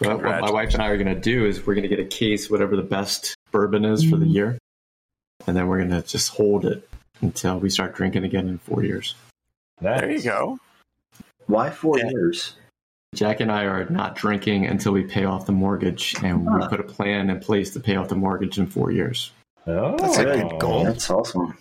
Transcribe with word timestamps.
But 0.00 0.22
what 0.22 0.40
my 0.40 0.50
wife 0.50 0.72
and 0.72 0.82
I 0.82 0.88
are 0.88 0.96
going 0.96 1.14
to 1.14 1.20
do 1.20 1.44
is 1.44 1.66
we're 1.66 1.74
going 1.74 1.88
to 1.88 1.94
get 1.94 2.00
a 2.00 2.04
case, 2.08 2.48
whatever 2.50 2.74
the 2.74 2.82
best 2.82 3.36
bourbon 3.52 3.84
is 3.84 4.02
for 4.02 4.16
the 4.16 4.24
Mm. 4.24 4.32
year, 4.34 4.58
and 5.46 5.54
then 5.56 5.68
we're 5.68 5.78
going 5.78 5.90
to 5.90 6.02
just 6.02 6.30
hold 6.30 6.64
it 6.64 6.88
until 7.20 7.58
we 7.58 7.68
start 7.68 7.94
drinking 7.94 8.24
again 8.24 8.48
in 8.48 8.58
four 8.58 8.82
years. 8.82 9.14
There 9.80 10.10
you 10.10 10.22
go. 10.22 10.58
Why 11.46 11.68
four 11.70 11.98
Yeah. 11.98 12.08
years? 12.10 12.56
Jack 13.14 13.40
and 13.40 13.50
I 13.52 13.64
are 13.64 13.84
not 13.90 14.14
drinking 14.14 14.66
until 14.66 14.92
we 14.92 15.02
pay 15.02 15.24
off 15.24 15.44
the 15.44 15.52
mortgage, 15.52 16.14
and 16.22 16.46
we 16.46 16.66
put 16.68 16.80
a 16.80 16.84
plan 16.84 17.28
in 17.28 17.40
place 17.40 17.72
to 17.74 17.80
pay 17.80 17.96
off 17.96 18.08
the 18.08 18.14
mortgage 18.16 18.56
in 18.58 18.66
four 18.66 18.90
years. 18.92 19.32
Oh, 19.66 19.98
That's 19.98 20.16
a 20.16 20.24
good 20.24 20.58
goal. 20.60 20.84
That's 20.84 21.10
awesome. 21.10 21.58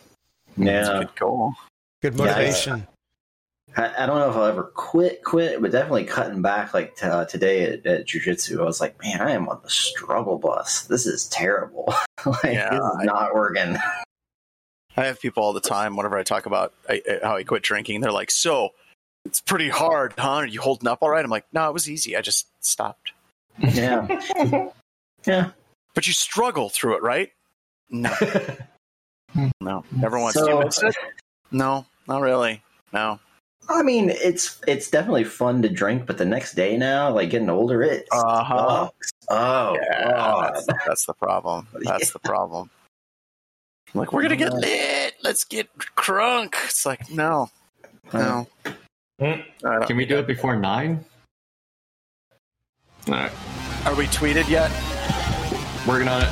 That's 0.58 0.88
a 0.90 0.92
Yeah, 0.94 1.00
good 1.00 1.16
goal. 1.16 1.54
Good 2.02 2.14
Yeah, 2.16 2.26
motivation. 2.26 2.88
I, 3.78 4.04
I 4.04 4.06
don't 4.06 4.20
know 4.20 4.30
if 4.30 4.36
I'll 4.36 4.46
ever 4.46 4.64
quit, 4.64 5.24
quit, 5.24 5.62
but 5.62 5.72
definitely 5.72 6.06
cutting 6.06 6.42
back. 6.42 6.74
Like 6.74 6.96
t- 6.96 7.06
uh, 7.06 7.26
today 7.26 7.64
at, 7.66 7.86
at 7.86 8.08
jujitsu, 8.08 8.60
I 8.60 8.64
was 8.64 8.82
like, 8.82 9.02
man, 9.02 9.22
I 9.22 9.32
am 9.32 9.48
on 9.48 9.60
the 9.64 9.70
struggle 9.70 10.38
bus. 10.38 10.84
This 10.84 11.06
is 11.06 11.28
terrible. 11.28 11.86
like 12.26 12.44
Yeah, 12.46 12.72
this 12.72 12.80
is 12.80 12.98
I- 13.02 13.06
not 13.06 13.34
working. 13.36 13.78
I 14.98 15.06
have 15.06 15.22
people 15.22 15.44
all 15.44 15.54
the 15.54 15.62
time 15.62 15.96
whenever 15.96 16.18
I 16.18 16.24
talk 16.24 16.46
about 16.46 16.74
I, 16.90 17.02
I- 17.10 17.20
how 17.26 17.36
I 17.38 17.44
quit 17.44 17.64
drinking. 17.64 18.02
They're 18.02 18.12
like, 18.12 18.32
"So 18.32 18.70
it's 19.24 19.40
pretty 19.40 19.70
hard, 19.70 20.14
huh? 20.18 20.30
Are 20.30 20.46
you 20.46 20.60
holding 20.62 20.88
up 20.90 21.00
all 21.02 21.10
right?" 21.10 21.24
I'm 21.24 21.32
like, 21.32 21.46
"No, 21.54 21.70
it 21.70 21.74
was 21.74 21.90
easy. 21.90 22.18
I 22.18 22.22
just 22.22 22.48
stopped." 22.66 23.14
Yeah, 23.60 24.08
yeah. 25.26 25.52
But 25.94 26.08
you 26.08 26.14
struggle 26.14 26.70
through 26.70 26.96
it, 26.98 27.04
right? 27.04 27.32
No, 27.90 28.14
no. 29.62 29.84
Never 29.92 30.20
once. 30.20 30.34
Do 30.34 30.42
So- 30.42 30.60
you 30.60 30.66
miss 30.66 30.84
it? 30.84 30.96
No, 31.52 31.86
not 32.08 32.22
really. 32.22 32.62
No. 32.92 33.20
I 33.70 33.84
mean, 33.84 34.10
it's 34.10 34.60
it's 34.68 34.90
definitely 34.90 35.24
fun 35.24 35.62
to 35.62 35.70
drink, 35.70 36.06
but 36.08 36.18
the 36.18 36.26
next 36.26 36.56
day 36.56 36.76
now, 36.76 37.12
like 37.12 37.30
getting 37.30 37.50
older, 37.50 37.82
it 37.84 38.08
Uh-huh. 38.12 38.86
sucks. 38.90 39.12
Oh, 39.30 39.76
Yeah, 39.76 40.04
God. 40.12 40.54
that's, 40.56 40.68
that's 40.88 41.06
the 41.06 41.14
problem. 41.14 41.68
That's 41.84 42.12
the 42.12 42.20
problem. 42.20 42.70
I'm 43.94 44.00
like, 44.00 44.12
we're 44.12 44.24
gonna 44.24 44.36
get 44.36 44.54
lit. 44.54 45.14
Let's 45.24 45.44
get 45.44 45.68
crunk. 45.96 46.56
It's 46.66 46.86
like, 46.86 47.10
no, 47.12 47.52
no. 48.12 48.48
Mm. 49.22 49.86
Can 49.88 49.98
we 49.98 50.06
do 50.06 50.18
it 50.18 50.26
before 50.28 50.56
nine? 50.56 51.04
All 53.08 53.14
right, 53.14 53.32
Are 53.86 53.96
we 53.96 54.06
tweeted 54.08 54.48
yet? 54.50 54.72
working 55.88 56.08
on 56.08 56.22
it. 56.24 56.30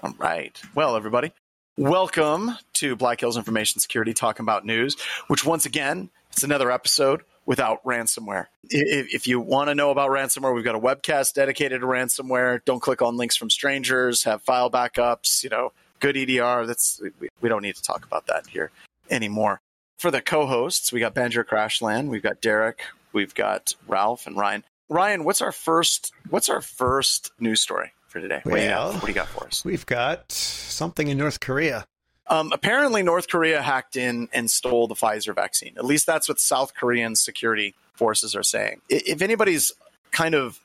All 0.00 0.14
right. 0.16 0.60
Well, 0.76 0.94
everybody, 0.94 1.32
welcome 1.76 2.52
to 2.74 2.94
Black 2.94 3.18
Hills 3.18 3.36
Information 3.36 3.80
Security 3.80 4.14
talking 4.14 4.44
about 4.44 4.64
news, 4.64 4.96
which 5.26 5.44
once 5.44 5.66
again, 5.66 6.10
it's 6.30 6.44
another 6.44 6.70
episode 6.70 7.22
without 7.46 7.82
ransomware. 7.82 8.46
If, 8.70 9.12
if 9.12 9.26
you 9.26 9.40
want 9.40 9.70
to 9.70 9.74
know 9.74 9.90
about 9.90 10.10
ransomware, 10.10 10.54
we've 10.54 10.64
got 10.64 10.76
a 10.76 10.80
webcast 10.80 11.34
dedicated 11.34 11.80
to 11.80 11.86
ransomware. 11.88 12.60
Don't 12.64 12.78
click 12.78 13.02
on 13.02 13.16
links 13.16 13.34
from 13.34 13.50
strangers, 13.50 14.22
have 14.22 14.40
file 14.42 14.70
backups, 14.70 15.42
you 15.42 15.50
know, 15.50 15.72
good 15.98 16.16
EDR. 16.16 16.64
That's 16.64 17.00
we, 17.18 17.28
we 17.40 17.48
don't 17.48 17.62
need 17.62 17.74
to 17.74 17.82
talk 17.82 18.06
about 18.06 18.28
that 18.28 18.46
here 18.46 18.70
anymore. 19.10 19.60
For 19.98 20.12
the 20.12 20.20
co-hosts, 20.20 20.92
we 20.92 21.00
got 21.00 21.14
Banjo 21.14 21.42
Crashland, 21.42 22.06
we've 22.06 22.22
got 22.22 22.40
Derek, 22.40 22.84
we've 23.12 23.34
got 23.34 23.74
Ralph 23.88 24.28
and 24.28 24.36
Ryan. 24.36 24.62
Ryan, 24.88 25.24
what's 25.24 25.42
our 25.42 25.50
first 25.50 26.12
what's 26.30 26.48
our 26.48 26.60
first 26.60 27.32
news 27.40 27.60
story 27.60 27.90
for 28.18 28.22
today? 28.22 28.40
What, 28.42 28.56
do 28.56 28.62
you 28.62 28.68
got, 28.68 28.94
what 28.94 29.00
do 29.02 29.08
you 29.08 29.14
got 29.14 29.28
for 29.28 29.46
us? 29.46 29.64
We've 29.64 29.86
got 29.86 30.30
something 30.32 31.08
in 31.08 31.18
North 31.18 31.40
Korea. 31.40 31.86
Um, 32.26 32.52
apparently, 32.52 33.02
North 33.02 33.28
Korea 33.28 33.62
hacked 33.62 33.96
in 33.96 34.28
and 34.32 34.50
stole 34.50 34.86
the 34.86 34.94
Pfizer 34.94 35.34
vaccine. 35.34 35.74
At 35.78 35.84
least 35.84 36.06
that's 36.06 36.28
what 36.28 36.38
South 36.38 36.74
Korean 36.74 37.16
security 37.16 37.74
forces 37.94 38.34
are 38.36 38.42
saying. 38.42 38.80
If 38.88 39.22
anybody's 39.22 39.72
kind 40.10 40.34
of 40.34 40.60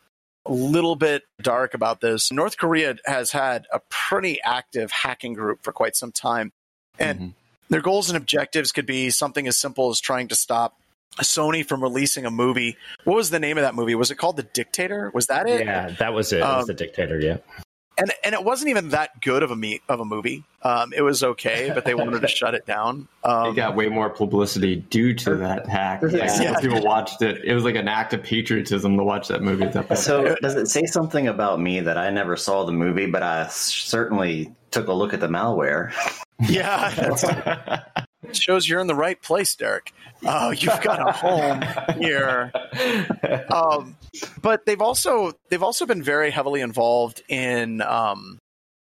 a 0.46 0.52
little 0.52 0.96
bit 0.98 1.24
dark 1.42 1.74
about 1.74 2.02
this, 2.02 2.32
North 2.32 2.58
Korea 2.58 2.96
has 3.06 3.32
had 3.32 3.66
a 3.72 3.80
pretty 3.90 4.42
active 4.44 4.92
hacking 4.92 5.34
group 5.34 5.64
for 5.64 5.72
quite 5.72 5.96
some 5.96 6.12
time. 6.12 6.52
And 7.00 7.20
Mhm. 7.20 7.34
their 7.70 7.82
goals 7.82 8.10
and 8.10 8.18
objectives 8.18 8.74
could 8.74 8.86
be 8.86 9.10
something 9.10 9.48
as 9.48 9.58
simple 9.58 9.90
as 9.90 10.02
trying 10.02 10.28
to 10.28 10.36
stop 10.36 10.78
Sony 11.22 11.66
from 11.66 11.82
releasing 11.82 12.26
a 12.26 12.32
movie. 12.32 12.76
What 13.04 13.16
was 13.16 13.30
the 13.30 13.40
name 13.40 13.58
of 13.58 13.64
that 13.64 13.76
movie? 13.76 13.96
Was 13.96 14.12
it 14.12 14.16
called 14.16 14.38
The 14.38 14.44
Dictator? 14.44 15.12
Was 15.14 15.28
that 15.28 15.48
it? 15.48 15.66
Yeah, 15.66 15.90
that 16.00 16.14
was 16.14 16.34
it. 16.34 16.38
it 16.38 16.42
was 16.42 16.62
Um, 16.64 16.66
the 16.68 16.74
dictator. 16.74 17.20
Yeah. 17.20 17.38
and 17.98 18.12
and 18.24 18.34
it 18.34 18.44
wasn't 18.44 18.70
even 18.72 18.90
that 18.90 19.22
good 19.22 19.44
of 19.44 19.52
a 19.52 19.56
me- 19.56 19.80
of 19.88 20.00
a 20.00 20.06
movie. 20.06 20.44
Um, 20.64 20.94
it 20.96 21.02
was 21.04 21.24
okay, 21.24 21.70
but 21.76 21.86
they 21.86 21.94
wanted 21.94 22.22
to 22.22 22.28
shut 22.40 22.56
it 22.56 22.66
down. 22.66 23.08
Um, 23.24 23.52
it 23.52 23.56
got 23.56 23.76
way 23.76 23.88
more 23.90 24.10
publicity 24.10 24.78
due 24.78 25.14
to 25.14 25.36
that 25.36 25.68
hack. 25.68 26.02
Like, 26.02 26.14
Yeah. 26.14 26.60
People 26.60 26.82
watched 26.82 27.22
it. 27.22 27.44
It 27.44 27.54
was 27.54 27.64
like 27.64 27.76
an 27.76 27.88
act 27.88 28.14
of 28.16 28.24
patriotism 28.24 28.98
to 28.98 29.04
watch 29.04 29.28
that 29.28 29.44
movie. 29.44 29.66
At 29.66 29.74
that 29.74 29.88
point. 29.90 30.00
So, 30.00 30.36
does 30.42 30.56
it 30.56 30.68
say 30.70 30.86
something 30.86 31.28
about 31.28 31.60
me 31.60 31.82
that 31.82 31.98
I 31.98 32.10
never 32.10 32.36
saw 32.36 32.64
the 32.66 32.72
movie, 32.72 33.06
but 33.06 33.22
I 33.22 33.46
certainly 33.50 34.52
took 34.72 34.88
a 34.88 34.94
look 34.94 35.14
at 35.14 35.20
the 35.20 35.28
malware? 35.28 35.92
yeah, 36.50 37.84
it 38.24 38.36
shows 38.36 38.68
you're 38.68 38.82
in 38.82 38.88
the 38.88 38.96
right 38.96 39.22
place, 39.22 39.56
Derek. 39.56 39.94
Oh, 40.26 40.52
you've 40.52 40.82
got 40.82 41.08
a 41.08 41.12
home 41.12 41.98
here. 42.00 42.52
Um, 43.50 43.98
but 44.42 44.66
they've 44.66 44.82
also 44.82 45.34
they've 45.50 45.64
also 45.64 45.86
been 45.86 46.04
very 46.04 46.32
heavily 46.32 46.62
involved 46.62 47.22
in 47.28 47.82
um, 47.82 48.40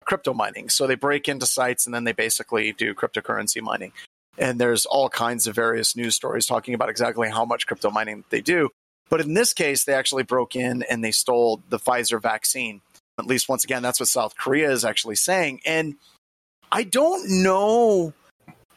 crypto 0.05 0.33
mining. 0.33 0.69
So 0.69 0.87
they 0.87 0.95
break 0.95 1.29
into 1.29 1.45
sites 1.45 1.85
and 1.85 1.95
then 1.95 2.03
they 2.03 2.11
basically 2.11 2.73
do 2.73 2.93
cryptocurrency 2.93 3.61
mining. 3.61 3.93
And 4.37 4.59
there's 4.59 4.85
all 4.85 5.09
kinds 5.09 5.47
of 5.47 5.55
various 5.55 5.95
news 5.95 6.15
stories 6.15 6.45
talking 6.45 6.73
about 6.73 6.89
exactly 6.89 7.29
how 7.29 7.45
much 7.45 7.67
crypto 7.67 7.91
mining 7.91 8.23
they 8.29 8.41
do. 8.41 8.69
But 9.09 9.21
in 9.21 9.33
this 9.33 9.53
case, 9.53 9.83
they 9.83 9.93
actually 9.93 10.23
broke 10.23 10.55
in 10.55 10.83
and 10.83 11.03
they 11.03 11.11
stole 11.11 11.61
the 11.69 11.79
Pfizer 11.79 12.21
vaccine. 12.21 12.81
At 13.19 13.25
least 13.25 13.49
once 13.49 13.63
again, 13.63 13.83
that's 13.83 13.99
what 13.99 14.07
South 14.09 14.35
Korea 14.37 14.71
is 14.71 14.85
actually 14.85 15.15
saying. 15.15 15.61
And 15.65 15.95
I 16.71 16.83
don't 16.83 17.43
know 17.43 18.13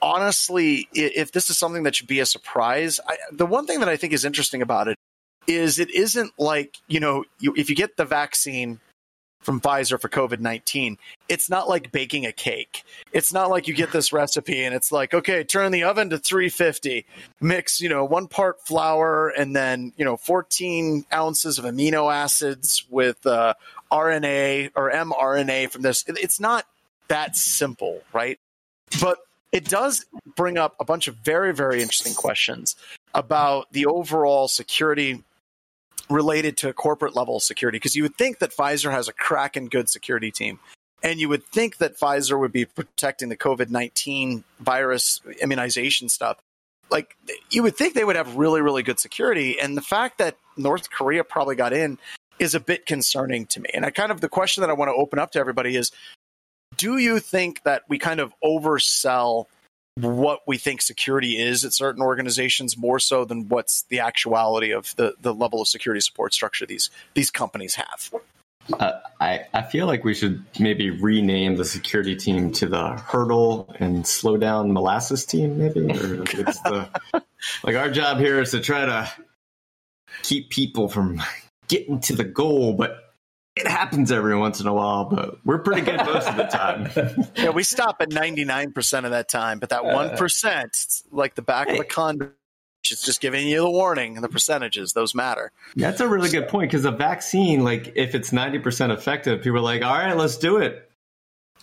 honestly 0.03 0.87
if 0.93 1.33
this 1.33 1.49
is 1.49 1.57
something 1.57 1.85
that 1.85 1.97
should 1.97 2.07
be 2.07 2.21
a 2.21 2.27
surprise. 2.27 3.01
I, 3.09 3.17
the 3.33 3.47
one 3.47 3.67
thing 3.67 3.81
that 3.81 3.89
I 3.89 3.97
think 3.97 4.13
is 4.13 4.25
interesting 4.25 4.61
about 4.61 4.89
it 4.89 4.97
is 5.47 5.79
it 5.79 5.91
isn't 5.91 6.33
like, 6.39 6.77
you 6.89 7.01
know, 7.01 7.25
you, 7.39 7.55
if 7.57 7.71
you 7.71 7.77
get 7.77 7.97
the 7.97 8.05
vaccine 8.05 8.81
from 9.41 9.61
Pfizer 9.61 10.01
for 10.01 10.09
COVID 10.09 10.41
19, 10.41 10.97
it's 11.29 11.51
not 11.51 11.69
like 11.69 11.93
baking 11.93 12.27
a 12.27 12.33
cake. 12.33 12.83
It's 13.13 13.33
not 13.33 13.51
like 13.51 13.69
you 13.69 13.75
get 13.75 13.93
this 13.93 14.13
recipe 14.13 14.65
and 14.65 14.75
it's 14.75 14.91
like, 14.91 15.13
okay, 15.13 15.45
turn 15.45 15.71
the 15.71 15.85
oven 15.85 16.11
to 16.11 16.19
350, 16.19 17.05
mix, 17.41 17.81
you 17.81 17.89
know, 17.89 18.05
one 18.05 18.27
part 18.27 18.67
flour 18.67 19.29
and 19.29 19.55
then, 19.55 19.93
you 19.97 20.05
know, 20.05 20.17
14 20.17 21.05
ounces 21.13 21.59
of 21.59 21.67
amino 21.67 22.13
acids 22.13 22.85
with 22.91 23.27
uh, 23.27 23.55
RNA 23.93 24.71
or 24.75 24.91
mRNA 24.91 25.71
from 25.71 25.83
this. 25.83 26.05
It's 26.09 26.41
not 26.41 26.67
that 27.09 27.37
simple, 27.37 28.03
right? 28.13 28.39
But 29.01 29.19
it 29.53 29.65
does 29.65 30.05
bring 30.37 30.59
up 30.59 30.75
a 30.81 30.85
bunch 30.85 31.09
of 31.09 31.17
very, 31.17 31.55
very 31.55 31.81
interesting 31.81 32.15
questions 32.15 32.77
about 33.15 33.73
the 33.73 33.87
overall 33.87 34.49
security 34.49 35.23
related 36.11 36.57
to 36.59 36.73
corporate 36.73 37.15
level 37.15 37.41
security. 37.41 37.77
Because 37.77 37.95
you 37.95 38.03
would 38.03 38.17
think 38.17 38.41
that 38.41 38.51
Pfizer 38.51 38.91
has 38.91 39.09
a 39.09 39.13
cracking 39.13 39.67
good 39.67 39.89
security 39.89 40.31
team. 40.31 40.59
And 41.03 41.21
you 41.21 41.29
would 41.29 41.45
think 41.45 41.79
that 41.79 41.99
Pfizer 41.99 42.39
would 42.41 42.53
be 42.53 42.65
protecting 42.65 43.29
the 43.29 43.37
COVID 43.37 43.71
19 43.71 44.43
virus 44.61 45.21
immunization 45.41 46.09
stuff. 46.09 46.39
Like, 46.91 47.17
you 47.51 47.63
would 47.63 47.77
think 47.77 47.95
they 47.95 48.05
would 48.05 48.17
have 48.17 48.37
really, 48.37 48.61
really 48.61 48.83
good 48.83 48.99
security. 48.99 49.59
And 49.61 49.77
the 49.77 49.83
fact 49.83 50.19
that 50.19 50.37
North 50.57 50.91
Korea 50.91 51.25
probably 51.25 51.57
got 51.57 51.73
in 51.73 51.99
is 52.39 52.55
a 52.55 52.61
bit 52.61 52.87
concerning 52.87 53.47
to 53.47 53.61
me. 53.61 53.71
And 53.73 53.85
I 53.85 53.91
kind 53.91 54.11
of, 54.11 54.21
the 54.21 54.29
question 54.29 54.63
that 54.63 54.71
I 54.71 54.75
want 54.75 54.89
to 54.89 54.95
open 54.95 55.19
up 55.19 55.33
to 55.33 55.39
everybody 55.39 55.77
is 55.77 55.93
do 56.77 56.99
you 56.99 57.21
think 57.21 57.63
that 57.63 57.83
we 57.89 57.99
kind 57.99 58.21
of 58.21 58.33
oversell 58.43 59.47
what 59.97 60.41
we 60.47 60.59
think 60.59 60.83
security 60.83 61.41
is 61.41 61.65
at 61.65 61.73
certain 61.73 62.03
organizations 62.03 62.77
more 62.77 62.99
so 62.99 63.25
than 63.25 63.49
what's 63.49 63.85
the 63.91 64.01
actuality 64.01 64.73
of 64.73 64.95
the, 64.97 65.15
the 65.21 65.33
level 65.33 65.61
of 65.61 65.69
security 65.69 66.01
support 66.01 66.35
structure 66.35 66.67
these 66.67 66.91
these 67.15 67.31
companies 67.31 67.77
have? 67.77 68.11
Uh, 68.73 68.93
I, 69.21 69.41
I 69.53 69.63
feel 69.63 69.87
like 69.87 70.05
we 70.05 70.15
should 70.15 70.43
maybe 70.59 70.91
rename 70.91 71.57
the 71.57 71.67
security 71.67 72.17
team 72.17 72.51
to 72.53 72.67
the 72.67 72.93
hurdle 72.97 73.75
and 73.79 74.07
slow 74.07 74.39
down 74.39 74.73
molasses 74.73 75.27
team, 75.27 75.59
maybe. 75.59 75.83
Or 75.83 76.23
it's 76.25 76.61
the, 76.63 76.89
like 77.63 77.77
our 77.77 77.91
job 77.91 78.19
here 78.19 78.41
is 78.41 78.53
to 78.53 78.61
try 78.61 78.87
to 78.87 79.13
keep 80.23 80.49
people 80.49 80.89
from 80.89 81.23
getting 81.69 82.01
to 82.01 82.17
the 82.17 82.25
goal, 82.25 82.73
but 82.73 83.04
it 83.57 83.67
happens 83.67 84.11
every 84.11 84.37
once 84.37 84.61
in 84.61 84.67
a 84.67 84.75
while. 84.75 85.05
But 85.05 85.39
we're 85.45 85.59
pretty 85.59 85.83
good 85.83 85.99
most 85.99 86.29
of 86.29 86.37
the 86.37 86.45
time. 86.45 86.91
Yeah, 87.37 87.51
we 87.51 87.63
stop 87.63 87.97
at 88.01 88.11
ninety 88.11 88.45
nine 88.45 88.73
percent 88.73 89.07
of 89.07 89.13
that 89.13 89.29
time, 89.29 89.59
but 89.59 89.69
that 89.71 89.81
uh, 89.81 89.95
one 89.95 90.17
percent, 90.17 90.67
it's 90.67 91.03
like 91.11 91.35
the 91.35 91.43
back 91.43 91.69
of 91.69 91.79
a 91.79 91.85
condom. 91.85 92.33
It's 92.91 93.05
just 93.05 93.21
giving 93.21 93.49
you 93.49 93.61
the 93.61 93.71
warning. 93.71 94.17
And 94.17 94.25
the 94.25 94.29
percentages, 94.29 94.93
those 94.93 95.15
matter. 95.15 95.53
That's 95.75 96.01
a 96.01 96.09
really 96.09 96.29
good 96.29 96.49
point 96.49 96.71
because 96.71 96.85
a 96.85 96.91
vaccine, 96.91 97.65
like 97.65 97.93
if 97.97 98.15
it's 98.15 98.33
ninety 98.33 98.59
percent 98.59 98.93
effective, 98.93 99.43
people 99.43 99.59
are 99.59 99.63
like, 99.63 99.83
"All 99.83 99.97
right, 99.97 100.17
let's 100.17 100.37
do 100.37 100.59
it." 100.59 100.91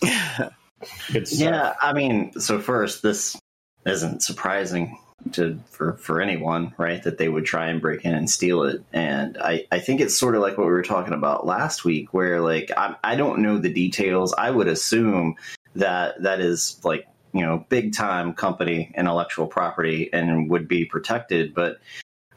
Good 1.12 1.28
stuff. 1.28 1.40
Yeah, 1.40 1.74
I 1.80 1.92
mean, 1.92 2.32
so 2.40 2.60
first, 2.60 3.02
this 3.02 3.38
isn't 3.86 4.22
surprising 4.22 4.98
to 5.32 5.58
for 5.66 5.94
for 5.94 6.20
anyone, 6.20 6.74
right? 6.78 7.02
That 7.02 7.18
they 7.18 7.28
would 7.28 7.44
try 7.44 7.66
and 7.66 7.80
break 7.80 8.04
in 8.04 8.14
and 8.14 8.28
steal 8.28 8.64
it, 8.64 8.82
and 8.92 9.38
I 9.38 9.66
I 9.70 9.78
think 9.78 10.00
it's 10.00 10.16
sort 10.16 10.34
of 10.34 10.42
like 10.42 10.58
what 10.58 10.66
we 10.66 10.72
were 10.72 10.82
talking 10.82 11.14
about 11.14 11.46
last 11.46 11.84
week, 11.84 12.12
where 12.12 12.40
like 12.40 12.70
I 12.76 12.96
I 13.02 13.16
don't 13.16 13.40
know 13.40 13.58
the 13.58 13.72
details. 13.72 14.34
I 14.34 14.50
would 14.50 14.68
assume 14.68 15.36
that 15.76 16.22
that 16.22 16.40
is 16.40 16.80
like 16.84 17.06
you 17.32 17.42
know 17.42 17.64
big 17.68 17.94
time 17.94 18.34
company 18.34 18.92
intellectual 18.96 19.46
property 19.46 20.10
and 20.12 20.50
would 20.50 20.68
be 20.68 20.84
protected, 20.84 21.54
but 21.54 21.80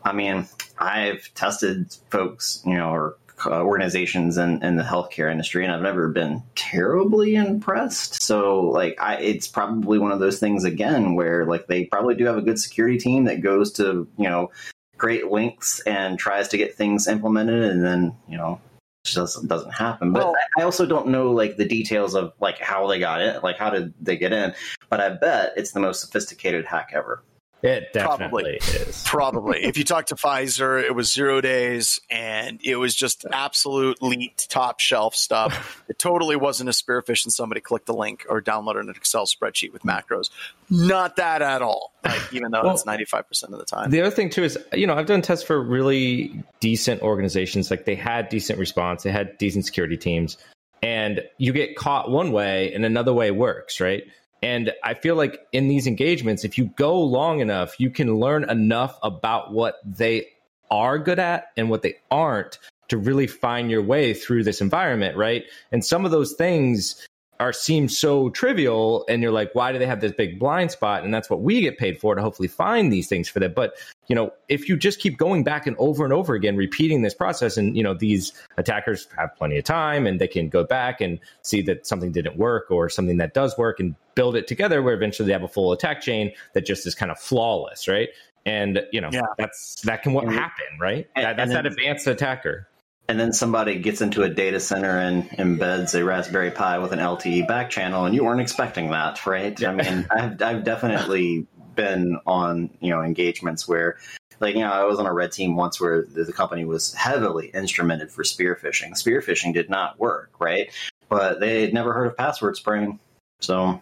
I 0.05 0.13
mean, 0.13 0.47
I've 0.77 1.33
tested 1.33 1.95
folks, 2.11 2.61
you 2.63 2.75
know, 2.75 2.91
or 2.91 3.17
uh, 3.45 3.61
organizations 3.61 4.37
in, 4.37 4.63
in 4.63 4.75
the 4.75 4.83
healthcare 4.83 5.31
industry, 5.31 5.63
and 5.63 5.73
I've 5.73 5.81
never 5.81 6.07
been 6.07 6.43
terribly 6.55 7.35
impressed. 7.35 8.21
So, 8.21 8.61
like, 8.61 8.95
I, 9.01 9.15
it's 9.15 9.47
probably 9.47 9.99
one 9.99 10.11
of 10.11 10.19
those 10.19 10.39
things 10.39 10.63
again 10.63 11.15
where, 11.15 11.45
like, 11.45 11.67
they 11.67 11.85
probably 11.85 12.15
do 12.15 12.25
have 12.25 12.37
a 12.37 12.41
good 12.41 12.59
security 12.59 12.97
team 12.97 13.25
that 13.25 13.41
goes 13.41 13.71
to, 13.73 14.07
you 14.17 14.29
know, 14.29 14.51
great 14.97 15.29
lengths 15.31 15.81
and 15.81 16.17
tries 16.17 16.47
to 16.49 16.57
get 16.57 16.75
things 16.75 17.07
implemented, 17.07 17.63
and 17.63 17.83
then, 17.83 18.15
you 18.29 18.37
know, 18.37 18.59
it 19.03 19.07
just 19.07 19.15
doesn't, 19.15 19.47
doesn't 19.47 19.73
happen. 19.73 20.13
But 20.13 20.23
Well- 20.23 20.35
I 20.57 20.63
also 20.63 20.85
don't 20.85 21.07
know, 21.07 21.31
like, 21.31 21.57
the 21.57 21.67
details 21.67 22.15
of, 22.15 22.33
like, 22.39 22.59
how 22.59 22.87
they 22.87 22.99
got 22.99 23.21
it, 23.21 23.43
like, 23.43 23.57
how 23.57 23.69
did 23.69 23.93
they 24.01 24.17
get 24.17 24.31
in. 24.33 24.53
But 24.89 25.01
I 25.01 25.09
bet 25.09 25.53
it's 25.57 25.71
the 25.71 25.79
most 25.79 26.01
sophisticated 26.01 26.65
hack 26.65 26.91
ever. 26.93 27.23
It 27.65 27.93
Probably. 27.93 28.57
is. 28.57 29.03
Probably. 29.07 29.63
if 29.63 29.77
you 29.77 29.83
talk 29.83 30.05
to 30.07 30.15
Pfizer, 30.15 30.81
it 30.83 30.93
was 30.93 31.11
zero 31.11 31.41
days 31.41 31.99
and 32.09 32.59
it 32.63 32.75
was 32.75 32.93
just 32.93 33.25
absolute 33.31 33.97
elite 34.01 34.45
top 34.49 34.79
shelf 34.79 35.15
stuff. 35.15 35.81
It 35.89 35.99
totally 35.99 36.35
wasn't 36.35 36.69
a 36.69 36.73
spearfish 36.73 37.25
and 37.25 37.31
somebody 37.33 37.61
clicked 37.61 37.85
the 37.85 37.93
link 37.93 38.25
or 38.27 38.41
downloaded 38.41 38.81
an 38.81 38.89
Excel 38.89 39.25
spreadsheet 39.27 39.71
with 39.71 39.83
macros. 39.83 40.29
Not 40.69 41.17
that 41.17 41.41
at 41.43 41.61
all. 41.61 41.93
Like, 42.03 42.33
even 42.33 42.51
though 42.51 42.63
Well- 42.63 42.73
it's 42.73 42.83
95% 42.85 43.53
of 43.53 43.59
the 43.59 43.65
time. 43.65 43.91
The 43.91 44.01
other 44.01 44.09
thing 44.11 44.29
too 44.29 44.43
is, 44.43 44.57
you 44.73 44.87
know, 44.87 44.95
I've 44.95 45.05
done 45.05 45.21
tests 45.21 45.45
for 45.45 45.61
really 45.61 46.43
decent 46.59 47.01
organizations. 47.03 47.69
Like 47.71 47.85
they 47.85 47.95
had 47.95 48.29
decent 48.29 48.57
response, 48.59 49.03
they 49.03 49.11
had 49.11 49.37
decent 49.37 49.65
security 49.65 49.97
teams, 49.97 50.37
and 50.81 51.21
you 51.37 51.53
get 51.53 51.75
caught 51.75 52.09
one 52.11 52.31
way 52.31 52.73
and 52.73 52.83
another 52.85 53.13
way 53.13 53.31
works, 53.31 53.79
right? 53.79 54.03
And 54.41 54.71
I 54.83 54.93
feel 54.93 55.15
like 55.15 55.39
in 55.51 55.67
these 55.67 55.87
engagements, 55.87 56.43
if 56.43 56.57
you 56.57 56.65
go 56.75 56.99
long 56.99 57.39
enough, 57.39 57.79
you 57.79 57.89
can 57.89 58.15
learn 58.15 58.49
enough 58.49 58.97
about 59.01 59.53
what 59.53 59.79
they 59.85 60.27
are 60.69 60.99
good 60.99 61.19
at 61.19 61.47
and 61.57 61.69
what 61.69 61.81
they 61.81 61.95
aren't 62.11 62.59
to 62.89 62.97
really 62.97 63.27
find 63.27 63.71
your 63.71 63.81
way 63.81 64.13
through 64.13 64.43
this 64.43 64.61
environment, 64.61 65.17
right? 65.17 65.43
And 65.71 65.83
some 65.83 66.05
of 66.05 66.11
those 66.11 66.33
things 66.33 67.07
are 67.39 67.51
seem 67.53 67.89
so 67.89 68.29
trivial 68.29 69.05
and 69.09 69.21
you're 69.21 69.31
like 69.31 69.53
why 69.53 69.71
do 69.71 69.79
they 69.79 69.85
have 69.85 69.99
this 69.99 70.13
big 70.13 70.39
blind 70.39 70.71
spot 70.71 71.03
and 71.03 71.13
that's 71.13 71.29
what 71.29 71.41
we 71.41 71.61
get 71.61 71.77
paid 71.77 71.99
for 71.99 72.15
to 72.15 72.21
hopefully 72.21 72.47
find 72.47 72.93
these 72.93 73.07
things 73.09 73.27
for 73.27 73.39
them 73.41 73.51
but 73.53 73.73
you 74.07 74.15
know 74.15 74.31
if 74.49 74.69
you 74.69 74.77
just 74.77 74.99
keep 74.99 75.17
going 75.17 75.43
back 75.43 75.65
and 75.67 75.75
over 75.77 76.03
and 76.03 76.13
over 76.13 76.33
again 76.35 76.55
repeating 76.55 77.01
this 77.01 77.13
process 77.13 77.57
and 77.57 77.75
you 77.75 77.83
know 77.83 77.93
these 77.93 78.33
attackers 78.57 79.07
have 79.17 79.35
plenty 79.35 79.57
of 79.57 79.63
time 79.63 80.05
and 80.07 80.19
they 80.21 80.27
can 80.27 80.49
go 80.49 80.63
back 80.63 81.01
and 81.01 81.19
see 81.41 81.61
that 81.61 81.85
something 81.87 82.11
didn't 82.11 82.37
work 82.37 82.69
or 82.69 82.89
something 82.89 83.17
that 83.17 83.33
does 83.33 83.57
work 83.57 83.79
and 83.79 83.95
build 84.15 84.35
it 84.35 84.47
together 84.47 84.81
where 84.81 84.93
eventually 84.93 85.25
they 85.27 85.33
have 85.33 85.43
a 85.43 85.47
full 85.47 85.71
attack 85.71 86.01
chain 86.01 86.31
that 86.53 86.65
just 86.65 86.85
is 86.85 86.95
kind 86.95 87.11
of 87.11 87.19
flawless 87.19 87.87
right 87.87 88.09
and 88.45 88.81
you 88.91 89.01
know 89.01 89.09
Yeah. 89.11 89.21
that's 89.37 89.81
that 89.81 90.03
can 90.03 90.13
what 90.13 90.25
happen 90.31 90.65
right 90.79 91.07
and- 91.15 91.25
that, 91.25 91.37
that's 91.37 91.49
and 91.49 91.55
that 91.57 91.65
advanced 91.65 92.07
attacker 92.07 92.67
and 93.07 93.19
then 93.19 93.33
somebody 93.33 93.77
gets 93.77 94.01
into 94.01 94.23
a 94.23 94.29
data 94.29 94.59
center 94.59 94.97
and 94.97 95.29
embeds 95.29 95.93
a 95.93 96.03
Raspberry 96.03 96.49
Pi 96.49 96.79
with 96.79 96.91
an 96.91 96.97
LTE 96.97 97.47
back 97.47 97.69
channel, 97.69 98.05
and 98.05 98.15
you 98.15 98.23
weren't 98.23 98.41
expecting 98.41 98.89
that, 98.89 99.27
right? 99.27 99.63
I 99.63 99.73
mean, 99.73 100.07
I've, 100.09 100.41
I've 100.41 100.63
definitely 100.63 101.45
been 101.75 102.19
on 102.25 102.69
you 102.79 102.89
know 102.89 103.01
engagements 103.01 103.67
where, 103.67 103.97
like, 104.39 104.55
you 104.55 104.61
know, 104.61 104.71
I 104.71 104.83
was 104.83 104.99
on 104.99 105.05
a 105.05 105.13
red 105.13 105.31
team 105.31 105.55
once 105.55 105.79
where 105.79 106.03
the, 106.03 106.31
company 106.33 106.65
was 106.65 106.93
heavily 106.93 107.51
instrumented 107.53 108.11
for 108.11 108.23
spear 108.23 108.57
phishing. 108.61 108.95
Spear 108.97 109.21
phishing 109.21 109.53
did 109.53 109.69
not 109.69 109.99
work, 109.99 110.31
right? 110.39 110.71
But 111.09 111.39
they 111.39 111.61
had 111.61 111.73
never 111.73 111.93
heard 111.93 112.07
of 112.07 112.17
password 112.17 112.57
spraying, 112.57 112.99
so. 113.39 113.81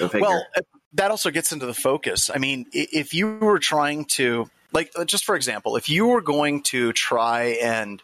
Well, 0.00 0.46
uh, 0.56 0.62
that 0.94 1.10
also 1.10 1.30
gets 1.30 1.52
into 1.52 1.66
the 1.66 1.74
focus. 1.74 2.30
I 2.32 2.38
mean, 2.38 2.66
if 2.72 3.14
you 3.14 3.38
were 3.38 3.58
trying 3.58 4.06
to, 4.16 4.48
like, 4.72 4.90
uh, 4.96 5.04
just 5.04 5.24
for 5.24 5.36
example, 5.36 5.76
if 5.76 5.88
you 5.88 6.06
were 6.06 6.20
going 6.20 6.62
to 6.64 6.92
try 6.92 7.58
and 7.62 8.02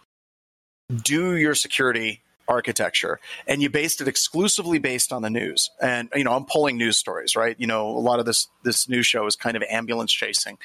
do 1.03 1.37
your 1.37 1.55
security 1.55 2.23
architecture 2.51 3.21
and 3.47 3.63
you 3.63 3.71
based 3.71 4.01
it 4.01 4.09
exclusively 4.09 4.79
based 4.79 5.13
on 5.13 5.23
the 5.23 5.31
news, 5.31 5.71
and 5.81 6.11
you 6.15 6.25
know, 6.25 6.33
I'm 6.33 6.45
pulling 6.45 6.77
news 6.77 6.99
stories, 6.99 7.37
right? 7.37 7.57
You 7.59 7.67
know, 7.67 7.89
a 7.89 8.01
lot 8.01 8.19
of 8.19 8.27
this 8.27 8.49
this 8.65 8.89
news 8.89 9.07
show 9.07 9.27
is 9.27 9.37
kind 9.37 9.57
of 9.57 9.63
ambulance 9.63 10.13
chasing. 10.13 10.59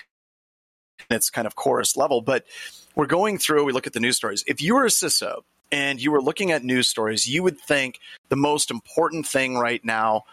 It's 1.09 1.29
kind 1.29 1.45
of 1.45 1.55
chorus 1.55 1.95
level, 1.95 2.21
but 2.21 2.45
we're 2.95 3.05
going 3.05 3.37
through. 3.37 3.63
We 3.63 3.73
look 3.73 3.87
at 3.87 3.93
the 3.93 3.99
news 3.99 4.17
stories. 4.17 4.43
If 4.47 4.61
you 4.61 4.75
were 4.75 4.85
a 4.85 4.89
CISO 4.89 5.41
and 5.71 6.01
you 6.01 6.11
were 6.11 6.21
looking 6.21 6.51
at 6.51 6.63
news 6.63 6.87
stories, 6.87 7.27
you 7.27 7.43
would 7.43 7.59
think 7.59 7.99
the 8.29 8.35
most 8.35 8.71
important 8.71 9.27
thing 9.27 9.55
right 9.55 9.83
now 9.85 10.23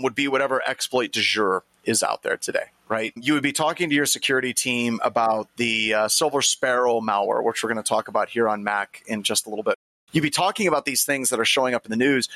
would 0.00 0.14
be 0.14 0.28
whatever 0.28 0.62
exploit 0.66 1.12
de 1.12 1.20
jour 1.20 1.62
is 1.84 2.02
out 2.02 2.22
there 2.22 2.36
today, 2.36 2.66
right? 2.88 3.12
You 3.16 3.34
would 3.34 3.42
be 3.42 3.52
talking 3.52 3.88
to 3.88 3.94
your 3.94 4.06
security 4.06 4.52
team 4.52 5.00
about 5.02 5.48
the 5.56 5.94
uh, 5.94 6.08
Silver 6.08 6.42
Sparrow 6.42 7.00
malware, 7.00 7.42
which 7.44 7.62
we're 7.62 7.72
going 7.72 7.82
to 7.82 7.88
talk 7.88 8.08
about 8.08 8.28
here 8.28 8.48
on 8.48 8.64
Mac 8.64 9.02
in 9.06 9.22
just 9.22 9.46
a 9.46 9.50
little 9.50 9.62
bit. 9.62 9.76
You'd 10.12 10.22
be 10.22 10.30
talking 10.30 10.66
about 10.66 10.84
these 10.84 11.04
things 11.04 11.30
that 11.30 11.40
are 11.40 11.44
showing 11.44 11.74
up 11.74 11.84
in 11.84 11.90
the 11.90 11.96
news, 11.96 12.28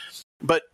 but 0.43 0.65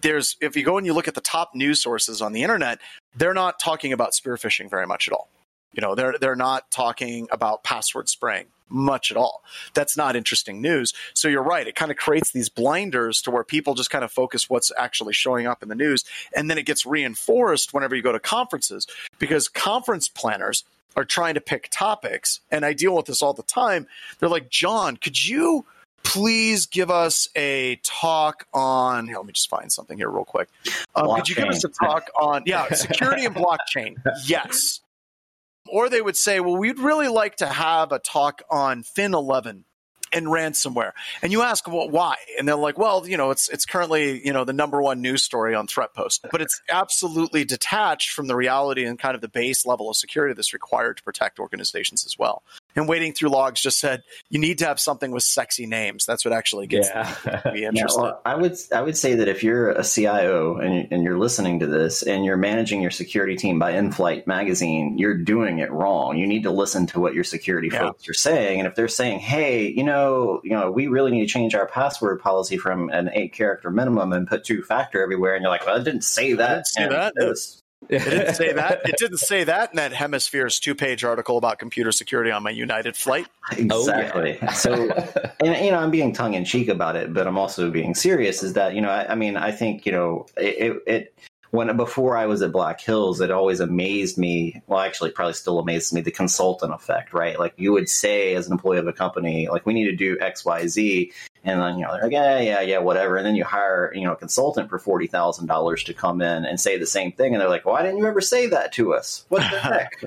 there's 0.00 0.36
if 0.40 0.56
you 0.56 0.64
go 0.64 0.76
and 0.76 0.86
you 0.86 0.92
look 0.92 1.08
at 1.08 1.14
the 1.14 1.20
top 1.20 1.54
news 1.54 1.80
sources 1.80 2.20
on 2.20 2.32
the 2.32 2.42
internet, 2.42 2.80
they're 3.16 3.34
not 3.34 3.60
talking 3.60 3.92
about 3.92 4.14
spear 4.14 4.36
phishing 4.36 4.68
very 4.68 4.86
much 4.86 5.08
at 5.08 5.14
all. 5.14 5.28
You 5.72 5.80
know, 5.80 5.94
they're 5.94 6.16
they're 6.20 6.36
not 6.36 6.70
talking 6.70 7.28
about 7.30 7.62
password 7.62 8.08
spraying 8.08 8.46
much 8.70 9.10
at 9.10 9.16
all. 9.16 9.42
That's 9.74 9.96
not 9.96 10.16
interesting 10.16 10.60
news. 10.60 10.92
So 11.14 11.28
you're 11.28 11.42
right. 11.42 11.66
It 11.66 11.74
kind 11.74 11.90
of 11.90 11.96
creates 11.96 12.32
these 12.32 12.48
blinders 12.48 13.22
to 13.22 13.30
where 13.30 13.44
people 13.44 13.74
just 13.74 13.90
kind 13.90 14.04
of 14.04 14.12
focus 14.12 14.50
what's 14.50 14.72
actually 14.76 15.14
showing 15.14 15.46
up 15.46 15.62
in 15.62 15.68
the 15.68 15.74
news. 15.74 16.04
And 16.34 16.50
then 16.50 16.58
it 16.58 16.66
gets 16.66 16.84
reinforced 16.84 17.72
whenever 17.72 17.94
you 17.94 18.02
go 18.02 18.12
to 18.12 18.20
conferences 18.20 18.86
because 19.18 19.48
conference 19.48 20.08
planners 20.08 20.64
are 20.96 21.04
trying 21.04 21.34
to 21.34 21.40
pick 21.40 21.68
topics. 21.70 22.40
And 22.50 22.64
I 22.64 22.72
deal 22.72 22.94
with 22.94 23.06
this 23.06 23.22
all 23.22 23.32
the 23.32 23.42
time. 23.42 23.86
They're 24.18 24.28
like, 24.28 24.50
John, 24.50 24.96
could 24.96 25.26
you 25.26 25.64
please 26.08 26.64
give 26.64 26.90
us 26.90 27.28
a 27.36 27.76
talk 27.84 28.46
on, 28.54 29.06
here, 29.06 29.16
let 29.18 29.26
me 29.26 29.32
just 29.32 29.50
find 29.50 29.70
something 29.70 29.98
here 29.98 30.08
real 30.08 30.24
quick. 30.24 30.48
Um, 30.94 31.14
could 31.14 31.28
you 31.28 31.34
give 31.34 31.48
us 31.48 31.62
a 31.64 31.68
talk 31.68 32.08
on, 32.18 32.44
yeah, 32.46 32.72
security 32.72 33.26
and 33.26 33.34
blockchain? 33.34 33.96
Yes. 34.24 34.80
Or 35.70 35.90
they 35.90 36.00
would 36.00 36.16
say, 36.16 36.40
well, 36.40 36.56
we'd 36.56 36.78
really 36.78 37.08
like 37.08 37.36
to 37.36 37.46
have 37.46 37.92
a 37.92 37.98
talk 37.98 38.40
on 38.50 38.82
Fin11 38.82 39.64
and 40.12 40.26
ransomware. 40.26 40.92
And 41.22 41.30
you 41.30 41.42
ask, 41.42 41.68
well, 41.68 41.88
why? 41.88 42.16
And 42.38 42.48
they're 42.48 42.56
like, 42.56 42.78
well, 42.78 43.06
you 43.06 43.16
know, 43.16 43.30
it's 43.30 43.48
it's 43.48 43.66
currently, 43.66 44.24
you 44.26 44.32
know, 44.32 44.44
the 44.44 44.52
number 44.52 44.80
one 44.80 45.02
news 45.02 45.22
story 45.22 45.54
on 45.54 45.66
ThreatPost. 45.66 46.20
But 46.30 46.40
it's 46.40 46.60
absolutely 46.70 47.44
detached 47.44 48.10
from 48.10 48.26
the 48.26 48.36
reality 48.36 48.84
and 48.84 48.98
kind 48.98 49.14
of 49.14 49.20
the 49.20 49.28
base 49.28 49.66
level 49.66 49.90
of 49.90 49.96
security 49.96 50.34
that's 50.34 50.52
required 50.54 50.96
to 50.98 51.02
protect 51.02 51.38
organizations 51.38 52.04
as 52.06 52.18
well. 52.18 52.42
And 52.78 52.88
wading 52.88 53.14
through 53.14 53.30
logs 53.30 53.60
just 53.60 53.80
said 53.80 54.04
you 54.30 54.38
need 54.38 54.58
to 54.58 54.66
have 54.66 54.78
something 54.78 55.10
with 55.10 55.24
sexy 55.24 55.66
names. 55.66 56.06
That's 56.06 56.24
what 56.24 56.32
actually 56.32 56.68
gets 56.68 56.88
Yeah. 56.88 57.02
to 57.44 57.50
be 57.52 57.60
Yeah, 57.60 57.86
well, 57.96 58.22
I 58.24 58.36
would 58.36 58.56
I 58.72 58.82
would 58.82 58.96
say 58.96 59.16
that 59.16 59.26
if 59.26 59.42
you're 59.42 59.70
a 59.70 59.82
CIO 59.82 60.58
and, 60.58 60.86
and 60.92 61.02
you're 61.02 61.18
listening 61.18 61.58
to 61.58 61.66
this 61.66 62.04
and 62.04 62.24
you're 62.24 62.36
managing 62.36 62.80
your 62.80 62.92
security 62.92 63.34
team 63.34 63.58
by 63.58 63.72
InFlight 63.72 64.28
magazine, 64.28 64.96
you're 64.96 65.16
doing 65.16 65.58
it 65.58 65.72
wrong. 65.72 66.16
You 66.18 66.28
need 66.28 66.44
to 66.44 66.52
listen 66.52 66.86
to 66.88 67.00
what 67.00 67.14
your 67.14 67.24
security 67.24 67.68
Yeah. 67.72 67.80
folks 67.80 68.08
are 68.08 68.14
saying, 68.14 68.60
and 68.60 68.68
if 68.68 68.76
they're 68.76 68.86
saying, 68.86 69.18
"Hey, 69.18 69.66
you 69.66 69.82
know, 69.82 70.40
you 70.44 70.52
know, 70.52 70.70
we 70.70 70.86
really 70.86 71.10
need 71.10 71.26
to 71.26 71.32
change 71.32 71.56
our 71.56 71.66
password 71.66 72.20
policy 72.20 72.58
from 72.58 72.90
an 72.90 73.10
eight 73.12 73.32
character 73.32 73.72
minimum 73.72 74.12
and 74.12 74.28
put 74.28 74.44
two 74.44 74.62
factor 74.62 75.02
everywhere," 75.02 75.34
and 75.34 75.42
you're 75.42 75.50
like, 75.50 75.66
"Well, 75.66 75.80
I 75.80 75.82
didn't 75.82 76.04
say 76.04 76.34
that." 76.34 76.48
didn't 76.48 76.66
say 76.66 76.88
that. 76.88 77.14
It 77.88 78.04
didn't 78.04 78.34
say 78.34 78.52
that. 78.54 78.80
It 78.84 78.96
didn't 78.98 79.18
say 79.18 79.44
that 79.44 79.70
in 79.70 79.76
that 79.76 79.92
Hemisphere's 79.92 80.58
two-page 80.58 81.04
article 81.04 81.38
about 81.38 81.58
computer 81.58 81.92
security 81.92 82.30
on 82.30 82.42
my 82.42 82.50
United 82.50 82.96
flight. 82.96 83.26
Exactly. 83.52 84.38
Oh, 84.42 84.52
so, 84.52 84.72
and 85.40 85.64
you 85.64 85.70
know, 85.70 85.78
I'm 85.78 85.90
being 85.90 86.12
tongue 86.12 86.34
in 86.34 86.44
cheek 86.44 86.68
about 86.68 86.96
it, 86.96 87.14
but 87.14 87.26
I'm 87.26 87.38
also 87.38 87.70
being 87.70 87.94
serious. 87.94 88.42
Is 88.42 88.54
that 88.54 88.74
you 88.74 88.80
know, 88.80 88.90
I, 88.90 89.12
I 89.12 89.14
mean, 89.14 89.36
I 89.36 89.52
think 89.52 89.86
you 89.86 89.92
know, 89.92 90.26
it, 90.36 90.42
it, 90.42 90.82
it 90.86 91.18
when 91.50 91.74
before 91.76 92.16
I 92.16 92.26
was 92.26 92.42
at 92.42 92.52
Black 92.52 92.80
Hills, 92.80 93.20
it 93.20 93.30
always 93.30 93.60
amazed 93.60 94.18
me. 94.18 94.62
Well, 94.66 94.80
actually, 94.80 95.10
probably 95.10 95.32
still 95.32 95.58
amazes 95.58 95.92
me 95.92 96.02
the 96.02 96.10
consultant 96.10 96.74
effect, 96.74 97.14
right? 97.14 97.38
Like 97.38 97.54
you 97.56 97.72
would 97.72 97.88
say 97.88 98.34
as 98.34 98.46
an 98.46 98.52
employee 98.52 98.78
of 98.78 98.86
a 98.86 98.92
company, 98.92 99.48
like 99.48 99.64
we 99.64 99.72
need 99.72 99.86
to 99.86 99.96
do 99.96 100.18
X, 100.20 100.44
Y, 100.44 100.66
Z, 100.66 101.12
and 101.44 101.60
then 101.60 101.78
you 101.78 101.84
know 101.84 101.92
they're 101.92 102.02
like, 102.02 102.12
yeah, 102.12 102.40
yeah, 102.40 102.60
yeah, 102.60 102.78
whatever, 102.78 103.16
and 103.16 103.24
then 103.24 103.34
you 103.34 103.44
hire 103.44 103.92
you 103.94 104.04
know 104.04 104.12
a 104.12 104.16
consultant 104.16 104.68
for 104.68 104.78
forty 104.78 105.06
thousand 105.06 105.46
dollars 105.46 105.84
to 105.84 105.94
come 105.94 106.20
in 106.20 106.44
and 106.44 106.60
say 106.60 106.78
the 106.78 106.86
same 106.86 107.12
thing, 107.12 107.34
and 107.34 107.40
they're 107.40 107.48
like, 107.48 107.64
why 107.64 107.82
didn't 107.82 107.98
you 107.98 108.06
ever 108.06 108.20
say 108.20 108.48
that 108.48 108.72
to 108.72 108.94
us? 108.94 109.24
What 109.28 109.40
the 109.50 109.58
heck? 109.60 110.04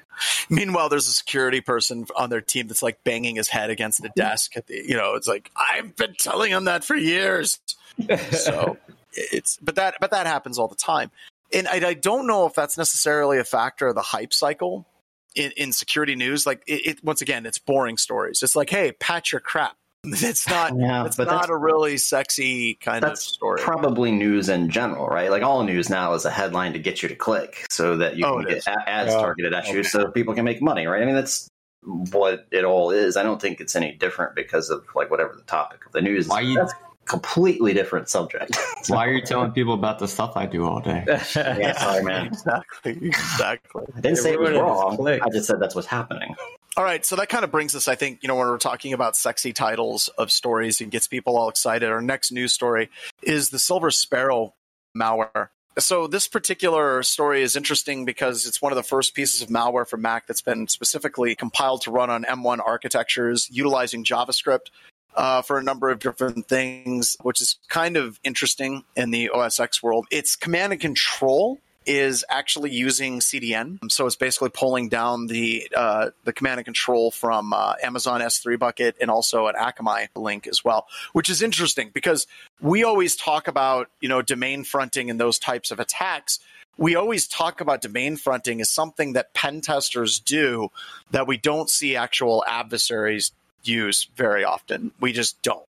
Meanwhile, 0.50 0.90
there's 0.90 1.08
a 1.08 1.14
security 1.14 1.62
person 1.62 2.06
on 2.16 2.30
their 2.30 2.42
team 2.42 2.68
that's 2.68 2.84
like 2.84 3.04
banging 3.04 3.38
his 3.38 3.48
head 3.48 3.70
against 3.72 4.02
the 4.02 4.10
desk. 4.16 4.56
At 4.58 4.68
the, 4.68 4.76
you 4.76 4.96
know, 4.96 5.16
it's 5.16 5.28
like 5.28 5.50
I've 5.56 5.96
been 5.96 6.14
telling 6.14 6.52
him 6.52 6.66
that 6.66 6.84
for 6.84 6.96
years. 6.96 7.60
So 8.32 8.78
it's 9.14 9.58
but 9.62 9.76
that 9.76 9.96
but 10.00 10.12
that 10.12 10.26
happens 10.26 10.58
all 10.58 10.68
the 10.68 10.76
time, 10.76 11.12
and 11.54 11.68
I, 11.68 11.90
I 11.90 11.94
don't 11.94 12.28
know 12.28 12.46
if 12.46 12.54
that's 12.54 12.78
necessarily 12.78 13.38
a 13.40 13.44
factor 13.44 13.88
of 13.88 13.96
the 13.96 14.02
hype 14.02 14.34
cycle 14.34 14.88
in, 15.36 15.52
in 15.58 15.72
security 15.74 16.16
news. 16.16 16.46
Like 16.46 16.64
it, 16.68 16.86
it, 16.88 17.04
once 17.04 17.22
again, 17.22 17.46
it's 17.46 17.58
boring 17.60 17.98
stories. 17.98 18.42
It's 18.44 18.56
like, 18.56 18.70
hey, 18.70 18.92
patch 18.94 19.32
your 19.32 19.42
crap. 19.42 19.76
It's 20.04 20.50
not. 20.50 20.74
Yeah, 20.78 21.06
it's 21.06 21.16
but 21.16 21.28
not 21.28 21.34
that's- 21.44 21.50
a 21.50 21.56
really 21.56 21.98
sexy 21.98 22.74
kind 22.76 23.04
of 23.06 23.18
story. 23.20 23.62
probably 23.62 24.12
news 24.12 24.50
in 24.50 24.70
general, 24.70 25.06
right? 25.08 25.30
Like 25.30 25.44
all 25.44 25.64
news 25.64 25.90
now 25.92 26.14
is 26.16 26.26
a 26.26 26.32
headline 26.32 26.74
to 26.74 26.80
get 26.80 27.04
you 27.04 27.10
to 27.10 27.16
click 27.16 27.66
so 27.70 27.98
that 27.98 28.18
you 28.18 28.26
Oh, 28.26 28.38
can 28.38 28.48
get 28.48 28.58
is. 28.58 28.68
ads 28.68 29.14
Oh, 29.14 29.20
targeted 29.22 29.54
at 29.54 29.68
you 29.68 29.84
so 29.84 30.10
people 30.10 30.34
can 30.34 30.44
make 30.44 30.60
money, 30.62 30.88
right? 30.88 31.04
I 31.04 31.06
mean, 31.06 31.14
that's 31.16 31.48
what 31.84 32.48
it 32.52 32.64
all 32.64 32.90
is. 32.92 33.16
I 33.18 33.22
don't 33.24 33.40
think 33.42 33.62
it's 33.62 33.76
any 33.76 33.92
different 33.92 34.36
because 34.36 34.70
of 34.72 34.84
like 34.96 35.12
whatever 35.12 35.36
the 35.36 35.44
topic 35.44 35.86
of 35.86 35.92
the 35.92 36.02
news 36.02 36.26
is. 36.28 36.34
You- 36.42 36.56
That's 36.56 36.74
a 36.74 36.78
completely 37.12 37.74
different 37.74 38.08
subject. 38.08 38.58
Why 38.88 39.06
are 39.06 39.12
you 39.12 39.22
telling 39.22 39.52
people 39.52 39.74
about 39.74 40.00
the 40.00 40.08
stuff 40.08 40.38
I 40.38 40.46
do 40.46 40.66
all 40.66 40.80
day? 40.80 41.04
yeah, 41.36 41.78
sorry, 41.78 42.04
man. 42.04 42.28
exactly. 42.28 42.98
Exactly. 43.02 43.84
I 43.96 44.00
didn't 44.00 44.18
say 44.18 44.32
it 44.32 44.40
was 44.40 44.52
wrong. 44.52 45.06
I 45.08 45.30
just 45.30 45.46
said 45.46 45.60
that's 45.60 45.76
what's 45.76 45.88
happening. 45.88 46.36
All 46.78 46.86
right, 46.86 47.06
so 47.06 47.18
that 47.18 47.28
kind 47.28 47.44
of 47.44 47.52
brings 47.52 47.76
us, 47.76 47.90
I 47.90 47.96
think, 47.96 48.20
you 48.24 48.30
know, 48.30 48.36
when 48.36 48.48
we're 48.48 48.58
talking 48.58 48.94
about 48.94 49.18
sexy 49.18 49.52
titles 49.52 50.08
of 50.18 50.32
stories 50.32 50.80
and 50.80 50.90
gets 50.90 51.06
people 51.06 51.36
all 51.36 51.50
excited. 51.50 51.90
Our 51.90 52.02
next 52.02 52.32
news 52.32 52.54
story 52.54 52.90
is 53.22 53.50
the 53.50 53.60
Silver 53.60 53.92
Sparrow 53.92 54.54
malware. 54.98 55.50
So 55.80 56.08
this 56.08 56.28
particular 56.28 57.04
story 57.04 57.42
is 57.42 57.58
interesting 57.58 58.06
because 58.06 58.46
it's 58.46 58.62
one 58.62 58.72
of 58.72 58.78
the 58.78 58.84
first 58.84 59.14
pieces 59.14 59.42
of 59.42 59.50
malware 59.50 59.88
for 59.88 59.98
Mac 59.98 60.28
that's 60.28 60.42
been 60.42 60.70
specifically 60.70 61.36
compiled 61.36 61.82
to 61.82 61.92
run 61.92 62.10
on 62.10 62.24
M1 62.24 62.60
architectures 62.66 63.50
utilizing 63.52 64.06
JavaScript 64.06 64.70
uh, 65.16 65.42
for 65.42 65.58
a 65.58 65.64
number 65.64 65.90
of 65.90 66.00
different 66.00 66.48
things, 66.48 67.18
which 67.22 67.42
is 67.42 67.58
kind 67.70 67.98
of 67.98 68.20
interesting 68.24 68.84
in 68.96 69.12
the 69.12 69.30
OS 69.30 69.60
X 69.60 69.82
world. 69.84 70.08
It's 70.12 70.36
command 70.36 70.74
and 70.74 70.82
control 70.82 71.60
is 71.86 72.24
actually 72.30 72.72
using 72.72 73.20
CDN. 73.20 73.80
So 73.92 74.06
it's 74.06 74.16
basically 74.16 74.50
pulling 74.50 74.90
down 74.90 75.28
the 75.28 75.68
uh, 75.76 76.12
the 76.24 76.34
command 76.34 76.60
and 76.60 76.66
control 76.66 77.12
from 77.12 77.54
uh, 77.54 77.74
Amazon 77.82 78.22
S3 78.22 78.60
bucket 78.60 78.96
and 79.02 79.10
also 79.10 79.48
an 79.48 79.56
Akamai 79.56 80.08
link 80.16 80.48
as 80.48 80.64
well, 80.64 80.88
which 81.14 81.30
is 81.30 81.42
interesting 81.42 81.90
because 81.94 82.28
we 82.60 82.84
always 82.84 83.16
talk 83.16 83.48
about 83.48 83.90
you 84.00 84.10
know 84.10 84.22
domain 84.22 84.64
fronting 84.64 85.10
and 85.10 85.20
those 85.20 85.40
types 85.40 85.72
of 85.72 85.80
attacks. 85.80 86.40
We 86.78 86.96
always 86.96 87.28
talk 87.28 87.62
about 87.62 87.82
domain 87.82 88.16
fronting 88.16 88.62
as 88.62 88.70
something 88.70 89.14
that 89.14 89.34
pen 89.34 89.62
testers 89.62 90.20
do 90.20 90.70
that 91.12 91.28
we 91.28 91.38
don't 91.38 91.70
see 91.70 91.96
actual 91.96 92.44
adversaries 92.48 93.32
use 93.64 94.08
very 94.16 94.44
often. 94.44 94.92
We 95.00 95.12
just 95.12 95.42
don't. 95.42 95.64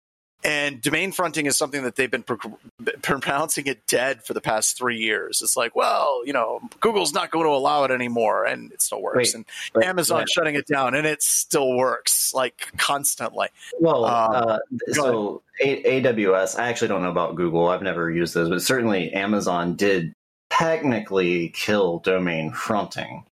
And 0.45 0.81
domain 0.81 1.11
fronting 1.11 1.47
is 1.47 1.59
something 1.59 1.83
that 1.83 1.97
they've 1.97 2.11
been 2.11 2.23
pro- 2.23 2.39
pronouncing 3.03 3.67
it 3.67 3.85
dead 3.89 4.23
for 4.25 4.35
the 4.35 4.41
past 4.41 4.79
three 4.79 4.99
years. 4.99 5.43
It's 5.43 5.57
like, 5.57 5.75
well, 5.75 6.23
you 6.25 6.33
know, 6.33 6.61
Google's 6.79 7.13
not 7.13 7.33
going 7.33 7.45
to 7.47 7.51
allow 7.51 7.83
it 7.83 7.91
anymore, 7.91 8.45
and 8.45 8.71
it 8.71 8.81
still 8.81 9.03
works. 9.03 9.17
Wait, 9.17 9.35
and 9.75 9.85
Amazon 9.85 10.27
shutting 10.33 10.55
it 10.55 10.69
down, 10.69 10.95
and 10.95 11.09
it 11.09 11.23
still 11.25 11.77
works 11.77 12.33
like 12.33 12.71
constantly. 12.77 13.49
Well, 13.81 14.05
Um, 14.05 14.31
uh, 14.33 14.59
so 14.93 15.43
a- 15.61 16.03
AWS, 16.03 16.57
I 16.57 16.69
actually 16.69 16.89
don't 16.89 17.03
know 17.03 17.11
about 17.11 17.35
Google. 17.35 17.67
I've 17.69 17.83
never 17.83 18.09
used 18.09 18.33
those, 18.35 18.49
but 18.49 18.63
certainly 18.63 19.13
Amazon 19.13 19.75
did 19.75 20.13
technically 20.51 21.49
kill 21.49 21.99
domain 21.99 22.53
fronting. 22.53 23.25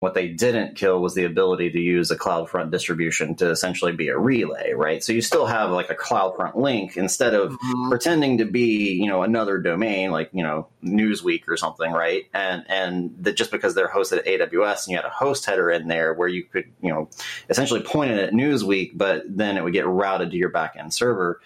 What 0.00 0.14
they 0.14 0.28
didn't 0.28 0.76
kill 0.76 1.00
was 1.02 1.14
the 1.14 1.24
ability 1.24 1.70
to 1.70 1.80
use 1.80 2.12
a 2.12 2.16
CloudFront 2.16 2.70
distribution 2.70 3.34
to 3.36 3.50
essentially 3.50 3.90
be 3.90 4.08
a 4.08 4.16
relay, 4.16 4.72
right? 4.72 5.02
So 5.02 5.12
you 5.12 5.20
still 5.20 5.46
have 5.46 5.70
like 5.70 5.90
a 5.90 5.94
CloudFront 5.96 6.54
link 6.54 6.96
instead 6.96 7.34
of 7.34 7.48
Mm-hmm. 7.52 7.88
pretending 7.88 8.38
to 8.38 8.44
be, 8.44 8.92
you 8.92 9.06
know, 9.06 9.22
another 9.22 9.58
domain 9.58 10.10
like, 10.10 10.30
you 10.32 10.42
know, 10.42 10.68
Newsweek 10.84 11.48
or 11.48 11.56
something, 11.56 11.90
right? 11.90 12.24
And 12.32 12.64
and 12.68 13.14
that 13.20 13.36
just 13.36 13.50
because 13.50 13.74
they're 13.74 13.88
hosted 13.88 14.18
at 14.18 14.26
AWS 14.26 14.84
and 14.84 14.92
you 14.92 14.96
had 14.96 15.04
a 15.04 15.10
host 15.10 15.44
header 15.44 15.70
in 15.70 15.88
there 15.88 16.14
where 16.14 16.28
you 16.28 16.44
could, 16.44 16.70
you 16.80 16.90
know, 16.90 17.08
essentially 17.50 17.80
point 17.80 18.12
it 18.12 18.18
at 18.18 18.32
Newsweek, 18.32 18.92
but 18.94 19.24
then 19.28 19.56
it 19.56 19.64
would 19.64 19.72
get 19.72 19.86
routed 19.86 20.30
to 20.30 20.36
your 20.36 20.50
backend 20.50 20.92
server. 20.92 21.40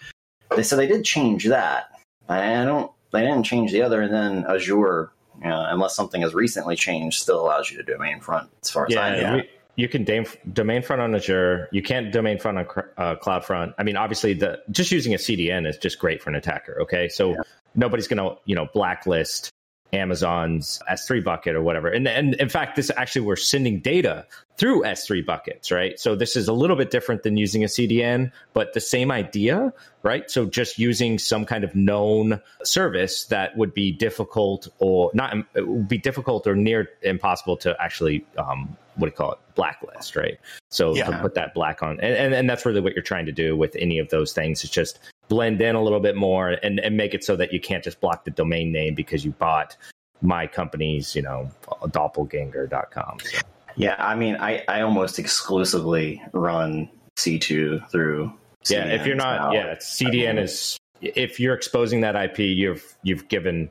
They 0.54 0.62
said 0.62 0.78
they 0.78 0.86
did 0.86 1.04
change 1.04 1.46
that. 1.46 1.90
I 2.28 2.64
don't 2.64 2.90
they 3.12 3.22
didn't 3.22 3.44
change 3.44 3.72
the 3.72 3.82
other 3.82 4.02
and 4.02 4.12
then 4.12 4.44
Azure, 4.48 5.10
know, 5.48 5.64
unless 5.68 5.94
something 5.94 6.22
has 6.22 6.34
recently 6.34 6.76
changed, 6.76 7.20
still 7.20 7.40
allows 7.40 7.70
you 7.70 7.76
to 7.78 7.82
domain 7.82 8.20
front 8.20 8.50
as 8.62 8.70
far 8.70 8.86
as 8.86 8.96
I 8.96 9.10
know. 9.10 9.20
Yeah, 9.20 9.34
we, 9.36 9.50
you 9.76 9.88
can 9.88 10.04
domain 10.52 10.82
front 10.82 11.00
on 11.00 11.14
Azure. 11.14 11.68
You 11.72 11.82
can't 11.82 12.12
domain 12.12 12.38
front 12.38 12.58
on 12.58 12.66
uh, 12.96 13.16
CloudFront. 13.16 13.74
I 13.78 13.82
mean, 13.82 13.96
obviously, 13.96 14.34
the 14.34 14.60
just 14.70 14.92
using 14.92 15.14
a 15.14 15.18
CDN 15.18 15.66
is 15.66 15.78
just 15.78 15.98
great 15.98 16.22
for 16.22 16.30
an 16.30 16.36
attacker. 16.36 16.80
Okay, 16.82 17.08
so 17.08 17.36
nobody's 17.74 18.08
going 18.08 18.18
to 18.18 18.38
you 18.44 18.54
know 18.54 18.66
blacklist 18.74 19.50
Amazon's 19.92 20.80
S3 20.90 21.22
bucket 21.22 21.54
or 21.54 21.62
whatever. 21.62 21.88
And 21.88 22.08
and 22.08 22.34
in 22.34 22.48
fact, 22.48 22.76
this 22.76 22.90
actually 22.96 23.22
we're 23.22 23.36
sending 23.36 23.80
data 23.80 24.26
through 24.56 24.82
S3 24.82 25.24
buckets, 25.24 25.70
right? 25.70 25.98
So 25.98 26.14
this 26.14 26.36
is 26.36 26.48
a 26.48 26.52
little 26.52 26.76
bit 26.76 26.90
different 26.90 27.22
than 27.22 27.36
using 27.36 27.64
a 27.64 27.66
CDN, 27.66 28.32
but 28.52 28.72
the 28.74 28.80
same 28.80 29.10
idea, 29.10 29.72
right? 30.02 30.30
So 30.30 30.46
just 30.46 30.78
using 30.78 31.18
some 31.18 31.44
kind 31.44 31.64
of 31.64 31.74
known 31.74 32.40
service 32.64 33.24
that 33.26 33.56
would 33.56 33.74
be 33.74 33.92
difficult 33.92 34.68
or 34.78 35.10
not, 35.14 35.34
it 35.54 35.66
would 35.66 35.88
be 35.88 35.98
difficult 35.98 36.46
or 36.46 36.54
near 36.54 36.88
impossible 37.02 37.56
to 37.58 37.76
actually, 37.80 38.24
um, 38.38 38.76
what 38.96 39.06
do 39.06 39.10
you 39.10 39.16
call 39.16 39.32
it, 39.32 39.38
blacklist, 39.54 40.16
right? 40.16 40.38
So 40.70 40.94
to 40.94 41.18
put 41.20 41.34
that 41.34 41.54
black 41.54 41.82
on, 41.82 42.00
and, 42.00 42.14
and 42.14 42.34
and 42.34 42.48
that's 42.48 42.64
really 42.64 42.80
what 42.80 42.94
you're 42.94 43.02
trying 43.02 43.26
to 43.26 43.32
do 43.32 43.56
with 43.56 43.76
any 43.76 43.98
of 43.98 44.08
those 44.10 44.32
things. 44.32 44.64
It's 44.64 44.72
just 44.72 44.98
blend 45.32 45.62
in 45.62 45.74
a 45.74 45.82
little 45.82 45.98
bit 45.98 46.14
more 46.14 46.50
and 46.62 46.78
and 46.78 46.94
make 46.94 47.14
it 47.14 47.24
so 47.24 47.36
that 47.36 47.54
you 47.54 47.60
can't 47.60 47.82
just 47.82 48.02
block 48.02 48.26
the 48.26 48.30
domain 48.30 48.70
name 48.70 48.94
because 48.94 49.24
you 49.24 49.30
bought 49.30 49.74
my 50.20 50.46
company's, 50.46 51.16
you 51.16 51.22
know, 51.22 51.50
doppelganger.com. 51.86 53.18
So. 53.24 53.38
Yeah, 53.74 53.96
I 53.98 54.14
mean, 54.14 54.36
I, 54.36 54.62
I 54.68 54.82
almost 54.82 55.18
exclusively 55.18 56.22
run 56.34 56.90
C2 57.16 57.90
through. 57.90 58.30
Yeah, 58.68 58.84
if 58.88 59.06
you're 59.06 59.16
not, 59.16 59.40
now. 59.40 59.52
yeah, 59.52 59.74
CDN 59.76 60.38
is 60.38 60.76
if 61.00 61.40
you're 61.40 61.54
exposing 61.54 62.02
that 62.02 62.14
IP, 62.14 62.40
you've 62.40 62.94
you've 63.02 63.26
given 63.28 63.70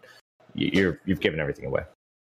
you're 0.56 1.00
you've 1.06 1.20
given 1.20 1.40
everything 1.40 1.66
away. 1.66 1.84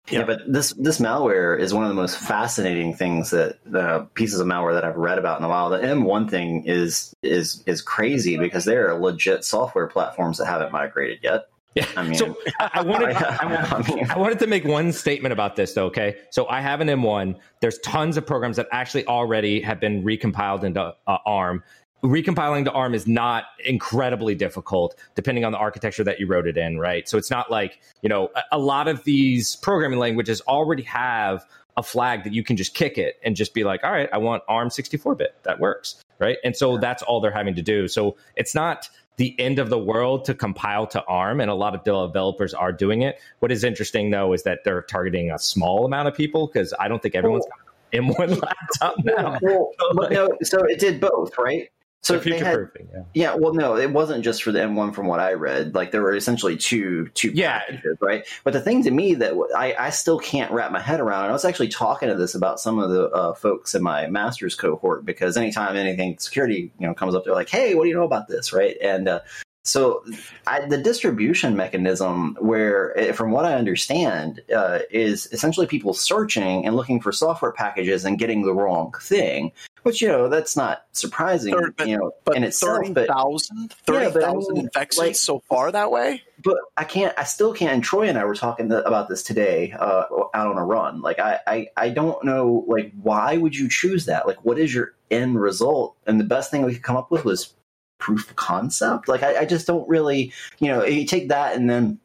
Yeah, 0.09 0.23
but 0.25 0.41
this 0.47 0.71
this 0.73 0.99
malware 0.99 1.59
is 1.59 1.73
one 1.73 1.83
of 1.83 1.89
the 1.89 1.95
most 1.95 2.17
fascinating 2.19 2.93
things 2.93 3.31
that 3.31 3.57
the 3.65 4.07
pieces 4.13 4.39
of 4.39 4.45
malware 4.47 4.73
that 4.73 4.83
I've 4.85 4.97
read 4.97 5.17
about 5.17 5.39
in 5.39 5.45
a 5.45 5.49
while. 5.49 5.69
The 5.69 5.79
M1 5.79 6.29
thing 6.29 6.65
is 6.65 7.13
is 7.23 7.63
is 7.65 7.81
crazy 7.81 8.37
because 8.37 8.65
there 8.65 8.89
are 8.89 8.99
legit 8.99 9.43
software 9.43 9.87
platforms 9.87 10.37
that 10.37 10.45
haven't 10.45 10.71
migrated 10.71 11.19
yet. 11.23 11.45
Yeah. 11.73 11.85
I 11.97 12.03
mean- 12.03 12.15
so 12.15 12.37
I, 12.59 12.69
I 12.75 12.81
wanted 12.83 13.15
I, 13.15 13.37
I 13.41 13.45
wanted- 13.45 13.95
mean- 13.95 14.11
I 14.11 14.17
wanted 14.17 14.39
to 14.39 14.47
make 14.47 14.63
one 14.63 14.91
statement 14.93 15.33
about 15.33 15.55
this 15.55 15.73
though. 15.73 15.87
Okay, 15.87 16.17
so 16.29 16.47
I 16.47 16.61
have 16.61 16.81
an 16.81 16.87
M1. 16.87 17.35
There's 17.61 17.79
tons 17.79 18.15
of 18.15 18.25
programs 18.25 18.57
that 18.57 18.67
actually 18.71 19.05
already 19.07 19.59
have 19.61 19.79
been 19.79 20.03
recompiled 20.03 20.63
into 20.63 20.81
uh, 21.07 21.17
ARM. 21.25 21.63
Recompiling 22.03 22.65
to 22.65 22.71
ARM 22.71 22.93
is 22.93 23.07
not 23.07 23.45
incredibly 23.63 24.35
difficult, 24.35 24.95
depending 25.15 25.43
on 25.43 25.51
the 25.51 25.57
architecture 25.57 26.03
that 26.03 26.19
you 26.19 26.27
wrote 26.27 26.47
it 26.47 26.57
in, 26.57 26.77
right? 26.77 27.07
So 27.09 27.17
it's 27.17 27.31
not 27.31 27.49
like 27.49 27.81
you 28.01 28.09
know 28.09 28.29
a, 28.35 28.41
a 28.53 28.59
lot 28.59 28.87
of 28.87 29.03
these 29.03 29.55
programming 29.55 29.99
languages 29.99 30.41
already 30.41 30.83
have 30.83 31.45
a 31.77 31.83
flag 31.83 32.23
that 32.23 32.33
you 32.33 32.43
can 32.43 32.57
just 32.57 32.73
kick 32.73 32.97
it 32.97 33.15
and 33.23 33.35
just 33.35 33.53
be 33.53 33.63
like, 33.63 33.83
all 33.83 33.91
right, 33.91 34.09
I 34.13 34.17
want 34.17 34.43
ARM 34.47 34.69
64 34.69 35.15
bit. 35.15 35.35
That 35.43 35.59
works, 35.59 36.01
right? 36.19 36.37
And 36.43 36.55
so 36.55 36.77
that's 36.77 37.03
all 37.03 37.19
they're 37.19 37.31
having 37.31 37.55
to 37.55 37.61
do. 37.61 37.87
So 37.87 38.15
it's 38.35 38.55
not 38.55 38.89
the 39.17 39.37
end 39.39 39.59
of 39.59 39.69
the 39.69 39.77
world 39.77 40.25
to 40.25 40.33
compile 40.33 40.87
to 40.87 41.03
ARM, 41.05 41.39
and 41.39 41.49
a 41.49 41.55
lot 41.55 41.73
of 41.73 41.83
developers 41.83 42.53
are 42.53 42.71
doing 42.71 43.01
it. 43.01 43.19
What 43.39 43.51
is 43.51 43.63
interesting 43.63 44.11
though 44.11 44.33
is 44.33 44.43
that 44.43 44.63
they're 44.63 44.81
targeting 44.83 45.31
a 45.31 45.39
small 45.39 45.85
amount 45.85 46.07
of 46.07 46.15
people 46.15 46.47
because 46.47 46.73
I 46.79 46.87
don't 46.87 47.01
think 47.01 47.15
everyone's 47.15 47.45
got 47.45 47.99
an 47.99 48.09
M1 48.13 48.41
laptop 48.41 48.95
now. 49.03 49.37
Well, 49.41 49.71
but 49.95 50.11
no, 50.11 50.29
so 50.43 50.63
it 50.65 50.79
did 50.79 50.99
both, 50.99 51.37
right? 51.37 51.69
So 52.05 52.13
So 52.17 52.19
future 52.21 52.45
had- 52.45 52.53
proofing, 52.55 52.87
yeah. 52.93 53.01
Yeah, 53.15 53.35
well, 53.35 53.55
no, 53.55 53.75
it 53.77 53.89
wasn't 53.89 54.23
just 54.23 54.43
for 54.43 54.51
the 54.51 54.59
M1 54.59 54.93
from 54.93 55.07
what 55.07 55.19
I 55.19 55.33
read. 55.33 55.73
Like 55.73 55.89
there 55.91 56.03
were 56.03 56.15
essentially 56.15 56.55
two 56.55 57.07
two 57.15 57.31
Yeah. 57.33 57.61
packages, 57.61 57.97
right? 57.99 58.23
But 58.43 58.53
the 58.53 58.61
thing 58.61 58.83
to 58.83 58.91
me 58.91 59.15
that 59.15 59.33
I, 59.57 59.73
I 59.79 59.89
still 59.89 60.19
can't 60.19 60.51
wrap 60.51 60.71
my 60.71 60.79
head 60.79 60.99
around, 60.99 61.23
and 61.23 61.29
I 61.31 61.33
was 61.33 61.45
actually 61.45 61.69
talking 61.69 62.07
to 62.09 62.13
this 62.15 62.35
about 62.35 62.59
some 62.59 62.77
of 62.77 62.91
the 62.91 63.09
uh, 63.09 63.33
folks 63.33 63.73
in 63.73 63.81
my 63.81 64.05
master's 64.05 64.53
cohort 64.53 65.03
because 65.03 65.35
anytime 65.35 65.75
anything 65.75 66.15
security 66.19 66.71
you 66.77 66.85
know 66.87 66.93
comes 66.93 67.15
up, 67.15 67.25
they're 67.25 67.33
like, 67.33 67.49
"Hey, 67.49 67.73
what 67.73 67.83
do 67.85 67.89
you 67.89 67.95
know 67.95 68.03
about 68.03 68.27
this?" 68.27 68.53
Right? 68.53 68.77
And 68.83 69.07
uh, 69.07 69.21
so 69.65 70.03
I, 70.47 70.65
the 70.67 70.77
distribution 70.77 71.55
mechanism, 71.55 72.37
where 72.39 72.97
eh, 72.97 73.11
from 73.11 73.31
what 73.31 73.45
I 73.45 73.55
understand, 73.55 74.41
uh, 74.55 74.79
is 74.91 75.27
essentially 75.33 75.67
people 75.67 75.93
searching 75.93 76.65
and 76.65 76.75
looking 76.75 77.01
for 77.01 77.11
software 77.11 77.51
packages 77.51 78.05
and 78.05 78.17
getting 78.17 78.43
the 78.43 78.53
wrong 78.53 78.93
thing. 79.01 79.51
Which 79.83 80.01
you 80.01 80.07
know 80.07 80.29
that's 80.29 80.55
not 80.57 80.85
surprising, 80.93 81.53
Third, 81.53 81.75
but- 81.77 81.87
you 81.87 81.97
know, 81.97 82.11
But 82.23 82.37
in 82.37 82.43
itself. 82.43 82.77
30,000 82.87 83.57
Yeah, 83.59 83.75
but 83.85 83.95
I 83.95 84.09
30,000 84.11 84.53
mean, 84.55 84.63
infections 84.65 84.97
like- 84.99 85.15
so 85.15 85.39
far 85.47 85.71
that 85.71 85.91
way? 85.91 86.23
but 86.43 86.57
I 86.77 86.83
can't. 86.85 87.13
I 87.17 87.23
still 87.23 87.53
can't. 87.53 87.71
And 87.73 87.83
Troy 87.83 88.07
and 88.07 88.17
I 88.17 88.25
were 88.25 88.35
talking 88.35 88.69
th- 88.69 88.83
about 88.85 89.09
this 89.09 89.21
today 89.23 89.73
uh, 89.79 90.05
out 90.33 90.47
on 90.47 90.57
a 90.57 90.65
run. 90.65 91.01
Like 91.01 91.19
I, 91.19 91.39
I, 91.47 91.67
I 91.77 91.89
don't 91.89 92.23
know. 92.23 92.65
Like 92.67 92.93
why 93.01 93.37
would 93.37 93.55
you 93.55 93.69
choose 93.69 94.05
that? 94.05 94.25
Like 94.27 94.43
what 94.43 94.57
is 94.59 94.73
your 94.73 94.93
end 95.11 95.39
result? 95.39 95.95
And 96.07 96.19
the 96.19 96.23
best 96.25 96.49
thing 96.51 96.63
we 96.63 96.73
could 96.73 96.83
come 96.83 96.97
up 96.97 97.09
with 97.11 97.23
was 97.25 97.53
proof 97.97 98.29
of 98.29 98.35
concept. 98.35 99.07
Like 99.07 99.23
I, 99.23 99.41
I 99.41 99.45
just 99.45 99.67
don't 99.67 99.87
really, 99.87 100.33
you 100.59 100.67
know, 100.69 100.83
you 100.83 101.05
take 101.05 101.29
that 101.29 101.55
and 101.55 101.69
then 101.69 101.99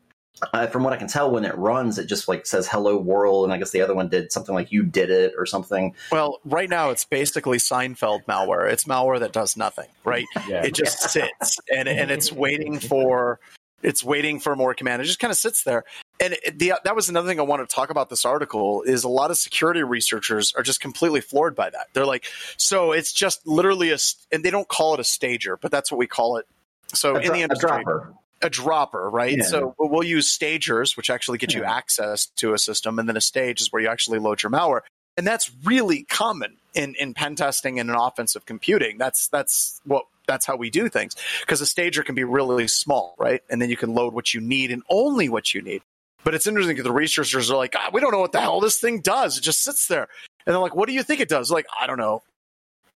uh, 0.53 0.67
from 0.67 0.85
what 0.85 0.93
I 0.93 0.97
can 0.97 1.09
tell, 1.09 1.31
when 1.31 1.45
it 1.45 1.57
runs, 1.57 1.99
it 1.99 2.07
just 2.07 2.29
like 2.29 2.47
says 2.47 2.67
"Hello 2.67 2.97
World," 2.97 3.45
and 3.45 3.53
I 3.53 3.59
guess 3.59 3.71
the 3.71 3.83
other 3.83 3.95
one 3.95 4.09
did 4.09 4.33
something 4.33 4.55
like 4.55 4.73
"You 4.73 4.83
did 4.83 5.11
it" 5.11 5.35
or 5.37 5.47
something. 5.47 5.95
Well, 6.11 6.41
right 6.45 6.69
now 6.69 6.91
it's 6.91 7.05
basically 7.05 7.59
Seinfeld 7.59 8.25
malware. 8.25 8.71
It's 8.71 8.85
malware 8.85 9.21
that 9.21 9.33
does 9.33 9.57
nothing, 9.57 9.89
right? 10.05 10.27
Yeah. 10.49 10.65
It 10.65 10.75
just 10.75 10.99
sits 11.11 11.59
and 11.75 11.89
and 11.89 12.11
it's 12.11 12.33
waiting 12.33 12.79
for 12.79 13.41
it's 13.83 14.05
waiting 14.05 14.41
for 14.41 14.55
more 14.57 14.75
command. 14.75 15.03
It 15.03 15.07
just 15.07 15.19
kind 15.19 15.31
of 15.31 15.37
sits 15.37 15.65
there. 15.65 15.85
And 16.21 16.35
it, 16.45 16.59
the, 16.59 16.75
that 16.85 16.95
was 16.95 17.09
another 17.09 17.29
thing 17.29 17.41
I 17.41 17.45
wanted 17.45 17.69
to 17.69 17.75
talk 17.75 17.91
about 17.91 18.11
this 18.11 18.25
article 18.25 18.83
is 18.83 19.05
a 19.05 19.09
lot 19.09 19.31
of 19.31 19.39
security 19.39 19.83
researchers 19.83 20.53
are 20.55 20.63
just 20.63 20.81
completely 20.81 21.21
floored 21.21 21.55
by 21.57 21.71
that. 21.71 21.87
They're 21.93 22.07
like, 22.07 22.25
so 22.57 22.93
it's 22.93 23.13
just 23.13 23.47
literally 23.47 23.91
a, 23.91 23.99
and 24.31 24.45
they 24.45 24.51
don't 24.51 24.69
call 24.69 24.95
it 24.95 25.01
a 25.01 25.05
stager, 25.05 25.57
but 25.57 25.71
that's 25.71 25.91
what 25.91 25.99
we 25.99 26.07
call 26.07 26.37
it. 26.37 26.47
So 26.93 27.17
A, 27.17 27.21
in 27.21 27.27
dro- 27.27 27.37
the 27.37 27.45
a 27.45 27.59
dropper. 27.59 28.15
a 28.43 28.51
dropper, 28.51 29.09
right? 29.09 29.39
Yeah. 29.39 29.45
So 29.45 29.75
we'll 29.79 30.03
use 30.03 30.29
stagers, 30.29 30.97
which 30.97 31.09
actually 31.09 31.39
get 31.39 31.55
you 31.55 31.65
access 31.65 32.27
to 32.37 32.53
a 32.53 32.59
system, 32.59 32.99
and 32.99 33.09
then 33.09 33.17
a 33.17 33.21
stage 33.21 33.61
is 33.61 33.73
where 33.73 33.81
you 33.81 33.89
actually 33.89 34.19
load 34.19 34.43
your 34.43 34.51
malware, 34.51 34.81
and 35.17 35.27
that's 35.27 35.51
really 35.65 36.03
common 36.03 36.57
in 36.75 36.97
in 36.97 37.15
pen 37.15 37.37
testing 37.37 37.79
and 37.79 37.91
in 37.91 37.97
offensive 37.97 38.45
computing. 38.45 38.99
That's 38.99 39.29
that's 39.29 39.81
what 39.85 40.07
that's 40.31 40.47
how 40.47 40.57
we 40.57 40.71
do 40.71 40.89
things 40.89 41.17
because 41.41 41.61
a 41.61 41.67
stager 41.67 42.03
can 42.03 42.15
be 42.15 42.25
really 42.25 42.69
small, 42.69 43.17
right? 43.19 43.43
And 43.51 43.61
then 43.61 43.69
you 43.69 43.77
can 43.77 43.95
load 43.95 44.15
what 44.15 44.33
you 44.33 44.41
need 44.41 44.71
and 44.71 44.83
only 44.89 45.29
what 45.29 45.53
you 45.53 45.61
need. 45.61 45.83
But 46.23 46.35
it's 46.35 46.47
interesting 46.47 46.75
because 46.75 46.85
the 46.85 46.93
researchers 46.93 47.51
are 47.51 47.57
like, 47.57 47.75
ah, 47.77 47.91
we 47.93 48.01
don't 48.01 48.13
know 48.13 48.21
what 48.21 48.33
the 48.33 48.41
hell 48.41 48.61
this 48.61 48.79
thing 48.79 49.01
does. 49.01 49.39
It 49.39 49.41
just 49.41 49.63
sits 49.65 49.89
there, 49.89 50.07
and 50.47 50.55
they're 50.55 50.61
like, 50.61 50.77
what 50.77 50.87
do 50.87 50.95
you 50.95 51.03
think 51.03 51.21
it 51.21 51.29
does? 51.29 51.51
Like, 51.51 51.67
I 51.81 51.87
don't 51.87 51.99
know, 51.99 52.23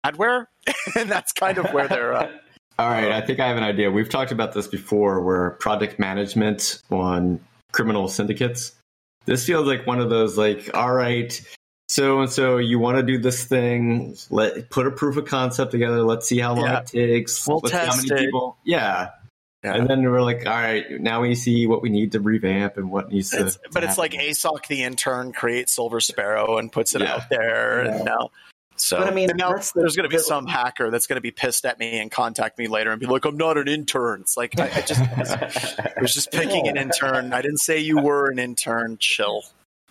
adware, 0.04 0.46
and 0.96 1.10
that's 1.10 1.32
kind 1.32 1.58
of 1.58 1.72
where 1.72 1.88
they're. 1.88 2.14
Uh, 2.14 2.30
All 2.78 2.88
right, 2.88 3.12
I 3.12 3.20
think 3.20 3.38
I 3.38 3.46
have 3.46 3.56
an 3.56 3.62
idea. 3.62 3.90
We've 3.90 4.08
talked 4.08 4.32
about 4.32 4.52
this 4.52 4.66
before 4.66 5.20
where 5.20 5.50
project 5.50 6.00
management 6.00 6.82
on 6.90 7.38
criminal 7.72 8.08
syndicates. 8.08 8.72
This 9.26 9.46
feels 9.46 9.68
like 9.68 9.86
one 9.86 10.00
of 10.00 10.10
those 10.10 10.36
like, 10.36 10.70
all 10.74 10.92
right, 10.92 11.40
so 11.88 12.20
and 12.20 12.30
so 12.30 12.56
you 12.58 12.78
want 12.78 12.96
to 12.98 13.02
do 13.02 13.18
this 13.18 13.44
thing, 13.44 14.16
let 14.30 14.70
put 14.70 14.86
a 14.86 14.90
proof 14.90 15.16
of 15.16 15.26
concept 15.26 15.70
together, 15.70 16.02
let's 16.02 16.26
see 16.26 16.38
how 16.38 16.54
long 16.54 16.64
Yeah. 16.64 16.80
it 16.80 16.86
takes. 16.86 17.46
We'll 17.46 17.58
let's 17.62 17.72
see 17.72 17.78
how 17.78 17.84
test 17.86 18.08
many 18.08 18.22
it. 18.22 18.24
people 18.26 18.56
Yeah. 18.64 19.10
Yeah. 19.62 19.76
And 19.76 19.88
then 19.88 20.02
we're 20.02 20.20
like, 20.20 20.46
all 20.46 20.52
right, 20.52 20.84
now 21.00 21.22
we 21.22 21.34
see 21.34 21.66
what 21.66 21.80
we 21.80 21.88
need 21.88 22.12
to 22.12 22.20
revamp 22.20 22.76
and 22.76 22.90
what 22.90 23.10
needs 23.10 23.30
to 23.30 23.46
It's, 23.46 23.58
but 23.72 23.82
it's 23.82 23.96
like 23.96 24.12
ASOC 24.12 24.66
the 24.66 24.82
intern 24.82 25.32
creates 25.32 25.74
Silver 25.74 26.00
Sparrow 26.00 26.58
and 26.58 26.70
puts 26.70 26.94
it 26.94 27.00
Yeah. 27.00 27.14
out 27.14 27.30
there, 27.30 27.80
and 27.80 28.04
now. 28.04 28.28
So, 28.76 28.98
But 28.98 29.06
I 29.06 29.10
mean, 29.14 29.30
now 29.36 29.52
the- 29.54 29.72
there's 29.76 29.94
going 29.96 30.02
to 30.02 30.10
be 30.10 30.16
the- 30.18 30.22
some 30.22 30.46
hacker 30.46 30.90
that's 30.90 31.06
going 31.06 31.16
to 31.16 31.20
be 31.22 31.30
pissed 31.30 31.64
at 31.64 31.78
me 31.78 31.98
and 32.00 32.10
contact 32.10 32.58
me 32.58 32.66
later 32.66 32.90
and 32.90 33.00
be 33.00 33.06
like, 33.06 33.24
"I'm 33.24 33.36
not 33.38 33.56
an 33.56 33.68
intern." 33.68 34.20
It's 34.22 34.36
like 34.36 34.58
I, 34.60 34.64
I 34.64 34.80
just 34.82 35.00
I 35.96 36.00
was 36.02 36.12
just 36.12 36.30
picking 36.32 36.66
an 36.68 36.76
intern. 36.76 37.32
I 37.32 37.40
didn't 37.40 37.60
say 37.60 37.78
you 37.78 37.98
were 38.02 38.28
an 38.30 38.38
intern. 38.40 38.96
Chill. 38.98 39.44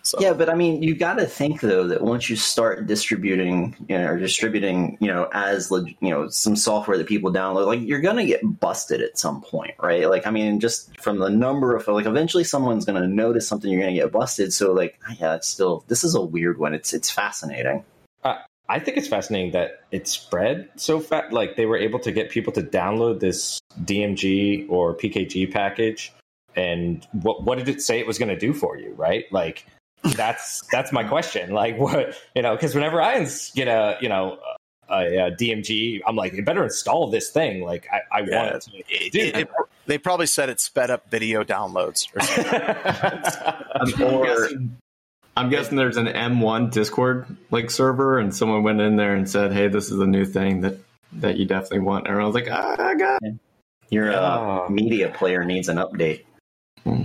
So, 0.04 0.18
Yeah, 0.20 0.34
but 0.34 0.50
I 0.50 0.54
mean, 0.54 0.82
you 0.82 0.94
got 0.94 1.14
to 1.14 1.26
think 1.26 1.60
though 1.60 1.88
that 1.88 2.02
once 2.02 2.28
you 2.28 2.36
start 2.36 2.86
distributing, 2.86 3.74
you 3.88 3.98
know, 3.98 4.06
or 4.06 4.18
distributing, 4.18 4.98
you 5.00 5.08
know, 5.08 5.28
as 5.32 5.70
you 5.70 6.10
know, 6.10 6.28
some 6.28 6.56
software 6.56 6.98
that 6.98 7.06
people 7.06 7.32
download, 7.32 7.66
like 7.66 7.80
you're 7.80 8.00
gonna 8.00 8.26
get 8.26 8.42
busted 8.60 9.00
at 9.00 9.18
some 9.18 9.40
point, 9.40 9.74
right? 9.82 10.08
Like, 10.08 10.26
I 10.26 10.30
mean, 10.30 10.60
just 10.60 11.00
from 11.00 11.18
the 11.18 11.30
number 11.30 11.74
of 11.74 11.88
like, 11.88 12.06
eventually 12.06 12.44
someone's 12.44 12.84
gonna 12.84 13.08
notice 13.08 13.48
something, 13.48 13.70
you're 13.70 13.80
gonna 13.80 13.94
get 13.94 14.12
busted. 14.12 14.52
So, 14.52 14.72
like, 14.72 15.00
yeah, 15.18 15.36
it's 15.36 15.48
still 15.48 15.84
this 15.88 16.04
is 16.04 16.14
a 16.14 16.20
weird 16.20 16.58
one. 16.58 16.74
It's 16.74 16.92
it's 16.92 17.10
fascinating. 17.10 17.84
I 18.68 18.78
think 18.78 18.96
it's 18.96 19.08
fascinating 19.08 19.52
that 19.52 19.84
it 19.90 20.08
spread 20.08 20.70
so 20.76 20.98
fast. 20.98 21.32
Like 21.32 21.56
they 21.56 21.66
were 21.66 21.76
able 21.76 21.98
to 22.00 22.12
get 22.12 22.30
people 22.30 22.52
to 22.54 22.62
download 22.62 23.20
this 23.20 23.60
DMG 23.82 24.66
or 24.70 24.94
PKG 24.94 25.52
package, 25.52 26.12
and 26.56 27.06
what 27.12 27.42
what 27.44 27.58
did 27.58 27.68
it 27.68 27.82
say 27.82 27.98
it 27.98 28.06
was 28.06 28.18
going 28.18 28.30
to 28.30 28.38
do 28.38 28.54
for 28.54 28.78
you? 28.78 28.94
Right? 28.96 29.24
Like 29.30 29.66
that's 30.16 30.62
that's 30.70 30.92
my 30.92 31.04
question. 31.04 31.50
Like 31.52 31.78
what 31.78 32.16
you 32.34 32.42
know? 32.42 32.54
Because 32.54 32.74
whenever 32.74 33.00
I 33.00 33.16
ins- 33.18 33.50
get 33.52 33.68
a 33.68 33.96
you 34.00 34.08
know 34.08 34.38
a, 34.88 34.94
a 35.28 35.30
DMG, 35.30 36.00
I'm 36.06 36.14
like, 36.16 36.34
you 36.34 36.42
better 36.44 36.64
install 36.64 37.08
this 37.10 37.30
thing. 37.30 37.62
Like 37.62 37.88
I, 37.92 38.18
I 38.18 38.24
Yeah. 38.26 38.42
want 38.42 38.54
it 38.56 38.60
to. 38.62 38.76
It- 38.88 39.12
do 39.12 39.18
it- 39.20 39.36
it- 39.36 39.48
they 39.86 39.98
probably 39.98 40.26
said 40.26 40.48
it 40.48 40.60
sped 40.60 40.90
up 40.90 41.10
video 41.10 41.44
downloads. 41.44 42.06
Or 42.16 42.20
something. 42.22 42.54
I'm, 44.02 44.14
Or- 44.14 44.24
guessing, 44.24 44.76
I'm 45.36 45.50
guessing 45.50 45.76
there's 45.76 45.98
an 45.98 46.06
M1 46.06 46.70
Discord 46.70 47.26
like 47.50 47.70
server, 47.70 48.18
and 48.18 48.34
someone 48.34 48.62
went 48.62 48.80
in 48.80 48.96
there 48.96 49.14
and 49.14 49.28
said, 49.28 49.52
"Hey, 49.52 49.68
this 49.68 49.90
is 49.90 49.98
a 50.00 50.06
new 50.06 50.24
thing 50.24 50.62
that 50.62 50.78
that 51.14 51.36
you 51.36 51.44
definitely 51.46 51.80
want." 51.80 52.06
And 52.06 52.12
everyone's 52.12 52.34
like, 52.34 52.48
ah, 52.50 52.76
"I 52.78 52.94
got." 52.94 53.22
it." 53.22 53.34
Your 53.90 54.10
uh, 54.12 54.68
media 54.70 55.10
player 55.10 55.44
needs 55.44 55.68
an 55.68 55.76
update. 55.76 56.24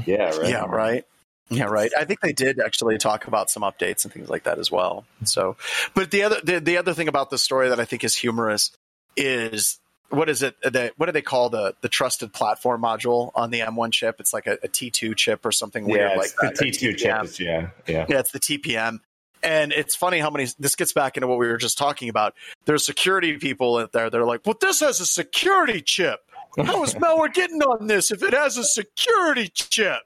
yeah, 0.06 0.36
right. 0.38 0.50
Yeah, 0.50 0.66
right. 0.66 1.06
Yeah, 1.50 1.66
right. 1.66 1.92
I 1.98 2.06
think 2.06 2.20
they 2.22 2.34
did 2.34 2.60
actually 2.60 2.98
talk 2.98 3.26
about 3.28 3.50
some 3.50 3.64
updates 3.64 4.04
and 4.06 4.14
things 4.14 4.30
like 4.30 4.44
that 4.44 4.60
as 4.60 4.72
well. 4.72 5.06
So, 5.24 5.58
but 5.96 6.12
the 6.12 6.24
other 6.24 6.38
the, 6.44 6.60
the 6.60 6.78
other 6.78 6.94
thing 6.94 7.08
about 7.08 7.30
the 7.32 7.38
story 7.38 7.70
that 7.70 7.80
I 7.80 7.86
think 7.86 8.04
is 8.04 8.16
humorous 8.16 8.72
is 9.18 9.80
what 10.10 10.30
is 10.30 10.42
it? 10.44 10.56
The, 10.62 10.92
what 10.98 11.06
do 11.08 11.12
they 11.12 11.22
call 11.22 11.50
the 11.50 11.76
the 11.82 11.90
trusted 11.90 12.34
platform 12.34 12.82
module 12.82 13.32
on 13.36 13.50
the 13.52 13.60
M1 13.62 13.92
chip? 13.92 14.18
It's 14.20 14.34
like 14.34 14.48
a 14.48 14.54
a 14.64 14.68
T2 14.68 15.16
chip 15.16 15.46
or 15.46 15.52
something 15.52 15.86
weird 15.86 16.12
Yeah, 16.12 16.18
like 16.18 16.26
it's 16.26 16.34
the 16.34 16.48
that. 16.48 16.62
a 16.62 16.64
T2 16.94 16.98
chip. 16.98 17.40
Yeah, 17.40 17.70
yeah. 17.88 18.06
Yeah, 18.08 18.20
it's 18.20 18.32
the 18.32 18.40
TPM. 18.40 19.00
And 19.42 19.72
it's 19.72 19.96
funny 19.96 20.20
how 20.20 20.30
many 20.30 20.48
this 20.60 20.76
gets 20.76 20.92
back 20.94 21.16
into 21.16 21.28
what 21.28 21.40
we 21.40 21.48
were 21.48 21.58
just 21.58 21.78
talking 21.78 22.10
about. 22.10 22.36
There's 22.66 22.86
security 22.86 23.38
people 23.38 23.78
out 23.78 23.92
there. 23.94 24.10
They're 24.10 24.26
like, 24.26 24.42
"Well, 24.46 24.58
this 24.60 24.82
has 24.82 25.00
a 25.00 25.06
security 25.06 25.82
chip. 25.82 26.20
How 26.58 26.84
is 26.84 26.94
malware 26.96 27.34
getting 27.34 27.62
on 27.62 27.88
this 27.88 28.12
if 28.12 28.22
it 28.22 28.34
has 28.34 28.58
a 28.58 28.64
security 28.66 29.48
chip?" 29.48 30.02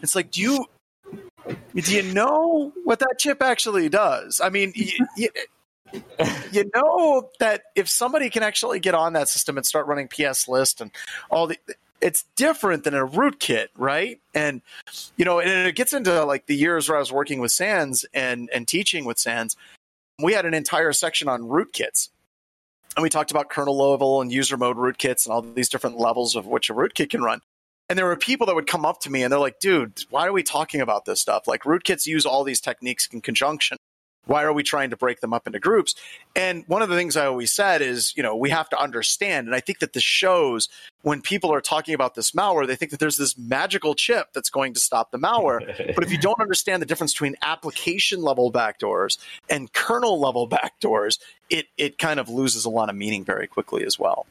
It's 0.00 0.14
like, 0.16 0.30
do 0.32 0.40
you 0.40 0.66
do 1.74 1.94
you 1.94 2.02
know 2.02 2.72
what 2.84 2.98
that 3.00 3.16
chip 3.18 3.42
actually 3.42 3.88
does? 3.88 4.40
I 4.42 4.50
mean, 4.50 4.72
you, 4.74 5.06
you, 5.16 5.28
you 6.52 6.70
know 6.74 7.30
that 7.40 7.62
if 7.74 7.88
somebody 7.88 8.30
can 8.30 8.42
actually 8.42 8.80
get 8.80 8.94
on 8.94 9.12
that 9.14 9.28
system 9.28 9.56
and 9.56 9.66
start 9.66 9.86
running 9.86 10.08
PS 10.08 10.48
list 10.48 10.80
and 10.80 10.90
all 11.30 11.46
the 11.46 11.58
it's 12.00 12.24
different 12.34 12.82
than 12.82 12.94
a 12.94 13.06
rootkit, 13.06 13.68
right? 13.76 14.20
And 14.34 14.60
you 15.16 15.24
know, 15.24 15.38
and 15.38 15.68
it 15.68 15.76
gets 15.76 15.92
into 15.92 16.24
like 16.24 16.46
the 16.46 16.56
years 16.56 16.88
where 16.88 16.96
I 16.96 17.00
was 17.00 17.12
working 17.12 17.40
with 17.40 17.52
SANS 17.52 18.04
and 18.12 18.50
and 18.52 18.66
teaching 18.66 19.04
with 19.04 19.18
SANS. 19.18 19.56
We 20.22 20.32
had 20.32 20.44
an 20.44 20.54
entire 20.54 20.92
section 20.92 21.28
on 21.28 21.42
rootkits, 21.42 22.10
and 22.96 23.02
we 23.02 23.08
talked 23.08 23.30
about 23.30 23.48
kernel 23.48 23.76
level 23.90 24.20
and 24.20 24.32
user 24.32 24.56
mode 24.56 24.76
rootkits 24.76 25.26
and 25.26 25.32
all 25.32 25.42
these 25.42 25.68
different 25.68 25.98
levels 25.98 26.34
of 26.34 26.46
which 26.46 26.68
a 26.68 26.74
rootkit 26.74 27.10
can 27.10 27.22
run. 27.22 27.40
And 27.92 27.98
there 27.98 28.06
were 28.06 28.16
people 28.16 28.46
that 28.46 28.54
would 28.54 28.66
come 28.66 28.86
up 28.86 29.00
to 29.00 29.10
me 29.10 29.22
and 29.22 29.30
they're 29.30 29.38
like, 29.38 29.60
"Dude, 29.60 30.06
why 30.08 30.26
are 30.26 30.32
we 30.32 30.42
talking 30.42 30.80
about 30.80 31.04
this 31.04 31.20
stuff? 31.20 31.46
Like 31.46 31.64
rootkits 31.64 32.06
use 32.06 32.24
all 32.24 32.42
these 32.42 32.58
techniques 32.58 33.06
in 33.12 33.20
conjunction. 33.20 33.76
Why 34.24 34.44
are 34.44 34.52
we 34.54 34.62
trying 34.62 34.88
to 34.90 34.96
break 34.96 35.20
them 35.20 35.34
up 35.34 35.46
into 35.46 35.60
groups?" 35.60 35.94
And 36.34 36.64
one 36.66 36.80
of 36.80 36.88
the 36.88 36.96
things 36.96 37.18
I 37.18 37.26
always 37.26 37.52
said 37.52 37.82
is, 37.82 38.14
you 38.16 38.22
know, 38.22 38.34
we 38.34 38.48
have 38.48 38.70
to 38.70 38.80
understand, 38.80 39.46
and 39.46 39.54
I 39.54 39.60
think 39.60 39.80
that 39.80 39.92
this 39.92 40.02
shows 40.02 40.70
when 41.02 41.20
people 41.20 41.52
are 41.52 41.60
talking 41.60 41.94
about 41.94 42.14
this 42.14 42.30
malware, 42.30 42.66
they 42.66 42.76
think 42.76 42.92
that 42.92 42.98
there's 42.98 43.18
this 43.18 43.36
magical 43.36 43.94
chip 43.94 44.28
that's 44.32 44.48
going 44.48 44.72
to 44.72 44.80
stop 44.80 45.10
the 45.10 45.18
malware. 45.18 45.60
But 45.94 46.02
if 46.02 46.10
you 46.10 46.16
don't 46.16 46.40
understand 46.40 46.80
the 46.80 46.86
difference 46.86 47.12
between 47.12 47.36
application 47.42 48.22
level 48.22 48.50
backdoors 48.50 49.18
and 49.50 49.70
kernel 49.70 50.18
level 50.18 50.48
backdoors, 50.58 51.18
it 51.50 51.66
it 51.76 51.98
kind 51.98 52.18
of 52.18 52.30
loses 52.30 52.64
a 52.64 52.70
lot 52.70 52.88
of 52.88 52.96
meaning 52.96 53.22
very 53.22 53.46
quickly 53.46 53.84
as 53.84 53.98
well. 53.98 54.24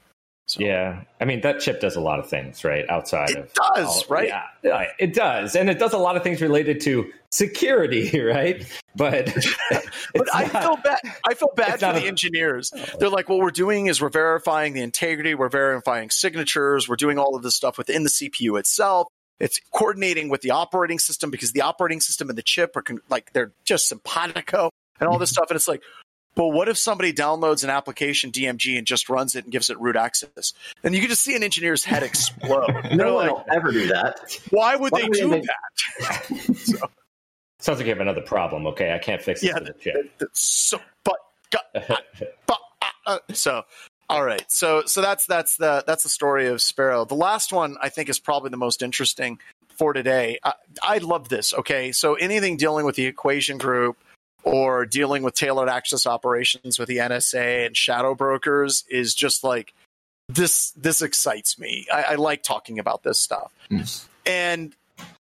So, 0.47 0.59
Yeah, 0.59 1.03
I 1.19 1.25
mean 1.25 1.41
that 1.41 1.59
chip 1.61 1.79
does 1.79 1.95
a 1.95 2.01
lot 2.01 2.19
of 2.19 2.29
things, 2.29 2.63
right? 2.63 2.83
Outside 2.89 3.29
It 3.29 3.37
of 3.37 3.53
does, 3.53 3.87
all- 3.87 4.03
right? 4.09 4.27
Yeah, 4.27 4.43
yeah, 4.63 4.87
it 4.99 5.13
does, 5.13 5.55
and 5.55 5.69
it 5.69 5.79
does 5.79 5.93
a 5.93 5.97
lot 5.97 6.17
of 6.17 6.23
things 6.23 6.41
related 6.41 6.81
to 6.81 7.11
security, 7.31 8.19
right? 8.25 8.65
But, 8.95 9.27
But 10.13 10.27
I 10.33 10.43
not- 10.51 10.63
feel 10.63 10.77
bad. 10.83 10.99
I 11.25 11.33
feel 11.35 11.51
bad 11.55 11.79
for 11.79 11.93
the 11.93 12.03
a- 12.03 12.07
engineers. 12.07 12.73
Oh. 12.75 12.83
They're 12.99 13.09
like, 13.09 13.29
what 13.29 13.39
we're 13.39 13.51
doing 13.51 13.85
is 13.85 14.01
we're 14.01 14.09
verifying 14.09 14.73
the 14.73 14.81
integrity, 14.81 15.35
we're 15.35 15.49
verifying 15.49 16.09
signatures, 16.09 16.89
we're 16.89 16.97
doing 16.97 17.17
all 17.17 17.35
of 17.35 17.43
this 17.43 17.55
stuff 17.55 17.77
within 17.77 18.03
the 18.03 18.09
CPU 18.09 18.59
itself. 18.59 19.07
It's 19.39 19.59
coordinating 19.73 20.29
with 20.29 20.41
the 20.41 20.51
operating 20.51 20.99
system 20.99 21.31
because 21.31 21.51
the 21.51 21.61
operating 21.61 21.99
system 21.99 22.29
and 22.29 22.37
the 22.37 22.43
chip 22.43 22.75
are 22.75 22.83
con- 22.83 22.99
like 23.09 23.33
they're 23.33 23.53
just 23.63 23.87
simpatico 23.87 24.69
and 24.99 25.09
all 25.09 25.17
this 25.17 25.29
mm-hmm. 25.29 25.35
stuff. 25.35 25.49
And 25.49 25.55
it's 25.55 25.67
like, 25.67 25.81
but 26.41 26.53
what 26.53 26.67
if 26.67 26.75
somebody 26.75 27.13
downloads 27.13 27.63
an 27.63 27.69
application 27.69 28.31
DMG 28.31 28.75
and 28.75 28.87
just 28.87 29.09
runs 29.09 29.35
it 29.35 29.43
and 29.43 29.51
gives 29.51 29.69
it 29.69 29.79
root 29.79 29.95
access? 29.95 30.53
And 30.83 30.95
you 30.95 30.99
can 30.99 31.07
just 31.07 31.21
see 31.21 31.35
an 31.35 31.43
engineer's 31.43 31.83
head 31.83 32.01
explode. 32.01 32.65
No 32.95 33.13
one 33.13 33.27
like, 33.27 33.35
will 33.35 33.45
ever 33.53 33.71
do 33.71 33.85
that. 33.89 34.39
why 34.49 34.75
would 34.75 34.91
Why 34.91 35.01
they 35.01 35.07
would 35.07 35.13
do 35.13 35.29
they- 35.29 35.41
that? 35.41 36.89
sounds 37.59 37.77
like 37.77 37.81
you 37.81 37.89
have 37.93 37.99
another 37.99 38.23
problem. 38.23 38.65
Okay, 38.65 38.91
I 38.91 38.97
can't 38.97 39.21
fix 39.21 39.43
it. 39.43 39.49
Yeah, 39.49 39.59
this 39.59 39.67
with 39.67 39.77
the 39.77 39.83
chip. 39.83 40.11
That's 40.17 40.41
so, 40.41 40.79
but, 41.03 41.17
but 42.47 42.59
uh, 43.05 43.19
so 43.33 43.63
all 44.09 44.25
right 44.25 44.51
so 44.51 44.81
so 44.87 44.99
that's 44.99 45.27
that's 45.27 45.57
the 45.57 45.83
that's 45.85 46.01
the 46.01 46.09
story 46.09 46.47
of 46.47 46.59
sparrow 46.61 47.05
the 47.05 47.15
last 47.15 47.53
one 47.53 47.77
i 47.81 47.87
think 47.87 48.09
is 48.09 48.19
probably 48.19 48.49
the 48.49 48.57
most 48.57 48.81
interesting 48.81 49.39
for 49.69 49.93
today 49.93 50.37
i, 50.43 50.53
I 50.83 50.97
love 50.97 51.29
this 51.29 51.53
okay 51.53 51.91
so 51.91 52.15
anything 52.15 52.57
dealing 52.57 52.85
with 52.85 52.95
the 52.95 53.05
equation 53.05 53.57
group 53.57 53.97
or 54.51 54.85
dealing 54.85 55.23
with 55.23 55.33
tailored 55.33 55.69
access 55.69 56.05
operations 56.05 56.77
with 56.77 56.87
the 56.87 56.97
nsa 56.97 57.65
and 57.65 57.75
shadow 57.75 58.13
brokers 58.13 58.83
is 58.89 59.15
just 59.15 59.43
like 59.43 59.73
this 60.35 60.71
this 60.71 61.01
excites 61.01 61.59
me. 61.59 61.87
I, 61.91 62.03
I 62.03 62.15
like 62.15 62.43
talking 62.43 62.79
about 62.79 63.03
this 63.03 63.19
stuff. 63.19 63.51
Mm. 63.69 64.05
And 64.25 64.75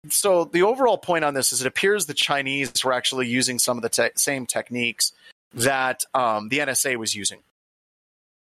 so 0.09 0.45
the 0.45 0.62
overall 0.62 0.99
point 0.99 1.25
on 1.25 1.35
this 1.35 1.53
is 1.53 1.61
it 1.61 1.66
appears 1.66 2.07
the 2.07 2.14
Chinese 2.14 2.73
were 2.85 2.93
actually 2.93 3.29
using 3.29 3.59
some 3.59 3.79
of 3.79 3.83
the 3.83 3.88
te- 3.88 4.11
same 4.16 4.47
techniques 4.47 5.12
that 5.55 6.05
um, 6.14 6.49
the 6.49 6.59
NSA 6.59 6.97
was 6.97 7.14
using, 7.14 7.40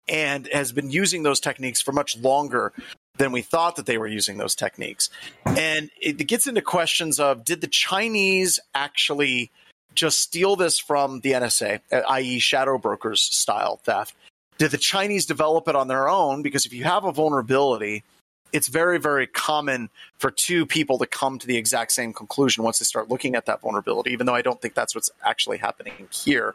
and 0.08 0.48
has 0.52 0.72
been 0.72 0.90
using 0.90 1.22
those 1.22 1.40
techniques 1.40 1.82
for 1.82 1.92
much 1.92 2.16
longer 2.16 2.72
than 3.16 3.30
we 3.30 3.42
thought 3.42 3.76
that 3.76 3.86
they 3.86 3.98
were 3.98 4.06
using 4.06 4.38
those 4.38 4.54
techniques. 4.54 5.10
And 5.44 5.90
it 6.00 6.14
gets 6.26 6.46
into 6.46 6.62
questions 6.62 7.20
of 7.20 7.44
did 7.44 7.60
the 7.60 7.68
Chinese 7.68 8.58
actually 8.74 9.50
just 9.94 10.20
steal 10.20 10.56
this 10.56 10.78
from 10.78 11.20
the 11.20 11.32
NSA, 11.32 11.80
uh, 11.92 12.02
i.e., 12.10 12.38
shadow 12.38 12.78
brokers 12.78 13.20
style 13.20 13.76
theft? 13.84 14.14
Did 14.58 14.70
the 14.70 14.78
Chinese 14.78 15.26
develop 15.26 15.68
it 15.68 15.76
on 15.76 15.88
their 15.88 16.08
own? 16.08 16.42
Because 16.42 16.66
if 16.66 16.72
you 16.72 16.84
have 16.84 17.04
a 17.04 17.12
vulnerability, 17.12 18.04
it's 18.52 18.68
very, 18.68 18.98
very 18.98 19.26
common 19.26 19.90
for 20.18 20.30
two 20.30 20.64
people 20.64 20.98
to 20.98 21.06
come 21.06 21.38
to 21.40 21.46
the 21.46 21.56
exact 21.56 21.90
same 21.90 22.12
conclusion 22.12 22.62
once 22.62 22.78
they 22.78 22.84
start 22.84 23.10
looking 23.10 23.34
at 23.34 23.46
that 23.46 23.60
vulnerability, 23.60 24.12
even 24.12 24.26
though 24.26 24.34
I 24.34 24.42
don't 24.42 24.62
think 24.62 24.74
that's 24.74 24.94
what's 24.94 25.10
actually 25.24 25.58
happening 25.58 26.08
here. 26.12 26.54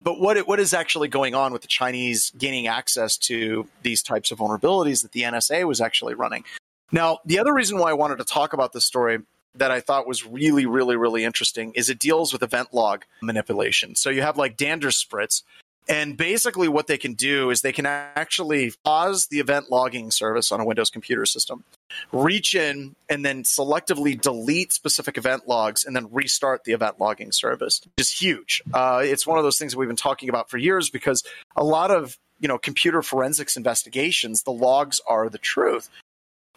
But 0.00 0.20
what 0.20 0.38
what 0.48 0.60
is 0.60 0.74
actually 0.74 1.08
going 1.08 1.34
on 1.34 1.52
with 1.52 1.62
the 1.62 1.68
Chinese 1.68 2.32
gaining 2.38 2.66
access 2.66 3.16
to 3.18 3.68
these 3.82 4.02
types 4.02 4.30
of 4.30 4.38
vulnerabilities 4.38 5.02
that 5.02 5.12
the 5.12 5.22
NSA 5.22 5.64
was 5.66 5.80
actually 5.80 6.14
running? 6.14 6.44
Now, 6.92 7.18
the 7.24 7.38
other 7.38 7.54
reason 7.54 7.78
why 7.78 7.90
I 7.90 7.94
wanted 7.94 8.18
to 8.18 8.24
talk 8.24 8.52
about 8.52 8.72
this 8.72 8.84
story 8.84 9.20
that 9.54 9.70
I 9.70 9.80
thought 9.80 10.06
was 10.06 10.26
really, 10.26 10.66
really, 10.66 10.96
really 10.96 11.24
interesting 11.24 11.72
is 11.74 11.90
it 11.90 11.98
deals 11.98 12.32
with 12.32 12.42
event 12.42 12.72
log 12.72 13.04
manipulation. 13.20 13.94
So 13.94 14.10
you 14.10 14.22
have 14.22 14.36
like 14.36 14.56
DanderSpritz, 14.56 15.42
and 15.88 16.16
basically, 16.16 16.68
what 16.68 16.86
they 16.86 16.96
can 16.96 17.14
do 17.14 17.50
is 17.50 17.60
they 17.60 17.72
can 17.72 17.86
actually 17.86 18.72
pause 18.84 19.26
the 19.26 19.40
event 19.40 19.68
logging 19.68 20.12
service 20.12 20.52
on 20.52 20.60
a 20.60 20.64
Windows 20.64 20.90
computer 20.90 21.26
system, 21.26 21.64
reach 22.12 22.54
in 22.54 22.94
and 23.08 23.24
then 23.24 23.42
selectively 23.42 24.18
delete 24.20 24.72
specific 24.72 25.18
event 25.18 25.48
logs 25.48 25.84
and 25.84 25.96
then 25.96 26.08
restart 26.12 26.62
the 26.64 26.72
event 26.72 27.00
logging 27.00 27.32
service. 27.32 27.80
It's 27.96 28.12
huge. 28.12 28.62
Uh, 28.72 29.00
it's 29.02 29.26
one 29.26 29.38
of 29.38 29.44
those 29.44 29.58
things 29.58 29.72
that 29.72 29.78
we've 29.78 29.88
been 29.88 29.96
talking 29.96 30.28
about 30.28 30.50
for 30.50 30.56
years 30.56 30.88
because 30.88 31.24
a 31.56 31.64
lot 31.64 31.90
of 31.90 32.16
you 32.38 32.46
know 32.46 32.58
computer 32.58 33.02
forensics 33.02 33.56
investigations, 33.56 34.44
the 34.44 34.52
logs 34.52 35.00
are 35.08 35.28
the 35.28 35.38
truth. 35.38 35.90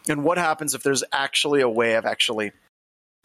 And 0.08 0.24
what 0.24 0.38
happens 0.38 0.76
if 0.76 0.84
there's 0.84 1.04
actually 1.12 1.62
a 1.62 1.70
way 1.70 1.96
of 1.96 2.06
actually 2.06 2.52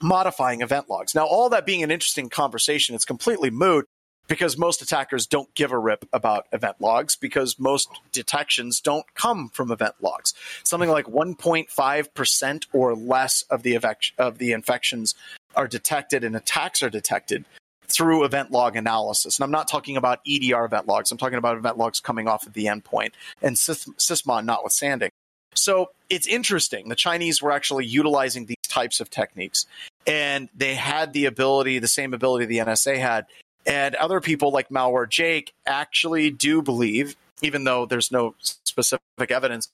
modifying 0.03 0.61
event 0.61 0.89
logs? 0.89 1.15
Now, 1.15 1.27
all 1.27 1.49
that 1.51 1.67
being 1.67 1.83
an 1.83 1.91
interesting 1.91 2.29
conversation, 2.29 2.95
it's 2.95 3.05
completely 3.05 3.51
moot 3.51 3.87
because 4.31 4.57
most 4.57 4.81
attackers 4.81 5.27
don't 5.27 5.53
give 5.55 5.73
a 5.73 5.79
rip 5.79 6.09
about 6.13 6.47
event 6.53 6.77
logs 6.81 7.17
because 7.17 7.59
most 7.59 7.89
detections 8.13 8.81
don't 8.81 9.13
come 9.15 9.49
from 9.49 9.73
event 9.73 9.97
logs. 10.01 10.35
Something 10.63 10.89
like 10.89 11.07
1.5% 11.07 12.67
or 12.73 12.95
less 12.95 13.43
of 13.51 13.65
the, 13.65 13.77
of 14.19 14.39
the 14.39 14.53
infections 14.53 15.17
are 15.57 15.67
detected 15.67 16.23
and 16.23 16.37
attacks 16.37 16.81
are 16.81 16.91
detected 16.91 17.45
through 17.89 18.25
event 18.25 18.53
log 18.53 18.77
analysis. 18.77 19.37
And 19.37 19.45
I'm 19.45 19.51
not 19.51 19.67
talking 19.67 19.97
about 19.97 20.21
EDR 20.25 20.65
event 20.65 20.87
logs. 20.87 21.11
I'm 21.11 21.19
talking 21.19 21.39
about 21.39 21.57
event 21.57 21.77
logs 21.77 21.99
coming 21.99 22.29
off 22.29 22.47
of 22.47 22.53
the 22.53 22.67
endpoint 22.67 23.11
and 23.43 23.57
Sysmon 23.57 24.45
notwithstanding. 24.45 25.11
So 25.57 25.91
it's 26.09 26.29
interesting. 26.29 26.89
The 26.89 26.95
Chinese 26.95 27.43
were 27.43 27.51
actually 27.51 27.85
utilizing 27.85 28.47
these 28.47 28.57
types 28.69 29.01
of 29.01 29.11
techniques 29.11 29.67
and 30.07 30.49
they 30.55 30.75
had 30.75 31.13
the 31.13 31.27
ability, 31.27 31.79
the 31.79 31.89
same 31.89 32.15
ability 32.15 32.47
the 32.47 32.59
NSA 32.59 32.99
had 32.99 33.27
and 33.67 33.95
other 33.97 34.21
people 34.21 34.53
like 34.53 34.69
Malware 34.69 35.09
Jake 35.09 35.53
actually 35.67 36.31
do 36.31 36.63
believe, 36.63 37.17
even 37.43 37.65
though 37.65 37.87
there's 37.87 38.11
no 38.11 38.35
specific 38.41 39.01
evidence, 39.31 39.69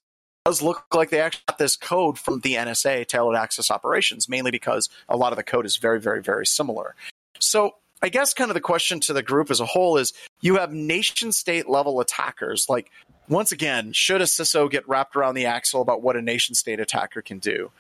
does 0.44 0.62
look 0.62 0.86
like 0.94 1.10
they 1.10 1.20
actually 1.20 1.42
got 1.48 1.58
this 1.58 1.76
code 1.76 2.18
from 2.18 2.40
the 2.40 2.54
NSA, 2.54 3.06
Tailored 3.06 3.36
Access 3.36 3.70
Operations, 3.70 4.28
mainly 4.28 4.50
because 4.50 4.88
a 5.08 5.16
lot 5.16 5.32
of 5.32 5.36
the 5.36 5.42
code 5.42 5.66
is 5.66 5.76
very, 5.76 6.00
very, 6.00 6.22
very 6.22 6.46
similar. 6.46 6.94
So 7.38 7.76
I 8.02 8.08
guess 8.08 8.34
kind 8.34 8.50
of 8.50 8.54
the 8.54 8.60
question 8.60 9.00
to 9.00 9.12
the 9.12 9.22
group 9.22 9.50
as 9.50 9.60
a 9.60 9.66
whole 9.66 9.96
is 9.96 10.12
you 10.40 10.56
have 10.56 10.72
nation 10.72 11.32
state 11.32 11.68
level 11.68 12.00
attackers. 12.00 12.68
Like, 12.68 12.90
once 13.28 13.50
again, 13.50 13.92
should 13.92 14.20
a 14.20 14.24
CISO 14.24 14.70
get 14.70 14.88
wrapped 14.88 15.16
around 15.16 15.34
the 15.34 15.46
axle 15.46 15.82
about 15.82 16.02
what 16.02 16.16
a 16.16 16.22
nation 16.22 16.54
state 16.54 16.78
attacker 16.78 17.22
can 17.22 17.38
do? 17.38 17.70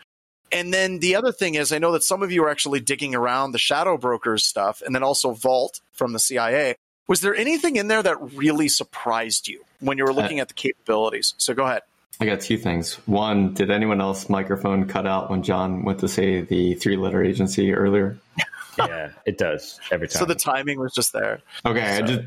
And 0.52 0.72
then 0.72 1.00
the 1.00 1.16
other 1.16 1.32
thing 1.32 1.54
is, 1.54 1.72
I 1.72 1.78
know 1.78 1.92
that 1.92 2.02
some 2.02 2.22
of 2.22 2.30
you 2.30 2.44
are 2.44 2.50
actually 2.50 2.80
digging 2.80 3.14
around 3.14 3.52
the 3.52 3.58
shadow 3.58 3.96
brokers 3.96 4.44
stuff 4.44 4.82
and 4.84 4.94
then 4.94 5.02
also 5.02 5.32
Vault 5.32 5.80
from 5.92 6.12
the 6.12 6.18
CIA. 6.18 6.76
Was 7.08 7.20
there 7.20 7.34
anything 7.34 7.76
in 7.76 7.88
there 7.88 8.02
that 8.02 8.16
really 8.34 8.68
surprised 8.68 9.48
you 9.48 9.64
when 9.80 9.98
you 9.98 10.04
were 10.04 10.12
looking 10.12 10.38
uh, 10.38 10.42
at 10.42 10.48
the 10.48 10.54
capabilities? 10.54 11.34
So 11.38 11.54
go 11.54 11.64
ahead. 11.64 11.82
I 12.20 12.24
got 12.24 12.40
two 12.40 12.56
things. 12.56 12.94
One, 13.06 13.52
did 13.54 13.70
anyone 13.70 14.00
else 14.00 14.28
microphone 14.28 14.88
cut 14.88 15.06
out 15.06 15.30
when 15.30 15.42
John 15.42 15.84
went 15.84 16.00
to 16.00 16.08
say 16.08 16.40
the 16.40 16.74
three 16.74 16.96
letter 16.96 17.22
agency 17.22 17.74
earlier? 17.74 18.18
yeah, 18.78 19.10
it 19.26 19.38
does 19.38 19.78
every 19.90 20.08
time. 20.08 20.20
So 20.20 20.24
the 20.24 20.34
timing 20.34 20.80
was 20.80 20.94
just 20.94 21.12
there. 21.12 21.42
Okay, 21.64 21.98
I 21.98 22.02
just 22.02 22.22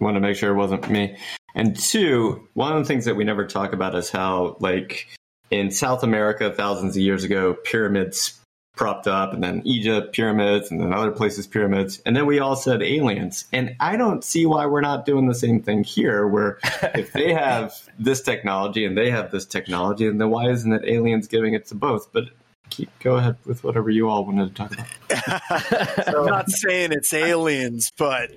want 0.00 0.14
to 0.16 0.20
make 0.20 0.36
sure 0.36 0.50
it 0.50 0.56
wasn't 0.56 0.88
me. 0.88 1.16
And 1.54 1.78
two, 1.78 2.48
one 2.54 2.72
of 2.72 2.78
the 2.78 2.88
things 2.88 3.04
that 3.04 3.16
we 3.16 3.24
never 3.24 3.46
talk 3.46 3.72
about 3.72 3.94
is 3.94 4.10
how 4.10 4.56
like 4.60 5.06
in 5.50 5.70
South 5.70 6.02
America 6.02 6.52
thousands 6.52 6.96
of 6.96 7.02
years 7.02 7.24
ago, 7.24 7.54
pyramids 7.54 8.40
propped 8.76 9.06
up, 9.06 9.32
and 9.32 9.42
then 9.42 9.62
Egypt 9.64 10.14
pyramids, 10.14 10.70
and 10.70 10.80
then 10.80 10.92
other 10.92 11.10
places 11.10 11.46
pyramids, 11.46 12.00
and 12.04 12.14
then 12.14 12.26
we 12.26 12.38
all 12.38 12.54
said 12.54 12.82
aliens. 12.82 13.46
And 13.52 13.74
I 13.80 13.96
don't 13.96 14.22
see 14.22 14.46
why 14.46 14.66
we're 14.66 14.82
not 14.82 15.06
doing 15.06 15.26
the 15.26 15.34
same 15.34 15.62
thing 15.62 15.82
here. 15.82 16.26
Where 16.28 16.58
if 16.94 17.12
they 17.12 17.32
have 17.32 17.74
this 17.98 18.20
technology 18.20 18.84
and 18.84 18.96
they 18.96 19.10
have 19.10 19.30
this 19.30 19.46
technology, 19.46 20.06
and 20.06 20.20
then 20.20 20.30
why 20.30 20.50
isn't 20.50 20.72
it 20.72 20.84
aliens 20.84 21.26
giving 21.26 21.54
it 21.54 21.66
to 21.66 21.74
both? 21.74 22.12
But 22.12 22.24
keep 22.68 22.90
go 23.00 23.16
ahead 23.16 23.36
with 23.46 23.64
whatever 23.64 23.90
you 23.90 24.08
all 24.08 24.24
wanted 24.24 24.54
to 24.54 24.54
talk 24.54 24.72
about. 24.72 26.04
so, 26.04 26.20
I'm 26.20 26.26
not 26.26 26.50
saying 26.50 26.92
it's 26.92 27.12
aliens, 27.12 27.90
but 27.96 28.30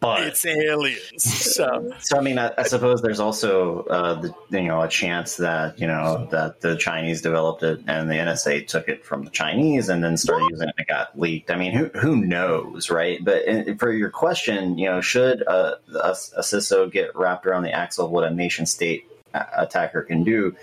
but 0.00 0.22
it's 0.22 0.44
aliens. 0.44 1.22
So, 1.22 1.92
so 2.00 2.18
I 2.18 2.20
mean, 2.20 2.38
I, 2.38 2.52
I 2.58 2.64
suppose 2.64 3.02
there's 3.02 3.20
also 3.20 3.82
uh, 3.84 4.14
the, 4.14 4.34
you 4.50 4.68
know 4.68 4.82
a 4.82 4.88
chance 4.88 5.36
that 5.36 5.78
you 5.78 5.86
know 5.86 6.28
that 6.30 6.60
the 6.60 6.76
Chinese 6.76 7.22
developed 7.22 7.62
it 7.62 7.80
and 7.86 8.10
the 8.10 8.14
NSA 8.14 8.66
took 8.66 8.88
it 8.88 9.04
from 9.04 9.24
the 9.24 9.30
Chinese 9.30 9.88
and 9.88 10.02
then 10.02 10.16
started 10.16 10.48
using 10.50 10.68
it 10.68 10.74
and 10.76 10.86
it 10.86 10.88
got 10.88 11.18
leaked. 11.18 11.50
I 11.50 11.56
mean, 11.56 11.72
who 11.72 11.86
who 11.98 12.16
knows, 12.16 12.90
right? 12.90 13.24
But 13.24 13.44
in, 13.44 13.78
for 13.78 13.92
your 13.92 14.10
question, 14.10 14.78
you 14.78 14.86
know, 14.86 15.00
should 15.00 15.42
a, 15.42 15.78
a, 15.94 16.10
a 16.10 16.42
CISO 16.42 16.90
get 16.90 17.14
wrapped 17.16 17.46
around 17.46 17.62
the 17.62 17.72
axle 17.72 18.06
of 18.06 18.10
what 18.10 18.24
a 18.24 18.30
nation 18.30 18.66
state 18.66 19.10
attacker 19.34 20.02
can 20.02 20.24
do? 20.24 20.54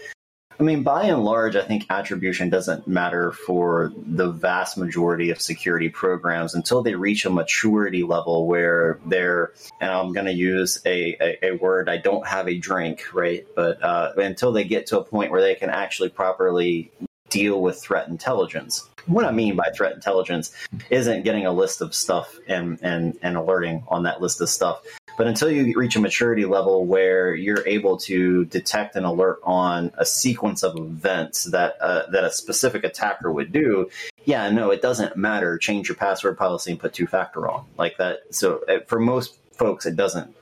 I 0.59 0.63
mean, 0.63 0.83
by 0.83 1.03
and 1.03 1.23
large, 1.23 1.55
I 1.55 1.63
think 1.63 1.85
attribution 1.89 2.49
doesn't 2.49 2.87
matter 2.87 3.31
for 3.31 3.91
the 3.95 4.29
vast 4.29 4.77
majority 4.77 5.29
of 5.29 5.41
security 5.41 5.89
programs 5.89 6.53
until 6.53 6.83
they 6.83 6.95
reach 6.95 7.25
a 7.25 7.29
maturity 7.29 8.03
level 8.03 8.47
where 8.47 8.99
they're, 9.05 9.53
and 9.81 9.91
I'm 9.91 10.13
going 10.13 10.27
to 10.27 10.33
use 10.33 10.81
a, 10.85 11.17
a, 11.19 11.47
a, 11.47 11.57
word, 11.57 11.89
I 11.89 11.97
don't 11.97 12.25
have 12.27 12.47
a 12.47 12.57
drink, 12.57 13.13
right? 13.13 13.45
But 13.55 13.83
uh, 13.83 14.13
until 14.17 14.51
they 14.51 14.63
get 14.63 14.87
to 14.87 14.99
a 14.99 15.03
point 15.03 15.31
where 15.31 15.41
they 15.41 15.55
can 15.55 15.69
actually 15.69 16.09
properly 16.09 16.91
deal 17.29 17.61
with 17.61 17.81
threat 17.81 18.07
intelligence. 18.07 18.87
What 19.07 19.25
I 19.25 19.31
mean 19.31 19.55
by 19.55 19.69
threat 19.75 19.93
intelligence 19.93 20.53
isn't 20.89 21.23
getting 21.23 21.45
a 21.45 21.51
list 21.51 21.81
of 21.81 21.93
stuff 21.95 22.37
and, 22.47 22.77
and, 22.81 23.17
and 23.21 23.35
alerting 23.35 23.83
on 23.87 24.03
that 24.03 24.21
list 24.21 24.39
of 24.39 24.49
stuff. 24.49 24.83
But 25.17 25.28
until 25.28 25.52
you 25.52 25.73
reach 25.78 25.95
a 25.95 25.99
maturity 25.99 26.45
level 26.45 26.86
where 26.86 27.36
you're 27.36 27.65
able 27.67 27.97
to 27.97 28.45
detect 28.45 28.95
an 28.95 29.04
alert 29.04 29.39
on 29.43 29.91
a 29.97 30.06
sequence 30.06 30.63
of 30.63 30.76
events 30.76 31.43
that 31.45 31.78
uh, 31.82 32.10
that 32.10 32.23
a 32.23 32.32
specific 32.32 32.84
attacker 32.84 33.32
would 33.32 33.52
do, 33.52 33.89
yeah, 34.26 34.49
no, 34.49 34.71
it 34.71 34.82
doesn't 34.82 35.15
matter. 35.15 35.58
Change 35.58 35.88
your 35.88 35.95
password 35.95 36.38
policy 36.38 36.71
and 36.71 36.80
put 36.80 36.93
two 36.93 37.08
factor 37.08 37.47
on 37.47 37.65
like 37.78 37.97
that. 37.97 38.21
So 38.32 38.63
uh, 38.67 38.80
for 38.88 38.99
most 38.99 39.38
folks, 39.54 39.86
it 39.86 39.95
doesn't. 39.95 40.36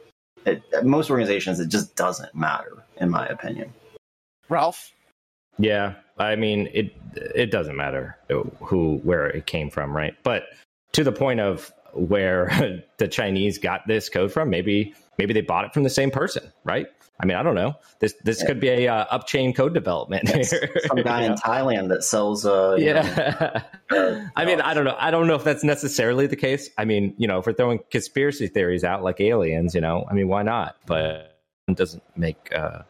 It, 0.46 0.64
most 0.84 1.12
organizations, 1.12 1.60
it 1.60 1.68
just 1.68 1.96
doesn't 1.96 2.34
matter, 2.34 2.78
in 2.98 3.10
my 3.10 3.28
opinion. 3.28 3.74
Ralph. 4.50 4.92
Yeah, 5.60 5.96
I 6.18 6.36
mean 6.36 6.70
it. 6.74 6.96
It 7.16 7.52
doesn't 7.52 7.76
matter 7.76 8.18
who 8.62 9.02
where 9.04 9.28
it 9.28 9.46
came 9.46 9.70
from, 9.70 9.96
right? 9.96 10.16
But 10.24 10.46
to 10.94 11.04
the 11.04 11.12
point 11.12 11.40
of 11.40 11.72
where 11.94 12.84
the 12.98 13.08
Chinese 13.08 13.58
got 13.58 13.88
this 13.88 14.10
code 14.10 14.32
from, 14.32 14.50
maybe 14.50 14.94
maybe 15.18 15.34
they 15.34 15.42
bought 15.42 15.66
it 15.66 15.74
from 15.74 15.84
the 15.84 15.90
same 15.90 16.12
person, 16.12 16.52
right? 16.64 16.88
I 17.22 17.26
mean, 17.26 17.38
I 17.38 17.44
don't 17.44 17.54
know. 17.54 17.76
This 18.00 18.14
this 18.24 18.42
yeah. 18.42 18.48
could 18.48 18.60
be 18.60 18.70
a 18.70 18.88
uh, 18.88 19.20
upchain 19.20 19.56
code 19.56 19.76
development. 19.76 20.28
Some 20.28 21.04
guy 21.04 21.24
in? 21.24 21.34
Thailand 21.36 21.90
that 21.90 22.04
sells. 22.04 22.46
Uh, 22.46 22.76
yeah. 22.80 23.62
Know, 23.92 23.98
uh, 23.98 24.28
I 24.36 24.46
mean, 24.46 24.60
I 24.60 24.74
don't 24.74 24.86
know. 24.86 24.96
I 24.98 25.12
don't 25.12 25.28
know 25.28 25.36
if 25.36 25.44
that's 25.44 25.64
necessarily 25.64 26.26
the 26.26 26.36
case. 26.36 26.70
I 26.80 26.86
mean, 26.86 27.14
you 27.18 27.28
know, 27.28 27.38
if 27.38 27.46
we're 27.46 27.54
throwing 27.54 27.80
conspiracy 27.92 28.48
theories 28.48 28.84
out 28.84 29.04
like 29.04 29.22
aliens, 29.22 29.76
you 29.76 29.82
know, 29.82 30.06
I 30.10 30.16
mean, 30.16 30.30
why 30.30 30.42
not? 30.42 30.78
But 30.88 31.38
it 31.68 31.78
doesn't 31.78 32.04
make 32.18 32.52
uh, 32.56 32.82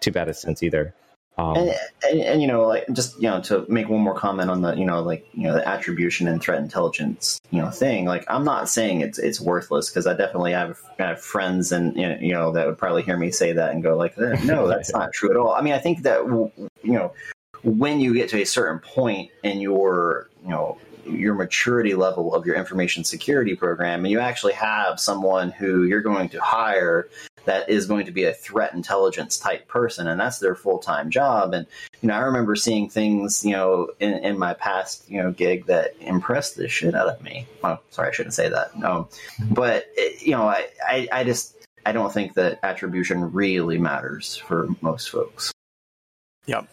too 0.00 0.12
bad 0.12 0.28
a 0.28 0.34
sense 0.34 0.62
either. 0.62 0.94
Um, 1.38 1.56
and, 1.56 1.70
and, 2.02 2.20
and 2.20 2.42
you 2.42 2.48
know 2.48 2.66
like 2.66 2.84
just 2.92 3.14
you 3.16 3.30
know 3.30 3.40
to 3.42 3.64
make 3.68 3.88
one 3.88 4.00
more 4.00 4.14
comment 4.14 4.50
on 4.50 4.60
the 4.60 4.74
you 4.74 4.84
know 4.84 5.00
like 5.02 5.24
you 5.34 5.44
know 5.44 5.54
the 5.54 5.66
attribution 5.66 6.26
and 6.26 6.42
threat 6.42 6.60
intelligence 6.60 7.40
you 7.50 7.62
know 7.62 7.70
thing 7.70 8.06
like 8.06 8.24
i'm 8.26 8.42
not 8.42 8.68
saying 8.68 9.02
it's 9.02 9.20
it's 9.20 9.40
worthless 9.40 9.88
because 9.88 10.08
i 10.08 10.14
definitely 10.14 10.50
have, 10.50 10.80
have 10.98 11.20
friends 11.20 11.70
and 11.70 11.96
you 11.96 12.08
know, 12.08 12.18
you 12.20 12.32
know 12.32 12.50
that 12.50 12.66
would 12.66 12.76
probably 12.76 13.02
hear 13.02 13.16
me 13.16 13.30
say 13.30 13.52
that 13.52 13.70
and 13.70 13.84
go 13.84 13.96
like 13.96 14.18
eh, 14.18 14.36
no 14.44 14.66
that's 14.68 14.92
not 14.92 15.12
true 15.12 15.30
at 15.30 15.36
all. 15.36 15.52
I 15.52 15.60
mean 15.60 15.74
i 15.74 15.78
think 15.78 16.02
that 16.02 16.24
you 16.26 16.92
know 16.92 17.12
when 17.62 18.00
you 18.00 18.14
get 18.14 18.28
to 18.30 18.42
a 18.42 18.44
certain 18.44 18.80
point 18.80 19.30
in 19.44 19.60
your 19.60 20.28
you 20.42 20.50
know 20.50 20.76
your 21.06 21.34
maturity 21.34 21.94
level 21.94 22.34
of 22.34 22.46
your 22.46 22.56
information 22.56 23.04
security 23.04 23.54
program 23.54 24.04
and 24.04 24.10
you 24.10 24.18
actually 24.18 24.52
have 24.52 24.98
someone 24.98 25.50
who 25.52 25.84
you're 25.84 26.02
going 26.02 26.28
to 26.28 26.40
hire 26.40 27.08
that 27.48 27.70
is 27.70 27.86
going 27.86 28.04
to 28.04 28.12
be 28.12 28.24
a 28.24 28.32
threat 28.34 28.74
intelligence 28.74 29.38
type 29.38 29.66
person 29.68 30.06
and 30.06 30.20
that's 30.20 30.38
their 30.38 30.54
full-time 30.54 31.08
job. 31.10 31.54
And 31.54 31.66
you 32.02 32.08
know 32.08 32.14
i 32.14 32.18
remember 32.20 32.54
seeing 32.54 32.88
things 32.90 33.44
you 33.44 33.52
know 33.52 33.88
in, 33.98 34.12
in 34.22 34.38
my 34.38 34.52
past 34.54 35.08
you 35.10 35.20
know 35.20 35.32
gig 35.32 35.66
that 35.66 35.94
impressed 36.00 36.56
the 36.56 36.68
shit 36.68 36.94
out 36.94 37.08
of 37.08 37.22
me. 37.22 37.46
Oh 37.64 37.78
sorry 37.90 38.08
i 38.08 38.12
shouldn't 38.12 38.34
say 38.34 38.48
that. 38.50 38.78
No. 38.78 39.08
Mm-hmm. 39.40 39.54
But 39.54 39.86
it, 39.96 40.22
you 40.22 40.32
know 40.32 40.42
I, 40.46 40.68
I 40.86 41.08
i 41.10 41.24
just 41.24 41.56
i 41.86 41.92
don't 41.92 42.12
think 42.12 42.34
that 42.34 42.60
attribution 42.62 43.32
really 43.32 43.78
matters 43.78 44.36
for 44.36 44.68
most 44.82 45.08
folks. 45.08 45.50
Yep. 46.46 46.68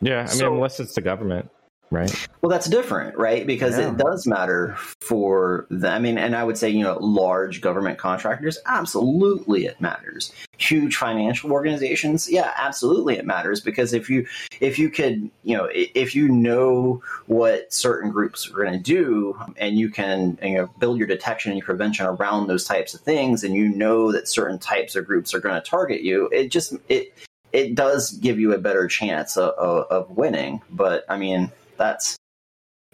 yeah, 0.00 0.18
I 0.18 0.22
mean, 0.24 0.28
So- 0.28 0.52
unless 0.52 0.80
it's 0.80 0.94
the 0.94 1.00
government, 1.00 1.50
right? 1.90 2.28
Well, 2.42 2.50
that's 2.50 2.68
different, 2.68 3.16
right? 3.16 3.46
Because 3.46 3.78
Yeah. 3.78 3.90
it 3.90 3.96
does 3.96 4.26
matter 4.26 4.74
for 5.00 5.66
the, 5.70 5.88
I 5.88 5.98
mean, 5.98 6.18
and 6.18 6.36
I 6.36 6.44
would 6.44 6.58
say, 6.58 6.68
you 6.68 6.82
know, 6.82 6.98
large 7.00 7.60
government 7.60 7.98
contractors, 7.98 8.58
absolutely 8.66 9.66
it 9.66 9.80
matters. 9.80 10.32
Huge 10.58 10.96
financial 10.96 11.52
organizations, 11.52 12.30
yeah, 12.30 12.52
absolutely 12.56 13.16
it 13.16 13.24
matters 13.24 13.60
because 13.60 13.92
if 13.92 14.10
you, 14.10 14.26
if 14.60 14.78
you 14.78 14.90
could, 14.90 15.30
you 15.44 15.56
know, 15.56 15.68
if 15.72 16.14
you 16.14 16.28
know 16.28 17.02
what 17.26 17.72
certain 17.72 18.10
groups 18.10 18.50
are 18.50 18.64
going 18.64 18.72
to 18.72 18.78
do 18.78 19.38
and 19.56 19.78
you 19.78 19.88
can, 19.88 20.38
you 20.42 20.56
know, 20.56 20.70
build 20.78 20.98
your 20.98 21.06
detection 21.06 21.52
and 21.52 21.58
your 21.58 21.64
prevention 21.64 22.06
around 22.06 22.46
those 22.48 22.64
types 22.64 22.94
of 22.94 23.00
things 23.00 23.44
and 23.44 23.54
you 23.54 23.68
know 23.68 24.12
that 24.12 24.28
certain 24.28 24.58
types 24.58 24.94
of 24.96 25.06
groups 25.06 25.32
are 25.32 25.40
going 25.40 25.54
to 25.54 25.68
target 25.68 26.02
you, 26.02 26.28
it 26.32 26.50
just, 26.50 26.74
it, 26.88 27.14
it 27.52 27.74
does 27.74 28.12
give 28.12 28.38
you 28.38 28.52
a 28.52 28.58
better 28.58 28.86
chance 28.86 29.36
of, 29.36 29.50
of, 29.54 29.86
of 29.90 30.16
winning. 30.16 30.60
But 30.70 31.04
I 31.08 31.16
mean, 31.16 31.50
that's 31.78 32.18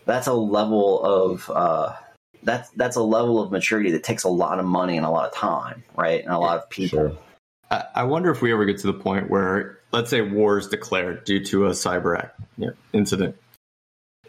that's 0.06 0.26
a 0.26 0.32
level 0.32 1.02
of 1.02 1.50
uh, 1.50 1.94
that's 2.42 2.70
that's 2.70 2.96
a 2.96 3.02
level 3.02 3.40
of 3.40 3.50
maturity 3.50 3.90
that 3.92 4.04
takes 4.04 4.24
a 4.24 4.28
lot 4.28 4.58
of 4.58 4.66
money 4.66 4.96
and 4.96 5.04
a 5.04 5.10
lot 5.10 5.26
of 5.26 5.34
time, 5.34 5.82
right, 5.96 6.22
and 6.22 6.32
a 6.32 6.38
lot 6.38 6.58
of 6.58 6.70
people. 6.70 6.98
Sure. 6.98 7.18
I, 7.70 7.84
I 7.94 8.02
wonder 8.04 8.30
if 8.30 8.42
we 8.42 8.52
ever 8.52 8.64
get 8.64 8.78
to 8.78 8.86
the 8.86 8.92
point 8.92 9.30
where, 9.30 9.78
let's 9.90 10.10
say, 10.10 10.20
war 10.20 10.58
is 10.58 10.68
declared 10.68 11.24
due 11.24 11.42
to 11.46 11.66
a 11.66 11.70
cyber 11.70 12.18
act, 12.18 12.38
you 12.58 12.66
know, 12.68 12.72
incident, 12.92 13.36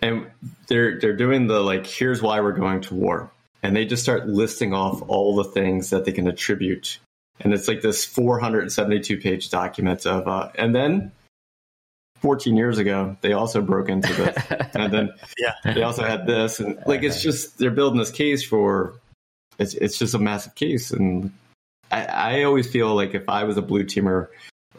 and 0.01 0.27
they're 0.67 0.99
they're 0.99 1.15
doing 1.15 1.47
the 1.47 1.59
like, 1.59 1.85
here's 1.85 2.21
why 2.21 2.39
we're 2.39 2.53
going 2.53 2.81
to 2.81 2.95
war, 2.95 3.31
and 3.61 3.75
they 3.75 3.85
just 3.85 4.03
start 4.03 4.27
listing 4.27 4.73
off 4.73 5.03
all 5.07 5.35
the 5.35 5.43
things 5.43 5.89
that 5.89 6.05
they 6.05 6.11
can 6.11 6.27
attribute, 6.27 6.99
and 7.41 7.53
it's 7.53 7.67
like 7.67 7.81
this 7.81 8.05
472 8.05 9.17
page 9.17 9.49
document 9.49 10.05
of, 10.05 10.27
uh, 10.27 10.49
and 10.55 10.73
then 10.73 11.11
14 12.25 12.57
years 12.57 12.79
ago 12.79 13.15
they 13.21 13.33
also 13.33 13.61
broke 13.61 13.87
into 13.87 14.11
this, 14.11 14.35
and 14.73 14.91
then 14.91 15.13
Yeah. 15.37 15.53
they 15.75 15.83
also 15.83 16.03
had 16.03 16.25
this, 16.25 16.59
and 16.59 16.79
like 16.87 17.03
it's 17.03 17.21
just 17.21 17.59
they're 17.59 17.69
building 17.69 17.99
this 17.99 18.09
case 18.09 18.43
for, 18.43 18.99
it's 19.59 19.75
it's 19.75 19.99
just 19.99 20.15
a 20.15 20.19
massive 20.19 20.55
case, 20.55 20.89
and 20.89 21.31
I, 21.91 22.05
I 22.05 22.43
always 22.43 22.67
feel 22.67 22.95
like 22.95 23.13
if 23.13 23.29
I 23.29 23.43
was 23.43 23.57
a 23.57 23.61
blue 23.61 23.83
teamer 23.83 24.29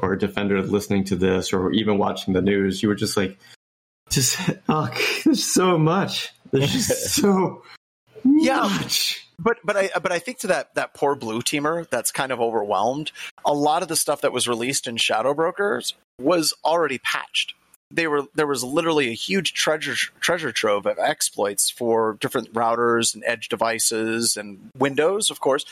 or 0.01 0.15
a 0.15 0.19
defender 0.19 0.61
listening 0.61 1.05
to 1.05 1.15
this 1.15 1.53
or 1.53 1.71
even 1.71 1.99
watching 1.99 2.35
the 2.35 2.43
news, 2.43 2.83
you 2.83 2.89
were 2.89 2.97
just 2.97 3.17
like, 3.17 3.39
just 4.11 4.37
oh, 4.69 4.91
there's 5.25 5.45
so 5.45 5.79
much. 5.79 6.31
There's 6.51 6.73
just 6.73 6.91
so 7.15 7.63
Yeah. 8.25 8.63
much. 8.63 9.25
But 9.39 9.59
but 9.65 9.77
I 9.77 9.91
but 10.01 10.13
I 10.13 10.19
think 10.19 10.39
to 10.41 10.47
that 10.49 10.75
that 10.75 10.95
poor 10.95 11.15
blue 11.15 11.43
teamer 11.43 11.89
that's 11.89 12.11
kind 12.11 12.33
of 12.33 12.41
overwhelmed. 12.41 13.13
A 13.45 13.53
lot 13.53 13.83
of 13.83 13.89
the 13.89 13.97
stuff 13.97 14.23
that 14.23 14.33
was 14.33 14.49
released 14.49 14.87
in 14.87 14.97
Shadow 14.97 15.35
Brokers 15.35 15.95
was 16.21 16.55
already 16.65 16.99
patched. 16.99 17.55
They 17.91 18.07
were 18.07 18.25
there 18.35 18.47
was 18.47 18.65
literally 18.65 19.09
a 19.09 19.15
huge 19.15 19.53
treasure 19.53 19.95
treasure 20.21 20.53
trove 20.53 20.87
of 20.87 20.99
exploits 20.99 21.71
for 21.71 22.17
different 22.21 22.53
routers 22.53 23.15
and 23.15 23.23
edge 23.27 23.49
devices 23.49 24.37
and 24.37 24.71
Windows, 24.77 25.31
of 25.31 25.41
course. 25.41 25.65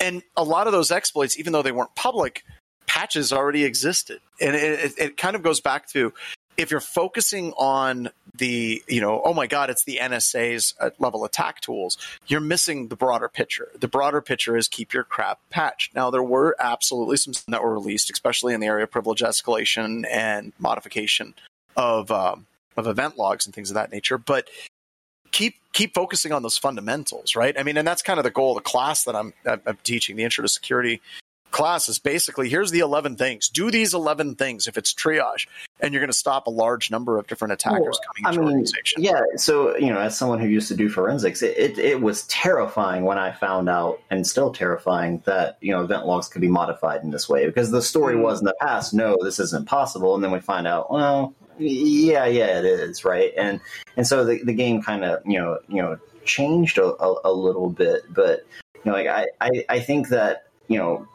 And 0.00 0.22
a 0.36 0.42
lot 0.42 0.66
of 0.66 0.72
those 0.72 0.90
exploits, 0.90 1.38
even 1.38 1.52
though 1.52 1.62
they 1.62 1.72
weren't 1.72 1.94
public, 1.94 2.44
patches 2.86 3.32
already 3.32 3.64
existed. 3.64 4.20
And 4.40 4.56
it, 4.56 4.80
it, 4.80 4.92
it 4.98 5.16
kind 5.16 5.36
of 5.36 5.42
goes 5.42 5.60
back 5.60 5.88
to 5.90 6.12
if 6.56 6.70
you're 6.70 6.80
focusing 6.80 7.52
on 7.52 8.10
the, 8.36 8.82
you 8.88 9.00
know, 9.00 9.20
oh 9.24 9.34
my 9.34 9.46
God, 9.46 9.70
it's 9.70 9.84
the 9.84 9.98
NSA's 10.00 10.74
uh, 10.80 10.90
level 10.98 11.24
attack 11.24 11.60
tools, 11.60 11.98
you're 12.26 12.40
missing 12.40 12.88
the 12.88 12.96
broader 12.96 13.28
picture. 13.28 13.70
The 13.78 13.88
broader 13.88 14.20
picture 14.20 14.56
is 14.56 14.68
keep 14.68 14.92
your 14.92 15.04
crap 15.04 15.38
patched. 15.50 15.94
Now, 15.94 16.10
there 16.10 16.22
were 16.22 16.56
absolutely 16.58 17.16
some 17.16 17.34
that 17.48 17.62
were 17.62 17.72
released, 17.72 18.10
especially 18.10 18.54
in 18.54 18.60
the 18.60 18.66
area 18.66 18.84
of 18.84 18.90
privilege 18.90 19.20
escalation 19.20 20.04
and 20.10 20.52
modification 20.58 21.34
of 21.76 22.10
um, 22.10 22.46
of 22.76 22.86
event 22.86 23.16
logs 23.16 23.46
and 23.46 23.54
things 23.54 23.70
of 23.70 23.74
that 23.74 23.90
nature. 23.90 24.18
But 24.18 24.48
keep 25.32 25.56
keep 25.72 25.94
focusing 25.94 26.32
on 26.32 26.42
those 26.42 26.56
fundamentals, 26.56 27.34
right? 27.36 27.58
I 27.58 27.62
mean, 27.62 27.76
and 27.76 27.86
that's 27.86 28.02
kind 28.02 28.18
of 28.18 28.24
the 28.24 28.30
goal 28.30 28.56
of 28.56 28.62
the 28.62 28.68
class 28.68 29.04
that 29.04 29.16
I'm, 29.16 29.32
I'm 29.44 29.60
I'm 29.66 29.78
teaching. 29.82 30.16
The 30.16 30.24
intro 30.24 30.42
to 30.42 30.48
security 30.48 31.00
class 31.54 31.88
is 31.88 32.00
basically 32.00 32.48
here's 32.48 32.72
the 32.72 32.80
11 32.80 33.16
things. 33.16 33.48
Do 33.48 33.70
these 33.70 33.94
11 33.94 34.34
things 34.34 34.66
if 34.66 34.76
it's 34.76 34.92
triage, 34.92 35.46
and 35.78 35.94
you're 35.94 36.00
going 36.00 36.10
to 36.10 36.16
stop 36.16 36.48
a 36.48 36.50
large 36.50 36.90
number 36.90 37.16
of 37.16 37.28
different 37.28 37.52
attackers 37.52 37.80
Well, 37.80 38.00
coming 38.16 38.24
into 38.24 38.34
your 38.34 38.42
mean, 38.42 38.52
organization. 38.54 39.02
yeah. 39.02 39.20
So 39.36 39.76
you 39.76 39.92
know, 39.92 40.00
as 40.00 40.18
someone 40.18 40.40
who 40.40 40.48
used 40.48 40.66
to 40.68 40.74
do 40.74 40.88
forensics, 40.88 41.42
it, 41.42 41.56
it 41.56 41.78
it 41.78 42.00
was 42.02 42.26
terrifying 42.26 43.04
when 43.04 43.18
I 43.18 43.30
found 43.30 43.68
out, 43.68 44.00
and 44.10 44.26
still 44.26 44.52
terrifying 44.52 45.22
that 45.26 45.56
you 45.60 45.72
know 45.72 45.82
event 45.84 46.06
logs 46.06 46.28
could 46.28 46.42
be 46.42 46.48
modified 46.48 47.04
in 47.04 47.10
this 47.10 47.28
way 47.28 47.46
because 47.46 47.70
the 47.70 47.82
story 47.82 48.16
mm. 48.16 48.22
was 48.22 48.40
in 48.40 48.46
the 48.46 48.56
past, 48.60 48.92
no, 48.92 49.16
this 49.22 49.38
isn't 49.38 49.66
possible, 49.68 50.16
and 50.16 50.24
then 50.24 50.32
we 50.32 50.40
find 50.40 50.66
out, 50.66 50.90
well, 50.90 51.34
yeah, 51.56 52.26
yeah, 52.26 52.58
it 52.58 52.64
is, 52.64 53.04
right? 53.04 53.32
And 53.38 53.60
and 53.96 54.04
so 54.04 54.24
the 54.24 54.42
the 54.42 54.54
game 54.54 54.82
kind 54.82 55.04
of 55.04 55.22
you 55.24 55.38
know 55.38 55.60
you 55.68 55.80
know 55.80 55.98
changed 56.24 56.78
a, 56.78 56.86
a, 57.00 57.20
a 57.26 57.32
little 57.32 57.70
bit, 57.70 58.02
but 58.10 58.44
you 58.74 58.90
know, 58.90 58.92
like 58.92 59.06
I, 59.06 59.26
I 59.40 59.64
I 59.68 59.78
think 59.78 60.08
that 60.08 60.48
you 60.66 60.78
know 60.78 61.06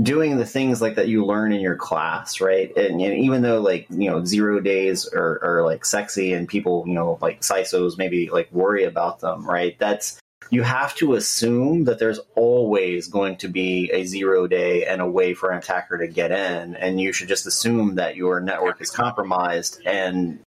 doing 0.00 0.36
the 0.36 0.46
things 0.46 0.80
like 0.80 0.94
that 0.94 1.08
you 1.08 1.24
learn 1.24 1.52
in 1.52 1.60
your 1.60 1.76
class, 1.76 2.40
right? 2.40 2.74
And, 2.76 3.00
and 3.00 3.14
even 3.14 3.42
though 3.42 3.60
like 3.60 3.86
you 3.90 4.10
know 4.10 4.24
zero 4.24 4.60
days 4.60 5.08
are, 5.08 5.40
are 5.42 5.64
like 5.64 5.84
sexy 5.84 6.32
and 6.32 6.48
people 6.48 6.84
you 6.86 6.94
know 6.94 7.18
like 7.20 7.40
CISOs 7.40 7.98
maybe 7.98 8.30
like 8.30 8.52
worry 8.52 8.84
about 8.84 9.20
them, 9.20 9.48
right? 9.48 9.78
That's 9.78 10.20
you 10.50 10.62
have 10.62 10.94
to 10.96 11.14
assume 11.14 11.84
that 11.84 11.98
there's 11.98 12.20
always 12.34 13.08
going 13.08 13.36
to 13.38 13.48
be 13.48 13.90
a 13.92 14.04
zero 14.04 14.46
day 14.46 14.86
and 14.86 15.02
a 15.02 15.06
way 15.06 15.34
for 15.34 15.50
an 15.50 15.58
attacker 15.58 15.98
to 15.98 16.06
get 16.06 16.30
in, 16.30 16.74
and 16.76 17.00
you 17.00 17.12
should 17.12 17.28
just 17.28 17.46
assume 17.46 17.96
that 17.96 18.16
your 18.16 18.40
network 18.40 18.80
is 18.80 18.90
compromised 18.90 19.80
and 19.84 20.40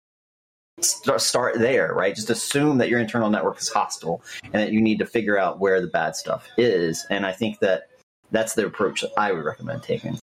st- 0.80 1.20
start 1.20 1.58
there, 1.58 1.92
right? 1.92 2.14
Just 2.14 2.30
assume 2.30 2.78
that 2.78 2.88
your 2.88 3.00
internal 3.00 3.30
network 3.30 3.60
is 3.60 3.68
hostile 3.68 4.22
and 4.44 4.54
that 4.54 4.72
you 4.72 4.80
need 4.80 5.00
to 5.00 5.06
figure 5.06 5.38
out 5.38 5.58
where 5.58 5.80
the 5.80 5.86
bad 5.86 6.16
stuff 6.16 6.48
is. 6.56 7.06
And 7.10 7.26
I 7.26 7.32
think 7.32 7.58
that 7.58 7.89
that's 8.30 8.54
the 8.54 8.66
approach 8.66 9.00
that 9.02 9.10
I 9.16 9.32
would 9.32 9.44
recommend 9.44 9.82
taking. 9.82 10.18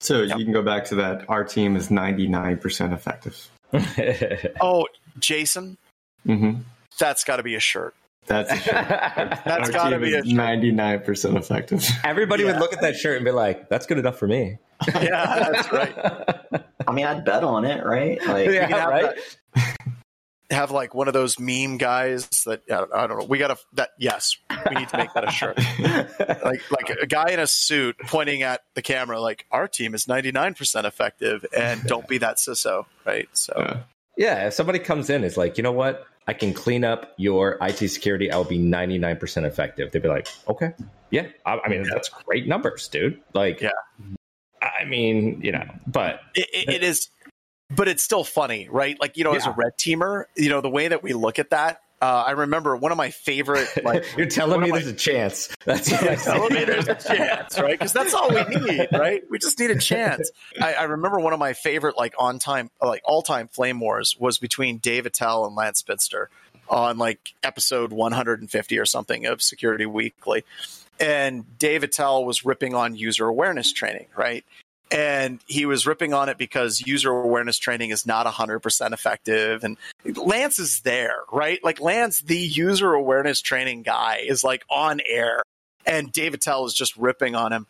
So 0.00 0.22
you 0.22 0.44
can 0.44 0.52
go 0.52 0.62
back 0.62 0.84
to 0.86 0.94
that. 0.96 1.28
Our 1.28 1.42
team 1.44 1.74
is 1.76 1.88
99% 1.88 2.92
effective. 2.92 3.48
Oh, 4.60 4.86
Jason, 5.18 5.76
hmm 6.24 6.52
that's 6.98 7.22
got 7.24 7.36
to 7.36 7.42
be 7.42 7.54
a 7.54 7.60
shirt. 7.60 7.94
That's 8.26 8.50
a 8.52 8.56
shirt. 8.56 8.74
That's 9.44 9.68
Our 9.68 9.70
got 9.72 9.88
to 9.90 9.98
be 9.98 10.12
a 10.14 10.24
shirt. 10.24 10.26
99% 10.26 11.36
effective. 11.36 11.84
Everybody 12.04 12.42
Yeah. 12.44 12.52
would 12.52 12.60
look 12.60 12.72
at 12.72 12.80
that 12.82 12.96
shirt 12.96 13.16
and 13.16 13.24
be 13.24 13.30
like, 13.30 13.68
"That's 13.68 13.86
good 13.86 13.98
enough 13.98 14.18
for 14.18 14.26
me." 14.28 14.58
Yeah, 14.94 15.50
that's 15.52 15.72
right. 15.72 16.62
I 16.86 16.92
mean, 16.92 17.06
I'd 17.06 17.24
bet 17.24 17.42
on 17.44 17.64
it, 17.64 17.84
right? 17.84 18.18
Like, 18.26 18.48
yeah, 18.50 18.66
can 18.68 18.78
have 18.78 18.88
right. 18.90 19.18
Have 20.50 20.70
like 20.70 20.94
one 20.94 21.08
of 21.08 21.14
those 21.14 21.38
meme 21.38 21.76
guys 21.76 22.26
that 22.46 22.62
I 22.70 22.74
don't- 22.76 22.94
I 22.94 23.06
don't 23.06 23.18
know. 23.18 23.24
We 23.26 23.36
got 23.38 23.48
to 23.48 23.58
that. 23.74 23.90
Yes, 23.98 24.36
we 24.68 24.76
need 24.76 24.88
to 24.88 24.96
make 24.96 25.12
that 25.12 25.28
a 25.28 25.30
shirt. 25.30 25.58
like 26.44 26.62
like 26.70 26.90
a 27.02 27.06
guy 27.06 27.30
in 27.32 27.38
a 27.40 27.46
suit 27.46 27.96
pointing 28.06 28.42
at 28.42 28.62
the 28.74 28.80
camera, 28.82 29.20
like 29.20 29.44
our 29.50 29.68
team 29.68 29.94
is 29.94 30.08
ninety 30.08 30.32
nine 30.32 30.54
percent 30.54 30.86
effective, 30.86 31.44
and 31.56 31.82
don't 31.84 32.08
be 32.08 32.18
that 32.18 32.36
CISO, 32.38 32.86
right? 33.04 33.28
So 33.34 33.54
Yeah. 33.58 33.80
Yeah, 34.16 34.46
if 34.48 34.54
somebody 34.54 34.78
comes 34.80 35.10
in, 35.10 35.22
is 35.22 35.36
like, 35.36 35.58
you 35.58 35.62
know 35.62 35.70
what? 35.70 36.04
I 36.26 36.32
can 36.32 36.52
clean 36.52 36.82
up 36.82 37.12
your 37.18 37.56
IT 37.60 37.76
security. 37.88 38.32
I'll 38.32 38.42
be 38.42 38.58
99% 38.58 39.44
effective. 39.44 39.92
They'd 39.92 40.02
be 40.02 40.08
like, 40.08 40.26
okay, 40.48 40.72
yeah. 41.10 41.28
I, 41.46 41.58
I 41.64 41.68
mean, 41.68 41.84
that's 41.84 42.08
great 42.08 42.48
numbers, 42.48 42.88
dude. 42.88 43.20
Like, 43.32 43.60
Yeah. 43.60 43.70
I 44.60 44.84
mean, 44.86 45.40
you 45.40 45.52
know, 45.52 45.64
but 45.86 46.20
it, 46.34 46.48
it, 46.52 46.68
it 46.74 46.82
is 46.82 47.10
but 47.74 47.88
it's 47.88 48.02
still 48.02 48.24
funny 48.24 48.68
right 48.70 48.98
like 49.00 49.16
you 49.16 49.24
know 49.24 49.32
as 49.34 49.46
a 49.46 49.50
red 49.50 49.72
teamer 49.78 50.24
you 50.36 50.48
know 50.48 50.60
the 50.60 50.70
way 50.70 50.88
that 50.88 51.02
we 51.02 51.12
look 51.12 51.38
at 51.38 51.50
that 51.50 51.80
Uh, 52.00 52.24
I 52.28 52.30
remember 52.30 52.76
one 52.76 52.92
of 52.92 52.96
my 52.98 53.10
favorite 53.10 53.68
like 53.84 54.04
You're 54.16 54.28
telling 54.28 54.60
me 54.60 54.70
my- 54.70 54.78
there's 54.78 54.90
a 54.90 54.94
chance. 54.94 55.48
That's 55.64 55.90
what 55.90 56.08
I 56.08 56.14
Tell 56.14 56.48
me 56.48 56.64
there's 56.64 56.86
a 56.86 56.94
chance, 56.94 57.58
right? 57.58 57.72
Because 57.76 57.92
that's 57.92 58.14
all 58.14 58.30
we 58.30 58.44
need, 58.44 58.86
right? 58.92 59.22
We 59.28 59.38
just 59.40 59.58
need 59.58 59.72
a 59.72 59.78
chance. 59.80 60.30
I, 60.62 60.74
I 60.74 60.82
remember 60.84 61.18
one 61.18 61.32
of 61.32 61.40
my 61.40 61.54
favorite, 61.54 61.96
like 61.98 62.14
on 62.16 62.38
time, 62.38 62.70
like 62.80 63.02
all 63.04 63.22
time 63.22 63.48
flame 63.48 63.80
wars 63.80 64.16
was 64.18 64.38
between 64.38 64.78
Dave 64.78 65.04
Aitel 65.04 65.44
and 65.48 65.56
Lance 65.56 65.82
Spitzner 65.82 66.26
on 66.68 66.98
like 66.98 67.34
episode 67.42 67.92
150 67.92 68.78
or 68.78 68.86
something 68.86 69.26
of 69.26 69.42
Security 69.42 69.84
Weekly. 69.86 70.44
And 71.00 71.58
Dave 71.58 71.82
Aitel 71.82 72.24
was 72.24 72.44
ripping 72.44 72.76
on 72.76 72.94
user 72.94 73.26
awareness 73.26 73.72
training, 73.72 74.06
right? 74.16 74.44
And 74.90 75.40
he 75.46 75.66
was 75.66 75.86
ripping 75.86 76.14
on 76.14 76.28
it 76.28 76.38
because 76.38 76.80
user 76.80 77.10
awareness 77.10 77.58
training 77.58 77.90
is 77.90 78.06
not 78.06 78.26
100% 78.26 78.92
effective. 78.92 79.62
And 79.62 79.76
Lance 80.16 80.58
is 80.58 80.80
there, 80.80 81.16
right? 81.30 81.62
Like 81.62 81.80
Lance, 81.80 82.20
the 82.20 82.38
user 82.38 82.94
awareness 82.94 83.42
training 83.42 83.82
guy, 83.82 84.22
is 84.26 84.42
like 84.42 84.64
on 84.70 85.00
air 85.06 85.42
and 85.84 86.10
Dave 86.12 86.32
Aitel 86.32 86.66
is 86.66 86.74
just 86.74 86.96
ripping 86.96 87.34
on 87.34 87.52
him. 87.52 87.66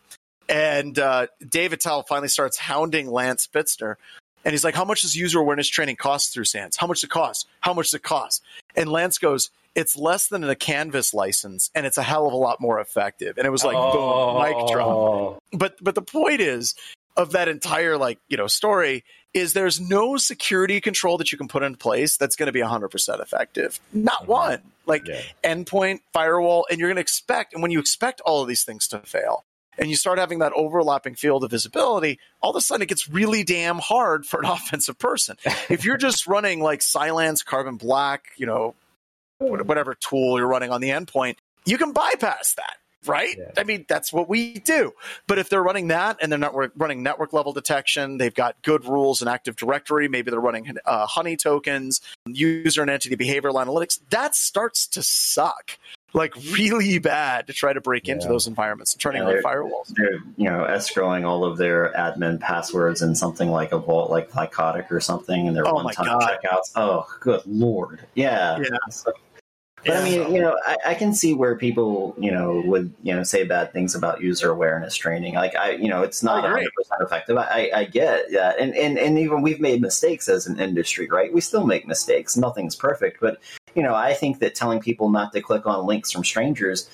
And 0.49 0.99
uh, 0.99 1.27
Dave 1.47 1.73
Aitel 1.73 2.07
finally 2.07 2.29
starts 2.29 2.57
hounding 2.57 3.11
Lance 3.11 3.47
Spitzner. 3.47 3.97
And 4.45 4.53
he's 4.53 4.65
like, 4.65 4.75
How 4.75 4.85
much 4.85 5.03
does 5.03 5.17
user 5.17 5.41
awareness 5.41 5.69
training 5.69 5.97
cost 5.97 6.33
through 6.33 6.45
SANS? 6.45 6.77
How 6.77 6.87
much 6.87 6.99
does 6.99 7.05
it 7.05 7.11
cost? 7.11 7.47
How 7.61 7.75
much 7.75 7.87
does 7.87 7.95
it 7.95 8.03
cost? 8.03 8.43
And 8.77 8.91
Lance 8.91 9.19
goes, 9.19 9.51
It's 9.75 9.97
less 9.97 10.29
than 10.29 10.45
a 10.45 10.55
Canvas 10.55 11.13
license, 11.13 11.71
and 11.75 11.85
it's 11.85 11.99
a 11.99 12.03
hell 12.03 12.27
of 12.27 12.33
a 12.33 12.37
lot 12.37 12.61
more 12.61 12.81
effective. 12.81 13.37
And 13.37 13.47
it 13.47 13.51
was 13.51 13.65
like, 13.65 13.77
boom, 13.77 14.43
mic 14.43 14.73
drop 14.73 14.87
Oh. 14.89 15.39
but 15.53 15.77
but 15.83 15.95
the 15.95 16.03
point 16.03 16.41
is 16.41 16.75
of 17.19 17.33
that 17.33 17.49
entire 17.49 17.99
like 17.99 18.19
you 18.29 18.37
know 18.39 18.47
story 18.47 19.05
is 19.35 19.53
there's 19.53 19.79
no 19.81 20.17
security 20.17 20.81
control 20.81 21.19
that 21.19 21.31
you 21.31 21.37
can 21.37 21.49
put 21.49 21.63
in 21.63 21.75
place 21.75 22.17
that's 22.17 22.35
going 22.37 22.47
to 22.47 22.53
be 22.53 22.63
100% 22.63 23.21
effective. 23.21 23.79
Not 23.93 24.23
mm-hmm. 24.23 24.31
one. 24.31 24.63
Like 24.87 25.07
Yeah. 25.07 25.21
endpoint 25.45 26.01
firewall 26.15 26.67
and 26.71 26.79
you're 26.79 26.89
going 26.89 26.97
to 26.97 27.03
expect 27.03 27.53
and 27.53 27.61
when 27.61 27.71
you 27.71 27.79
expect 27.79 28.23
all 28.23 28.41
of 28.41 28.49
these 28.49 28.65
things 28.65 28.89
to 28.89 29.01
fail 29.01 29.45
and 29.77 29.91
you 29.91 29.97
start 29.97 30.19
having 30.19 30.39
that 30.39 30.53
overlapping 30.55 31.15
field 31.15 31.45
of 31.45 31.51
visibility 31.51 32.19
all 32.41 32.51
of 32.51 32.57
a 32.57 32.61
sudden 32.61 32.83
it 32.83 32.89
gets 32.89 33.09
really 33.09 33.45
damn 33.45 33.79
hard 33.79 34.25
for 34.25 34.41
an 34.41 34.47
offensive 34.49 34.99
person. 34.99 35.37
If 35.69 35.85
you're 35.85 35.99
just 35.99 36.27
running 36.27 36.63
like 36.63 36.81
Cylance 36.81 37.43
carbon 37.45 37.77
black 37.77 38.29
you 38.37 38.47
know 38.47 38.75
whatever 39.39 39.95
tool 39.95 40.39
you're 40.39 40.49
running 40.49 40.71
on 40.71 40.81
the 40.81 40.89
endpoint 40.89 41.37
you 41.67 41.77
can 41.77 41.93
bypass 41.93 42.55
that 42.55 42.77
right 43.07 43.37
Yeah. 43.39 43.51
i 43.57 43.65
mean 43.65 43.85
that's 43.89 44.13
what 44.13 44.29
we 44.29 44.55
do 44.55 44.93
but 45.27 45.39
if 45.39 45.49
they're 45.49 45.63
running 45.63 45.89
that 45.89 46.19
and 46.21 46.31
they're 46.33 46.39
not 46.39 46.55
running 46.79 47.03
network 47.03 47.33
level 47.33 47.53
detection 47.53 48.19
they've 48.19 48.35
got 48.35 48.61
good 48.63 48.85
rules 48.85 49.21
and 49.21 49.29
active 49.29 49.57
directory 49.57 50.09
maybe 50.09 50.31
they're 50.31 50.41
running 50.41 50.77
uh, 50.85 51.07
honey 51.07 51.37
tokens 51.37 52.01
user 52.27 52.83
and 52.83 52.91
entity 52.91 53.17
behavioral 53.17 53.55
analytics 53.65 54.01
that 54.11 54.35
starts 54.35 54.87
to 54.87 55.03
suck 55.03 55.79
like 56.15 56.35
really 56.53 56.99
bad 56.99 57.47
to 57.47 57.53
try 57.53 57.73
to 57.73 57.83
break 57.83 58.09
into 58.09 58.27
those 58.27 58.47
environments 58.47 58.95
and 58.95 59.01
turning 59.01 59.23
Yeah, 59.23 59.29
on 59.29 59.43
firewalls 59.43 59.93
They're 59.95 60.15
you 60.39 60.49
know 60.49 60.67
escrowing 60.69 61.27
all 61.27 61.45
of 61.45 61.59
their 61.59 61.93
admin 61.93 62.41
passwords 62.41 63.03
in 63.03 63.15
something 63.15 63.51
like 63.51 63.73
a 63.73 63.79
vault, 63.79 64.11
like 64.11 64.31
Thycotic 64.31 64.91
or 64.91 65.01
something, 65.01 65.47
and 65.47 65.55
their 65.55 65.69
Oh 65.69 65.75
one-time 65.75 66.19
checkouts. 66.21 66.73
Oh, 66.77 67.07
good 67.21 67.43
lord! 67.45 68.07
Yeah. 68.15 68.59
Yeah. 68.59 68.69
So- 68.91 69.13
but 69.85 69.97
I 69.97 70.05
mean, 70.05 70.35
you 70.35 70.41
know, 70.41 70.59
I, 70.67 70.77
I 70.87 70.95
can 70.95 71.15
see 71.15 71.35
where 71.35 71.57
people, 71.57 72.15
you 72.19 72.31
know, 72.31 72.63
would 72.67 72.93
you 73.03 73.15
know 73.15 73.23
say 73.23 73.45
bad 73.45 73.73
things 73.73 73.95
about 73.95 74.21
user 74.21 74.51
awareness 74.51 74.95
training. 74.95 75.35
Like 75.35 75.57
I, 75.57 75.73
you 75.73 75.89
know, 75.89 76.03
it's 76.03 76.23
not 76.23 76.45
I 76.45 76.53
100 76.53 76.71
percent 76.77 77.03
effective. 77.03 77.37
I, 77.37 77.43
I, 77.43 77.71
I 77.81 77.85
get 77.85 78.31
that, 78.33 78.59
and, 78.59 78.75
and 78.75 78.99
and 78.99 79.19
even 79.19 79.43
we've 79.43 79.61
made 79.61 79.81
mistakes 79.81 80.29
as 80.29 80.47
an 80.47 80.59
industry, 80.61 81.09
right? 81.09 81.33
We 81.33 81.41
still 81.41 81.67
make 81.67 81.87
mistakes. 81.87 82.37
Nothing's 82.37 82.77
perfect, 82.77 83.21
but 83.21 83.39
you 83.75 83.83
know, 83.83 83.95
I 83.95 84.15
think 84.15 84.41
that 84.41 84.55
telling 84.55 84.81
people 84.81 85.11
not 85.11 85.33
to 85.33 85.41
click 85.41 85.67
on 85.67 85.87
links 85.87 86.11
from 86.11 86.25
strangers 86.25 86.89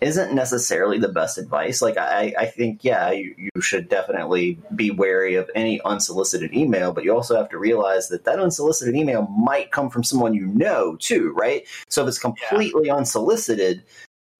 isn't 0.00 0.34
necessarily 0.34 0.98
the 0.98 1.08
best 1.08 1.38
advice. 1.38 1.80
Like 1.80 1.96
I, 1.96 2.34
I 2.38 2.46
think, 2.46 2.84
yeah, 2.84 3.10
you, 3.10 3.34
you 3.36 3.60
should 3.60 3.88
definitely 3.88 4.58
be 4.74 4.90
wary 4.90 5.34
of 5.36 5.50
any 5.54 5.80
unsolicited 5.82 6.54
email, 6.54 6.92
but 6.92 7.04
you 7.04 7.14
also 7.14 7.36
have 7.36 7.48
to 7.50 7.58
realize 7.58 8.08
that 8.08 8.24
that 8.24 8.38
unsolicited 8.38 8.94
email 8.94 9.22
might 9.28 9.70
come 9.70 9.88
from 9.90 10.04
someone 10.04 10.34
you 10.34 10.46
know 10.46 10.96
too, 10.96 11.32
right? 11.36 11.66
So 11.88 12.02
if 12.02 12.08
it's 12.08 12.18
completely 12.18 12.90
unsolicited, 12.90 13.82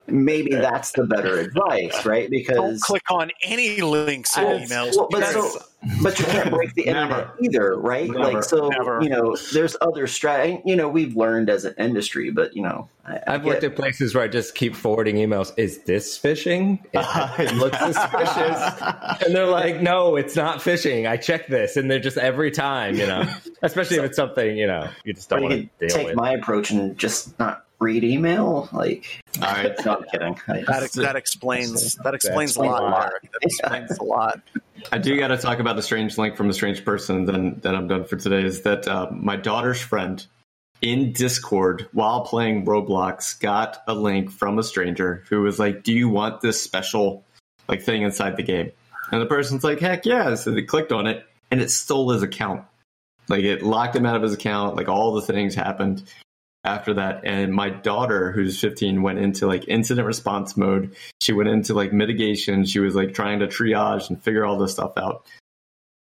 maybe 0.06 0.54
that's 0.54 0.92
the 0.92 1.04
better 1.04 1.38
advice, 1.38 2.04
right? 2.06 2.30
Because 2.30 2.80
don't 2.80 2.80
click 2.82 3.10
on 3.10 3.30
any 3.42 3.80
links 3.80 4.36
in 4.36 4.44
emails 4.44 4.96
well, 4.96 5.08
but, 5.10 5.18
because- 5.20 5.54
so, 5.54 5.60
but 6.02 6.18
you 6.18 6.24
can't 6.24 6.50
break 6.50 6.74
the 6.74 6.82
internet 6.82 7.28
either, 7.40 7.78
right? 7.78 8.08
Never. 8.10 8.32
Like 8.32 8.44
so, 8.44 8.68
Never. 8.68 9.00
you 9.02 9.08
know, 9.08 9.36
there's 9.52 9.76
other 9.80 10.06
strat. 10.06 10.62
You 10.64 10.76
know, 10.76 10.88
we've 10.88 11.16
learned 11.16 11.50
as 11.50 11.64
an 11.64 11.74
industry, 11.78 12.30
but 12.30 12.54
you 12.56 12.62
know, 12.62 12.88
I, 13.04 13.16
I 13.16 13.22
I've 13.34 13.44
worked 13.44 13.60
get- 13.62 13.72
at 13.72 13.76
places 13.76 14.14
where 14.14 14.24
I 14.24 14.28
just 14.28 14.54
keep 14.54 14.74
forwarding 14.74 15.16
emails. 15.16 15.52
Is 15.56 15.78
this 15.82 16.18
phishing? 16.18 16.78
It, 16.92 17.06
it 17.40 17.54
looks 17.54 17.78
suspicious. 17.78 18.82
And 19.26 19.34
they're 19.34 19.46
like, 19.46 19.80
no, 19.80 20.16
it's 20.16 20.36
not 20.36 20.58
phishing. 20.60 21.08
I 21.08 21.16
check 21.16 21.46
this. 21.48 21.76
And 21.76 21.90
they're 21.90 21.98
just 21.98 22.16
every 22.18 22.50
time, 22.50 22.96
you 22.96 23.06
know, 23.06 23.24
especially 23.62 23.96
if 23.96 24.04
it's 24.04 24.16
something, 24.16 24.56
you 24.56 24.66
know, 24.66 24.88
you 25.04 25.14
just 25.14 25.28
don't 25.28 25.42
you 25.42 25.48
want 25.48 25.70
to 25.80 25.86
deal 25.86 25.96
take 25.96 26.06
with. 26.08 26.16
my 26.16 26.32
approach 26.32 26.70
and 26.70 26.96
just 26.98 27.36
not 27.38 27.65
read 27.78 28.04
email. 28.04 28.68
Like, 28.72 29.22
All 29.42 29.52
right. 29.52 29.74
no, 29.84 29.96
I'm 29.96 30.04
kidding. 30.04 30.40
I- 30.48 30.62
that, 30.62 30.92
that 30.94 31.16
explains 31.16 31.94
that 31.96 32.14
explains 32.14 32.56
a 32.56 32.62
lot, 32.62 32.82
a 32.82 32.84
lot. 32.86 33.12
That 33.22 33.30
explains 33.42 33.98
a 33.98 34.04
lot 34.04 34.40
I 34.92 34.98
do 34.98 35.16
got 35.18 35.28
to 35.28 35.36
talk 35.36 35.58
about 35.58 35.78
a 35.78 35.82
strange 35.82 36.18
link 36.18 36.36
from 36.36 36.50
a 36.50 36.52
strange 36.52 36.84
person. 36.84 37.24
Then, 37.24 37.58
then 37.62 37.74
I'm 37.74 37.88
done 37.88 38.04
for 38.04 38.16
today. 38.16 38.44
Is 38.44 38.62
that 38.62 38.86
uh, 38.86 39.08
my 39.10 39.36
daughter's 39.36 39.80
friend 39.80 40.24
in 40.82 41.12
Discord 41.12 41.88
while 41.92 42.22
playing 42.22 42.66
Roblox 42.66 43.38
got 43.40 43.82
a 43.88 43.94
link 43.94 44.30
from 44.30 44.58
a 44.58 44.62
stranger 44.62 45.24
who 45.28 45.42
was 45.42 45.58
like, 45.58 45.82
"Do 45.82 45.92
you 45.92 46.08
want 46.08 46.40
this 46.40 46.62
special 46.62 47.24
like 47.68 47.82
thing 47.82 48.02
inside 48.02 48.36
the 48.36 48.42
game?" 48.42 48.72
And 49.10 49.20
the 49.20 49.26
person's 49.26 49.64
like, 49.64 49.80
"Heck 49.80 50.04
yeah!" 50.06 50.34
So 50.34 50.50
they 50.50 50.62
clicked 50.62 50.92
on 50.92 51.06
it, 51.06 51.24
and 51.50 51.60
it 51.60 51.70
stole 51.70 52.10
his 52.10 52.22
account. 52.22 52.64
Like 53.28 53.44
it 53.44 53.62
locked 53.62 53.96
him 53.96 54.06
out 54.06 54.16
of 54.16 54.22
his 54.22 54.34
account. 54.34 54.76
Like 54.76 54.88
all 54.88 55.14
the 55.14 55.22
things 55.22 55.54
happened 55.54 56.04
after 56.66 56.94
that. 56.94 57.22
And 57.24 57.52
my 57.52 57.70
daughter, 57.70 58.32
who's 58.32 58.60
15, 58.60 59.02
went 59.02 59.18
into 59.18 59.46
like 59.46 59.68
incident 59.68 60.06
response 60.06 60.56
mode. 60.56 60.94
She 61.20 61.32
went 61.32 61.48
into 61.48 61.74
like 61.74 61.92
mitigation. 61.92 62.64
She 62.64 62.80
was 62.80 62.94
like 62.94 63.14
trying 63.14 63.38
to 63.40 63.46
triage 63.46 64.08
and 64.08 64.22
figure 64.22 64.44
all 64.44 64.58
this 64.58 64.72
stuff 64.72 64.92
out. 64.96 65.26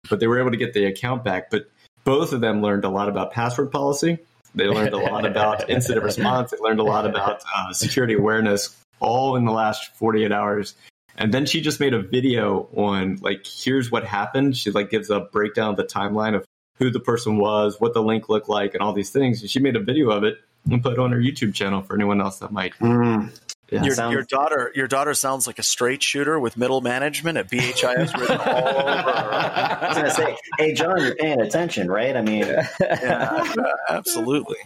But 0.08 0.20
they 0.20 0.26
were 0.26 0.40
able 0.40 0.50
to 0.50 0.56
get 0.56 0.72
the 0.72 0.86
account 0.86 1.24
back. 1.24 1.50
But 1.50 1.70
both 2.04 2.32
of 2.32 2.40
them 2.40 2.62
learned 2.62 2.84
a 2.84 2.88
lot 2.88 3.08
about 3.08 3.32
password 3.32 3.70
policy. 3.70 4.18
They 4.54 4.66
learned 4.66 4.94
a 4.94 4.98
lot 4.98 5.26
about 5.26 5.68
incident 5.70 6.04
response. 6.04 6.50
They 6.50 6.58
learned 6.58 6.80
a 6.80 6.84
lot 6.84 7.06
about 7.06 7.42
uh, 7.54 7.72
security 7.72 8.14
awareness, 8.14 8.76
all 9.00 9.36
in 9.36 9.44
the 9.44 9.52
last 9.52 9.94
48 9.96 10.30
hours. 10.32 10.74
And 11.16 11.32
then 11.32 11.46
she 11.46 11.60
just 11.60 11.80
made 11.80 11.94
a 11.94 12.02
video 12.02 12.68
on 12.76 13.18
like, 13.20 13.46
here's 13.46 13.90
what 13.90 14.04
happened. 14.04 14.56
She 14.56 14.70
like 14.70 14.90
gives 14.90 15.10
a 15.10 15.20
breakdown 15.20 15.70
of 15.70 15.76
the 15.76 15.84
timeline 15.84 16.34
of 16.34 16.44
who 16.78 16.90
the 16.90 17.00
person 17.00 17.38
was, 17.38 17.80
what 17.80 17.94
the 17.94 18.02
link 18.02 18.28
looked 18.28 18.48
like, 18.48 18.74
and 18.74 18.82
all 18.82 18.92
these 18.92 19.10
things. 19.10 19.40
And 19.40 19.50
she 19.50 19.60
made 19.60 19.76
a 19.76 19.80
video 19.80 20.10
of 20.10 20.24
it 20.24 20.38
and 20.70 20.82
put 20.82 20.98
on 20.98 21.12
her 21.12 21.18
YouTube 21.18 21.54
channel 21.54 21.82
for 21.82 21.94
anyone 21.94 22.20
else 22.20 22.38
that 22.38 22.52
might. 22.52 22.72
Mm, 22.80 23.30
Yeah. 23.70 23.82
your, 23.84 23.94
sounds- 23.94 24.12
your 24.12 24.22
daughter 24.22 24.70
your 24.74 24.86
daughter 24.88 25.14
sounds 25.14 25.46
like 25.46 25.58
a 25.58 25.62
straight 25.62 26.02
shooter 26.02 26.38
with 26.38 26.56
middle 26.56 26.80
management 26.80 27.38
at 27.38 27.50
BHIS 27.50 28.14
written 28.18 28.38
all 28.38 28.68
over 28.68 29.10
her. 29.10 29.32
I 29.32 29.88
was 29.88 29.96
gonna 29.96 30.10
say, 30.10 30.36
hey 30.58 30.74
John, 30.74 31.00
you're 31.00 31.14
paying 31.16 31.40
attention, 31.40 31.90
right? 31.90 32.16
I 32.16 32.22
mean, 32.22 32.44
Yeah, 32.80 33.48
absolutely. 33.88 34.56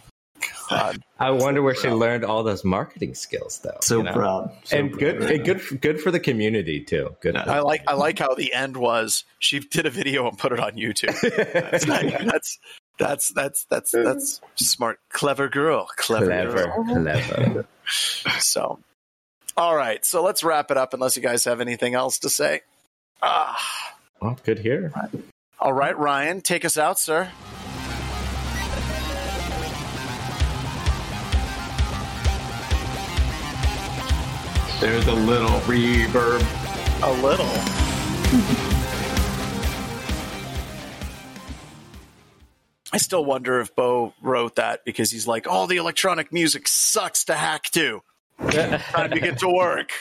God. 0.69 1.03
I 1.19 1.31
wonder 1.31 1.61
where 1.63 1.73
she 1.73 1.89
learned 1.89 2.23
all 2.23 2.43
those 2.43 2.63
marketing 2.63 3.15
skills, 3.15 3.59
though. 3.63 3.77
so 3.81 3.97
you 3.97 4.03
know? 4.03 4.13
proud. 4.13 4.51
So 4.65 4.77
and 4.77 4.91
good, 4.95 5.17
proud. 5.17 5.31
and 5.31 5.43
good, 5.45 5.81
good 5.81 5.99
for 5.99 6.11
the 6.11 6.19
community 6.19 6.81
too. 6.83 7.15
Good. 7.21 7.33
Yeah. 7.35 7.43
for- 7.45 7.49
I 7.51 7.59
like 7.61 7.81
I 7.87 7.93
like 7.95 8.19
how 8.19 8.35
the 8.35 8.53
end 8.53 8.77
was 8.77 9.23
she 9.39 9.59
did 9.59 9.85
a 9.87 9.89
video 9.89 10.27
and 10.29 10.37
put 10.37 10.51
it 10.53 10.59
on 10.59 10.73
YouTube. 10.73 11.19
That's 11.53 11.85
that's 12.31 12.59
that's 12.99 13.29
that's 13.29 13.63
that's, 13.65 13.91
that's 13.91 14.41
smart, 14.55 14.99
clever 15.09 15.47
girl, 15.49 15.87
clever, 15.95 16.25
clever, 16.27 16.53
girl. 16.53 16.83
clever. 16.85 17.65
So, 18.39 18.77
all 19.57 19.75
right, 19.75 20.05
so 20.05 20.21
let's 20.23 20.43
wrap 20.43 20.69
it 20.69 20.77
up. 20.77 20.93
Unless 20.93 21.15
you 21.15 21.23
guys 21.23 21.45
have 21.45 21.59
anything 21.61 21.95
else 21.95 22.19
to 22.19 22.29
say. 22.29 22.61
Ah, 23.23 23.57
Well, 24.21 24.37
good 24.43 24.59
here. 24.59 24.93
all 25.59 25.73
right, 25.73 25.97
Ryan, 25.97 26.41
take 26.41 26.65
us 26.65 26.77
out, 26.77 26.99
sir. 26.99 27.31
There's 34.79 35.07
a 35.07 35.13
little 35.13 35.59
reverb. 35.61 36.41
A 37.03 37.11
little. 37.21 38.65
I 42.91 42.97
still 42.97 43.23
wonder 43.23 43.59
if 43.59 43.75
Bo 43.75 44.13
wrote 44.21 44.55
that 44.55 44.83
because 44.83 45.11
he's 45.11 45.27
like, 45.27 45.47
all 45.47 45.67
the 45.67 45.77
electronic 45.77 46.33
music 46.33 46.67
sucks 46.67 47.25
to 47.25 47.35
hack 47.35 47.65
to. 47.71 48.01
Time 48.39 49.11
to 49.11 49.19
get 49.19 49.39
to 49.39 49.49
work. 49.49 49.91